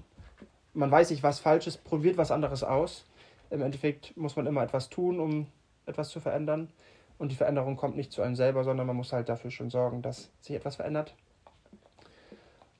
Man 0.73 0.91
weiß 0.91 1.09
nicht, 1.09 1.23
was 1.23 1.39
falsch 1.39 1.67
ist, 1.67 1.83
probiert 1.83 2.17
was 2.17 2.31
anderes 2.31 2.63
aus. 2.63 3.05
Im 3.49 3.61
Endeffekt 3.61 4.15
muss 4.15 4.35
man 4.35 4.45
immer 4.45 4.63
etwas 4.63 4.89
tun, 4.89 5.19
um 5.19 5.47
etwas 5.85 6.09
zu 6.09 6.19
verändern. 6.19 6.69
Und 7.17 7.31
die 7.31 7.35
Veränderung 7.35 7.75
kommt 7.77 7.95
nicht 7.95 8.11
zu 8.11 8.21
einem 8.21 8.35
selber, 8.35 8.63
sondern 8.63 8.85
man 8.87 8.95
muss 8.95 9.11
halt 9.11 9.29
dafür 9.29 9.51
schon 9.51 9.69
sorgen, 9.69 10.01
dass 10.01 10.29
sich 10.41 10.55
etwas 10.55 10.75
verändert. 10.75 11.15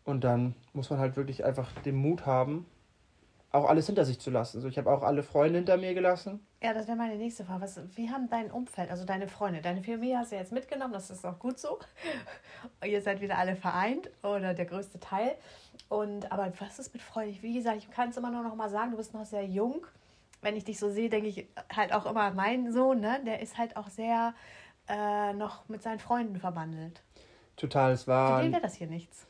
Und 0.06 0.24
dann 0.24 0.56
muss 0.74 0.90
man 0.90 1.00
halt 1.00 1.18
wirklich 1.18 1.44
einfach 1.44 1.72
den 1.82 1.96
Mut 1.96 2.26
haben, 2.26 2.66
auch 3.52 3.66
alles 3.66 3.88
hinter 3.88 4.06
sich 4.06 4.20
zu 4.20 4.30
lassen. 4.30 4.58
Also 4.58 4.68
ich 4.68 4.78
habe 4.78 4.92
auch 4.92 5.04
alle 5.04 5.24
Freunde 5.24 5.60
hinter 5.60 5.78
mir 5.78 5.94
gelassen. 5.94 6.46
Ja, 6.62 6.74
das 6.74 6.88
wäre 6.88 6.98
meine 6.98 7.16
nächste 7.16 7.46
Frage. 7.46 7.62
Was, 7.62 7.80
wie 7.96 8.10
haben 8.10 8.30
dein 8.30 8.52
Umfeld, 8.52 8.92
also 8.92 9.06
deine 9.06 9.28
Freunde, 9.28 9.62
deine 9.62 9.84
Familie 9.84 10.20
hast 10.20 10.32
du 10.32 10.36
jetzt 10.36 10.52
mitgenommen, 10.52 10.94
das 10.94 11.10
ist 11.10 11.26
auch 11.26 11.40
gut 11.40 11.60
so. 11.60 11.80
Ihr 12.86 13.02
seid 13.02 13.22
wieder 13.22 13.38
alle 13.38 13.56
vereint 13.56 14.10
oder 14.24 14.54
der 14.54 14.66
größte 14.66 15.00
Teil. 15.00 15.36
Und 15.90 16.32
aber 16.32 16.52
was 16.60 16.80
ist 16.80 16.94
mit 16.94 17.02
Freunden? 17.02 17.42
Wie 17.42 17.54
gesagt, 17.54 17.78
ich 17.78 17.90
kann 17.90 18.10
es 18.10 18.18
immer 18.18 18.32
nur 18.32 18.44
noch 18.44 18.56
mal 18.56 18.70
sagen, 18.70 18.92
du 18.92 18.98
bist 18.98 19.14
noch 19.14 19.26
sehr 19.26 19.46
jung 19.46 19.86
wenn 20.42 20.56
ich 20.56 20.64
dich 20.64 20.80
so 20.80 20.90
sehe, 20.90 21.10
denke 21.10 21.28
ich 21.30 21.48
halt 21.74 21.94
auch 21.94 22.06
immer, 22.06 22.32
mein 22.32 22.72
Sohn, 22.72 23.00
ne, 23.00 23.22
der 23.26 23.42
ist 23.42 23.58
halt 23.58 23.76
auch 23.78 23.90
sehr 23.90 24.34
äh, 24.88 25.34
noch 25.34 25.68
mit 25.68 25.82
seinen 25.82 26.00
Freunden 26.00 26.40
verbandelt. 26.40 27.04
Total, 27.56 27.92
es 27.92 28.08
war. 28.08 28.38
Für 28.38 28.44
den 28.44 28.52
wäre 28.52 28.62
das 28.62 28.76
hier 28.76 28.88
nichts. 28.88 29.28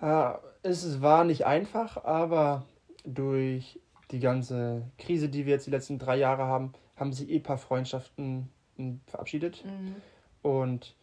Ja, 0.00 0.40
es 0.62 1.02
war 1.02 1.24
nicht 1.24 1.44
einfach, 1.44 2.04
aber 2.04 2.64
durch 3.04 3.80
die 4.10 4.20
ganze 4.20 4.82
Krise, 4.96 5.28
die 5.28 5.44
wir 5.44 5.54
jetzt 5.54 5.66
die 5.66 5.70
letzten 5.70 5.98
drei 5.98 6.16
Jahre 6.16 6.44
haben, 6.44 6.72
haben 6.96 7.12
sich 7.12 7.28
eh 7.28 7.36
ein 7.36 7.42
paar 7.42 7.58
Freundschaften 7.58 8.48
hm, 8.76 9.00
verabschiedet. 9.06 9.64
Mhm. 9.64 9.96
Und 10.42 10.94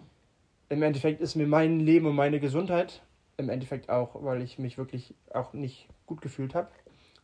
im 0.70 0.82
Endeffekt 0.82 1.22
ist 1.22 1.36
mir 1.36 1.48
mein 1.48 1.80
Leben 1.80 2.06
und 2.08 2.16
meine 2.16 2.40
Gesundheit, 2.40 3.04
im 3.38 3.50
Endeffekt 3.50 3.90
auch, 3.90 4.24
weil 4.24 4.42
ich 4.42 4.58
mich 4.58 4.78
wirklich 4.78 5.14
auch 5.34 5.54
nicht 5.54 5.88
gut 6.06 6.22
gefühlt 6.22 6.56
habe, 6.56 6.70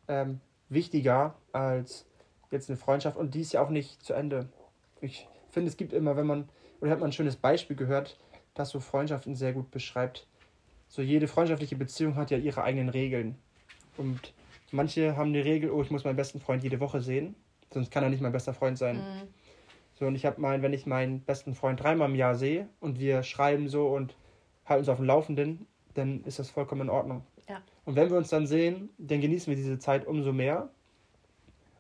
ähm, 0.08 0.42
wichtiger 0.72 1.36
als 1.52 2.06
jetzt 2.50 2.70
eine 2.70 2.78
Freundschaft 2.78 3.18
und 3.18 3.34
die 3.36 3.42
ist 3.42 3.54
ja 3.54 3.62
auch 3.62 3.70
nicht 3.70 4.04
zu 4.04 4.14
Ende. 4.14 4.50
Ich 5.02 5.28
finde, 5.50 5.70
es 5.70 5.78
gibt 5.78 5.94
immer, 5.94 6.16
wenn 6.16 6.26
man, 6.26 6.50
oder 6.80 6.92
hat 6.92 7.00
man 7.00 7.10
ein 7.10 7.14
schönes 7.14 7.36
Beispiel 7.36 7.76
gehört, 7.76 8.18
das 8.54 8.70
so 8.70 8.80
Freundschaften 8.80 9.36
sehr 9.36 9.54
gut 9.54 9.72
beschreibt. 9.72 10.28
So 10.88 11.02
jede 11.02 11.28
freundschaftliche 11.28 11.76
Beziehung 11.76 12.16
hat 12.16 12.32
ja 12.32 12.38
ihre 12.38 12.64
eigenen 12.64 12.90
Regeln. 12.90 13.36
Und 13.98 14.34
manche 14.72 15.16
haben 15.16 15.34
die 15.34 15.40
Regel, 15.40 15.72
oh, 15.72 15.82
ich 15.82 15.92
muss 15.92 16.04
meinen 16.04 16.16
besten 16.16 16.40
Freund 16.40 16.64
jede 16.64 16.80
Woche 16.80 17.02
sehen, 17.02 17.36
sonst 17.74 17.92
kann 17.92 18.04
er 18.04 18.10
nicht 18.10 18.22
mein 18.22 18.32
bester 18.32 18.54
Freund 18.54 18.78
sein. 18.78 18.98
Mhm. 18.98 19.28
So, 19.94 20.08
und 20.08 20.16
ich 20.16 20.26
habe 20.26 20.42
mein, 20.42 20.62
wenn 20.62 20.74
ich 20.74 20.86
meinen 20.86 21.22
besten 21.22 21.54
Freund 21.54 21.80
dreimal 21.82 22.10
im 22.10 22.16
Jahr 22.16 22.36
sehe 22.36 22.68
und 22.80 23.00
wir 23.00 23.24
schreiben 23.24 23.70
so 23.70 23.88
und 23.88 24.16
halten 24.66 24.80
uns 24.80 24.90
auf 24.90 24.98
dem 24.98 25.06
Laufenden, 25.06 25.68
dann 25.94 26.24
ist 26.24 26.40
das 26.40 26.50
vollkommen 26.50 26.82
in 26.82 26.90
Ordnung. 26.90 27.24
Ja. 27.52 27.62
Und 27.84 27.96
wenn 27.98 28.10
wir 28.10 28.18
uns 28.18 28.30
dann 28.30 28.48
sehen, 28.48 28.90
dann 28.98 29.20
genießen 29.20 29.52
wir 29.52 29.58
diese 29.58 29.78
Zeit 29.78 30.08
umso 30.08 30.32
mehr. 30.32 30.70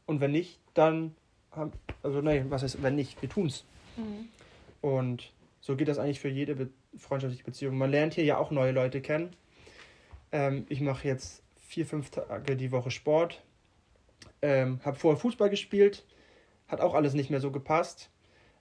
Und 0.05 0.19
wenn 0.19 0.31
nicht, 0.31 0.59
dann 0.73 1.15
haben, 1.51 1.71
also 2.03 2.21
nein, 2.21 2.51
was 2.51 2.63
heißt, 2.63 2.83
wenn 2.83 2.95
nicht, 2.95 3.21
wir 3.21 3.29
tun's. 3.29 3.63
Mhm. 3.95 4.27
Und 4.81 5.31
so 5.61 5.77
geht 5.77 5.87
das 5.87 5.97
eigentlich 5.97 6.19
für 6.19 6.27
jede 6.27 6.55
be 6.55 6.69
freundschaftliche 6.97 7.45
Beziehung. 7.45 7.77
Man 7.77 7.89
lernt 7.89 8.15
hier 8.15 8.25
ja 8.25 8.37
auch 8.37 8.51
neue 8.51 8.73
Leute 8.73 8.99
kennen. 8.99 9.33
Ähm, 10.33 10.65
ich 10.67 10.81
mache 10.81 11.07
jetzt 11.07 11.41
vier, 11.55 11.85
fünf 11.85 12.09
Tage 12.09 12.57
die 12.57 12.73
Woche 12.73 12.91
Sport. 12.91 13.41
Ähm, 14.41 14.81
habe 14.83 14.97
vorher 14.97 15.17
Fußball 15.17 15.49
gespielt. 15.49 16.03
Hat 16.67 16.81
auch 16.81 16.93
alles 16.93 17.13
nicht 17.13 17.29
mehr 17.29 17.39
so 17.39 17.49
gepasst. 17.49 18.09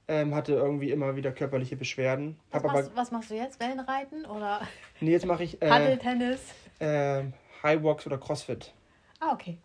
Ähm, 0.06 0.32
hatte 0.32 0.52
irgendwie 0.52 0.92
immer 0.92 1.16
wieder 1.16 1.32
körperliche 1.32 1.74
Beschwerden. 1.74 2.38
Was, 2.52 2.62
machst, 2.62 2.88
aber, 2.88 2.96
was 2.96 3.11
machst 3.11 3.30
du 3.30 3.34
jetzt? 3.34 3.58
Wellenreiten 3.58 4.26
oder? 4.26 4.61
Nee, 5.00 5.11
jetzt 5.11 5.26
mache 5.26 5.42
ich. 5.42 5.61
Äh, 5.61 5.68
Paddeltennis. 5.68 6.40
Äh, 6.80 7.24
Highwalks 7.62 8.06
oder 8.06 8.18
Crossfit. 8.18 8.74
Ah, 9.20 9.32
okay. 9.32 9.58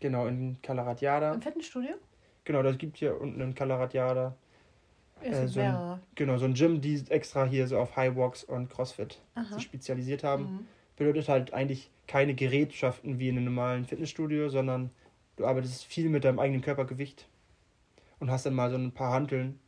Genau, 0.00 0.26
in 0.26 0.60
Kalaratjada. 0.62 1.34
Im 1.34 1.42
Fitnessstudio? 1.42 1.94
Genau, 2.44 2.62
das 2.62 2.78
gibt 2.78 2.98
hier 2.98 3.20
unten 3.20 3.40
in 3.40 3.54
Kalaratjada. 3.54 4.36
Äh, 5.20 5.48
so 5.48 5.60
ein, 5.60 6.00
genau, 6.14 6.38
so 6.38 6.44
ein 6.44 6.54
Gym, 6.54 6.80
die 6.80 7.02
extra 7.08 7.44
hier 7.44 7.66
so 7.66 7.78
auf 7.78 7.96
Highwalks 7.96 8.44
und 8.44 8.70
Crossfit 8.70 9.20
Aha. 9.34 9.54
sich 9.54 9.64
spezialisiert 9.64 10.22
haben. 10.22 10.44
Mhm. 10.44 10.66
bedeutet 10.96 11.28
halt 11.28 11.52
eigentlich 11.52 11.90
keine 12.06 12.34
Gerätschaften 12.34 13.18
wie 13.18 13.28
in 13.28 13.36
einem 13.36 13.46
normalen 13.46 13.84
Fitnessstudio, 13.84 14.48
sondern 14.48 14.90
du 15.36 15.46
arbeitest 15.46 15.84
viel 15.84 16.08
mit 16.08 16.24
deinem 16.24 16.38
eigenen 16.38 16.62
Körpergewicht 16.62 17.28
und 18.20 18.30
hast 18.30 18.46
dann 18.46 18.54
mal 18.54 18.70
so 18.70 18.76
ein 18.76 18.92
paar 18.92 19.12
Hanteln 19.12 19.58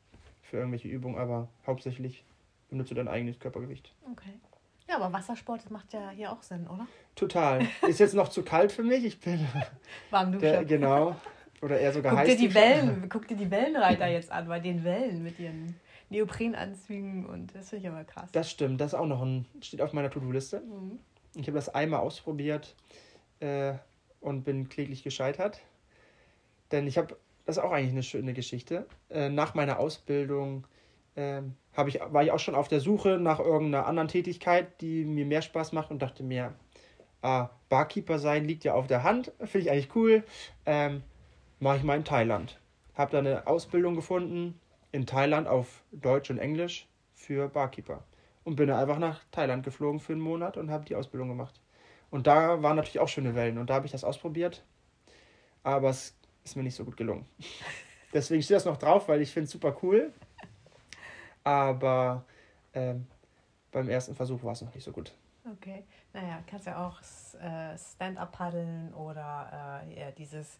für 0.43 0.59
irgendwelche 0.59 0.89
Übungen, 0.89 1.19
aber 1.19 1.49
hauptsächlich 1.67 2.25
benutzt 2.69 2.91
du 2.91 2.95
dein 2.95 3.09
eigenes 3.09 3.39
Körpergewicht. 3.39 3.95
Okay. 4.11 4.33
Ja, 4.91 4.97
aber 4.97 5.13
Wassersport, 5.13 5.63
das 5.63 5.71
macht 5.71 5.93
ja 5.93 6.11
hier 6.11 6.33
auch 6.33 6.43
Sinn, 6.43 6.67
oder? 6.67 6.89
Total. 7.15 7.65
Ist 7.87 8.01
jetzt 8.01 8.15
noch 8.15 8.29
zu 8.29 8.43
kalt 8.43 8.73
für 8.73 8.83
mich. 8.83 9.05
Ich 9.05 9.21
bin. 9.21 9.47
Warm 10.11 10.37
der, 10.37 10.65
Genau. 10.65 11.15
Oder 11.63 11.79
eher 11.79 11.93
sogar 11.93 12.11
guck 12.13 12.21
heiß. 12.21 12.29
Dir 12.29 12.37
die 12.37 12.55
Wellen, 12.55 13.09
guck 13.13 13.29
dir 13.29 13.37
die 13.37 13.51
Wellenreiter 13.51 14.09
jetzt 14.09 14.33
an, 14.33 14.49
bei 14.49 14.59
den 14.59 14.83
Wellen 14.83 15.23
mit 15.23 15.39
ihren 15.39 15.77
Neoprenanzügen 16.09 17.25
und 17.27 17.55
das 17.55 17.69
finde 17.69 17.87
ich 17.87 17.93
aber 17.93 18.03
krass. 18.03 18.31
Das 18.33 18.51
stimmt, 18.51 18.81
das 18.81 18.95
ist 18.95 18.99
auch 18.99 19.07
noch 19.07 19.23
ein, 19.23 19.47
steht 19.61 19.81
auf 19.81 19.93
meiner 19.93 20.11
To-Do-Liste. 20.11 20.61
Mhm. 20.61 20.99
Ich 21.37 21.47
habe 21.47 21.53
das 21.53 21.69
einmal 21.69 22.01
ausprobiert 22.01 22.75
äh, 23.39 23.75
und 24.21 24.43
bin 24.43 24.69
kläglich 24.69 25.05
gescheitert. 25.05 25.61
Denn 26.73 26.89
ich 26.89 26.99
habe, 26.99 27.17
das 27.47 27.59
ist 27.59 27.63
auch 27.63 27.71
eigentlich 27.71 27.93
eine 27.93 28.03
schöne 28.03 28.33
Geschichte. 28.33 28.87
Äh, 29.09 29.29
nach 29.29 29.55
meiner 29.55 29.79
Ausbildung 29.79 30.67
äh, 31.15 31.43
ich, 31.89 32.01
war 32.01 32.23
ich 32.23 32.31
auch 32.33 32.39
schon 32.39 32.55
auf 32.55 32.69
der 32.69 32.81
Suche 32.81 33.19
nach 33.19 33.39
irgendeiner 33.39 33.87
anderen 33.87 34.09
Tätigkeit, 34.09 34.81
die 34.81 35.05
mir 35.05 35.25
mehr 35.25 35.43
Spaß 35.43 35.73
macht 35.73 35.91
und 35.91 36.01
dachte 36.03 36.23
mir, 36.23 36.55
ah, 37.23 37.51
Barkeeper 37.69 38.19
sein 38.19 38.45
liegt 38.45 38.65
ja 38.65 38.75
auf 38.75 38.87
der 38.87 39.03
Hand, 39.03 39.33
finde 39.39 39.61
ich 39.61 39.71
eigentlich 39.71 39.95
cool. 39.95 40.25
Ähm, 40.67 41.03
Mache 41.63 41.77
ich 41.77 41.83
mal 41.83 41.97
in 41.97 42.05
Thailand. 42.05 42.59
Habe 42.95 43.13
da 43.13 43.19
eine 43.19 43.47
Ausbildung 43.47 43.95
gefunden 43.95 44.59
in 44.93 45.05
Thailand 45.05 45.47
auf 45.47 45.83
Deutsch 45.93 46.31
und 46.31 46.39
Englisch 46.39 46.89
für 47.15 47.49
Barkeeper. 47.49 48.03
Und 48.45 48.57
bin 48.57 48.69
dann 48.69 48.79
einfach 48.79 48.99
nach 48.99 49.21
Thailand 49.31 49.63
geflogen 49.63 50.01
für 50.01 50.15
einen 50.15 50.23
Monat 50.23 50.57
und 50.57 50.71
habe 50.71 50.87
die 50.87 50.97
Ausbildung 50.97 51.29
gemacht. 51.29 51.61
Und 52.11 52.27
da 52.27 52.63
waren 52.63 52.77
natürlich 52.77 52.99
auch 52.99 53.09
schöne 53.09 53.35
Wellen 53.35 53.59
und 53.59 53.69
da 53.69 53.75
habe 53.75 53.85
ich 53.85 53.93
das 53.93 54.05
ausprobiert. 54.05 54.65
Aber 55.63 55.91
es 55.91 56.17
ist 56.45 56.57
mir 56.57 56.63
nicht 56.63 56.75
so 56.75 56.85
gut 56.87 56.97
gelungen. 56.97 57.27
Deswegen 58.15 58.43
steht 58.43 58.57
das 58.57 58.65
noch 58.65 58.79
drauf, 58.79 59.07
weil 59.09 59.21
ich 59.21 59.31
finde 59.31 59.45
es 59.45 59.51
super 59.51 59.77
cool. 59.83 60.13
Aber 61.45 62.25
ähm, 62.75 63.07
beim 63.73 63.89
ersten 63.89 64.15
Versuch 64.15 64.43
war 64.43 64.53
es 64.53 64.63
noch 64.63 64.75
nicht 64.75 64.85
so 64.85 64.93
gut. 64.93 65.13
Okay. 65.53 65.85
Naja, 66.13 66.43
kannst 66.47 66.67
ja 66.67 66.87
auch 66.87 67.01
äh, 67.41 67.77
Stand-up 67.79 68.33
paddeln 68.33 68.93
oder 68.95 69.83
äh, 69.87 70.01
ja, 70.01 70.11
dieses 70.11 70.59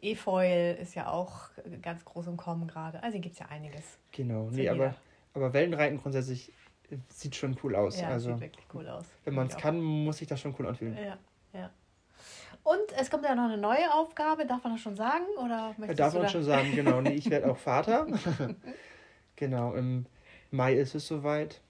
E-Foil 0.00 0.76
ist 0.80 0.94
ja 0.94 1.08
auch 1.08 1.50
ganz 1.80 2.04
groß 2.04 2.28
im 2.28 2.36
Kommen 2.36 2.68
gerade. 2.68 3.02
Also 3.02 3.18
gibt 3.18 3.34
es 3.34 3.38
ja 3.40 3.46
einiges. 3.46 3.98
Genau, 4.12 4.48
nee, 4.50 4.68
aber, 4.68 4.94
aber 5.34 5.52
Wellenreiten 5.52 6.00
grundsätzlich 6.00 6.52
äh, 6.90 6.98
sieht 7.08 7.36
schon 7.36 7.56
cool 7.62 7.74
aus. 7.74 8.00
Ja, 8.00 8.08
also, 8.08 8.32
sieht 8.32 8.40
wirklich 8.40 8.66
cool 8.74 8.88
aus. 8.88 9.06
Wenn 9.24 9.34
man 9.34 9.48
es 9.48 9.56
kann, 9.56 9.80
muss 9.80 10.18
sich 10.18 10.28
das 10.28 10.40
schon 10.40 10.54
cool 10.58 10.66
anfühlen. 10.66 10.96
Ja, 10.96 11.18
ja. 11.52 11.70
Und 12.64 12.92
es 12.96 13.10
kommt 13.10 13.24
ja 13.24 13.34
noch 13.34 13.44
eine 13.44 13.58
neue 13.58 13.92
Aufgabe, 13.92 14.46
darf 14.46 14.62
man 14.62 14.74
das 14.74 14.82
schon 14.82 14.94
sagen? 14.94 15.24
Oder 15.42 15.74
ja, 15.78 15.94
darf 15.94 16.14
man 16.14 16.28
schon 16.28 16.44
sagen, 16.44 16.72
genau. 16.76 17.00
Nee, 17.00 17.14
ich 17.14 17.28
werde 17.28 17.50
auch 17.50 17.56
Vater. 17.56 18.06
genau, 19.42 19.74
im 19.74 20.06
Mai 20.52 20.74
ist 20.74 20.94
es 20.94 21.08
soweit. 21.08 21.60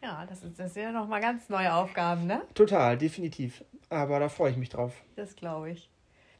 Ja, 0.00 0.24
das, 0.26 0.44
ist, 0.44 0.60
das 0.60 0.74
sind 0.74 0.84
ja 0.84 0.92
nochmal 0.92 1.20
ganz 1.20 1.48
neue 1.48 1.74
Aufgaben, 1.74 2.26
ne? 2.26 2.42
Total, 2.54 2.96
definitiv. 2.96 3.64
Aber 3.90 4.20
da 4.20 4.28
freue 4.28 4.52
ich 4.52 4.56
mich 4.56 4.68
drauf. 4.68 5.02
Das 5.16 5.34
glaube 5.34 5.70
ich. 5.70 5.90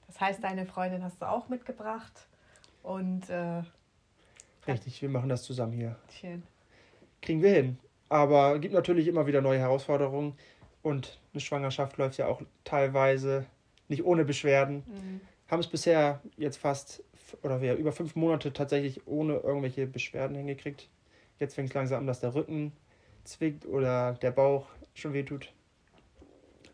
Das 0.07 0.21
heißt, 0.21 0.45
deine 0.45 0.65
Freundin 0.65 1.03
hast 1.03 1.21
du 1.21 1.29
auch 1.29 1.49
mitgebracht. 1.49 2.29
Und 2.85 3.29
äh, 3.31 3.63
richtig, 4.69 5.03
wir 5.03 5.09
machen 5.09 5.29
das 5.29 5.43
zusammen 5.43 5.73
hier. 5.73 5.97
Schön. 6.21 6.45
Kriegen 7.21 7.43
wir 7.43 7.51
hin. 7.51 7.79
Aber 8.09 8.55
es 8.55 8.61
gibt 8.61 8.75
natürlich 8.75 9.09
immer 9.09 9.27
wieder 9.27 9.41
neue 9.41 9.59
Herausforderungen. 9.59 10.37
Und 10.83 11.19
eine 11.33 11.41
Schwangerschaft 11.41 11.97
läuft 11.97 12.19
ja 12.19 12.29
auch 12.29 12.43
teilweise 12.63 13.47
nicht 13.89 14.05
ohne 14.05 14.25
Beschwerden. 14.25 14.85
Mhm. 14.87 15.21
Haben 15.49 15.61
es 15.61 15.67
bisher 15.67 16.21
jetzt 16.37 16.59
fast 16.59 17.03
oder 17.43 17.61
wir 17.61 17.77
über 17.77 17.93
fünf 17.93 18.17
Monate 18.17 18.53
tatsächlich 18.53 19.07
ohne 19.07 19.35
irgendwelche 19.37 19.87
Beschwerden 19.87 20.37
hingekriegt. 20.37 20.89
Jetzt 21.39 21.55
fängt 21.55 21.69
es 21.69 21.75
langsam 21.75 22.01
an, 22.01 22.07
dass 22.07 22.21
der 22.21 22.35
Rücken 22.35 22.73
zwickt 23.25 23.67
oder 23.67 24.15
der 24.15 24.31
Bauch 24.31 24.67
schon 24.95 25.13
wehtut. 25.13 25.53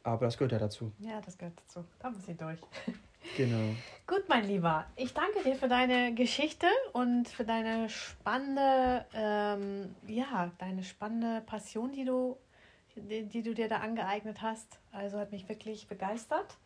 Aber 0.03 0.27
das 0.27 0.37
gehört 0.37 0.53
ja 0.53 0.59
dazu. 0.59 0.93
Ja, 0.99 1.21
das 1.21 1.37
gehört 1.37 1.59
dazu. 1.61 1.85
Da 1.99 2.11
muss 2.11 2.27
ich 2.29 2.37
durch. 2.37 2.59
Genau. 3.37 3.75
Gut, 4.07 4.25
mein 4.29 4.47
Lieber. 4.47 4.87
Ich 4.97 5.13
danke 5.13 5.43
dir 5.45 5.55
für 5.55 5.69
deine 5.69 6.15
Geschichte 6.15 6.67
und 6.95 7.29
für 7.29 7.45
deine 7.45 7.91
spannende, 7.91 9.05
ähm, 9.13 9.95
ja, 10.07 10.51
deine 10.59 10.83
spannende 10.83 11.43
Passion, 11.43 11.93
die 11.93 12.05
du, 12.07 12.39
die, 12.97 13.25
die 13.25 13.43
du 13.43 13.55
dir 13.55 13.69
da 13.69 13.81
angeeignet 13.81 14.41
hast. 14.41 14.81
Also 14.91 15.19
hat 15.19 15.33
mich 15.33 15.49
wirklich 15.49 15.87
begeistert 15.87 16.57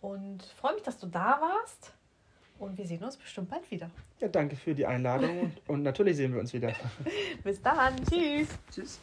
und 0.00 0.44
freue 0.44 0.74
mich, 0.74 0.84
dass 0.84 0.98
du 0.98 1.08
da 1.08 1.40
warst. 1.40 1.92
Und 2.58 2.76
wir 2.76 2.86
sehen 2.86 3.02
uns 3.02 3.16
bestimmt 3.16 3.50
bald 3.50 3.70
wieder. 3.70 3.88
Ja, 4.20 4.28
danke 4.28 4.56
für 4.56 4.74
die 4.74 4.84
Einladung 4.84 5.52
und 5.68 5.82
natürlich 5.84 6.16
sehen 6.16 6.32
wir 6.32 6.40
uns 6.40 6.52
wieder. 6.52 6.72
Bis 7.44 7.62
dann. 7.62 7.94
Tschüss. 8.08 8.48
Tschüss. 8.72 8.98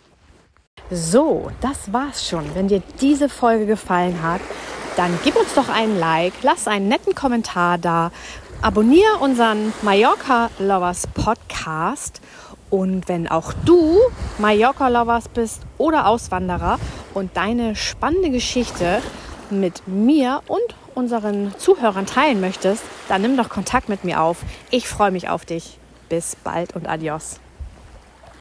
So, 0.92 1.50
das 1.62 1.92
war's 1.92 2.28
schon. 2.28 2.54
Wenn 2.54 2.68
dir 2.68 2.84
diese 3.00 3.30
Folge 3.30 3.66
gefallen 3.66 4.22
hat, 4.22 4.42
dann 4.98 5.18
gib 5.24 5.36
uns 5.36 5.54
doch 5.56 5.70
einen 5.70 5.98
Like, 5.98 6.34
lass 6.44 6.68
einen 6.68 6.88
netten 6.88 7.16
Kommentar 7.16 7.78
da, 7.78 8.12
abonniere 8.62 9.18
unseren 9.20 9.74
Mallorca 9.82 10.50
Lovers 10.60 11.08
Podcast 11.08 12.22
und 12.70 13.08
wenn 13.08 13.28
auch 13.28 13.54
du 13.66 14.00
Mallorca 14.38 14.88
Lovers 14.88 15.30
bist 15.30 15.62
oder 15.78 16.08
Auswanderer 16.08 16.80
und 17.14 17.36
deine 17.36 17.76
spannende 17.76 18.30
Geschichte 18.30 19.02
mit 19.50 19.88
mir 19.88 20.42
und 20.48 20.76
unseren 20.96 21.54
Zuhörern 21.58 22.06
teilen 22.06 22.42
möchtest, 22.42 22.84
dann 23.08 23.22
nimm 23.22 23.38
doch 23.38 23.50
Kontakt 23.50 23.90
mit 23.90 24.04
mir 24.04 24.22
auf. 24.22 24.38
Ich 24.72 24.88
freue 24.88 25.12
mich 25.12 25.30
auf 25.30 25.46
dich. 25.46 25.78
Bis 26.10 26.36
bald 26.36 26.76
und 26.76 26.88
adios. 26.88 27.40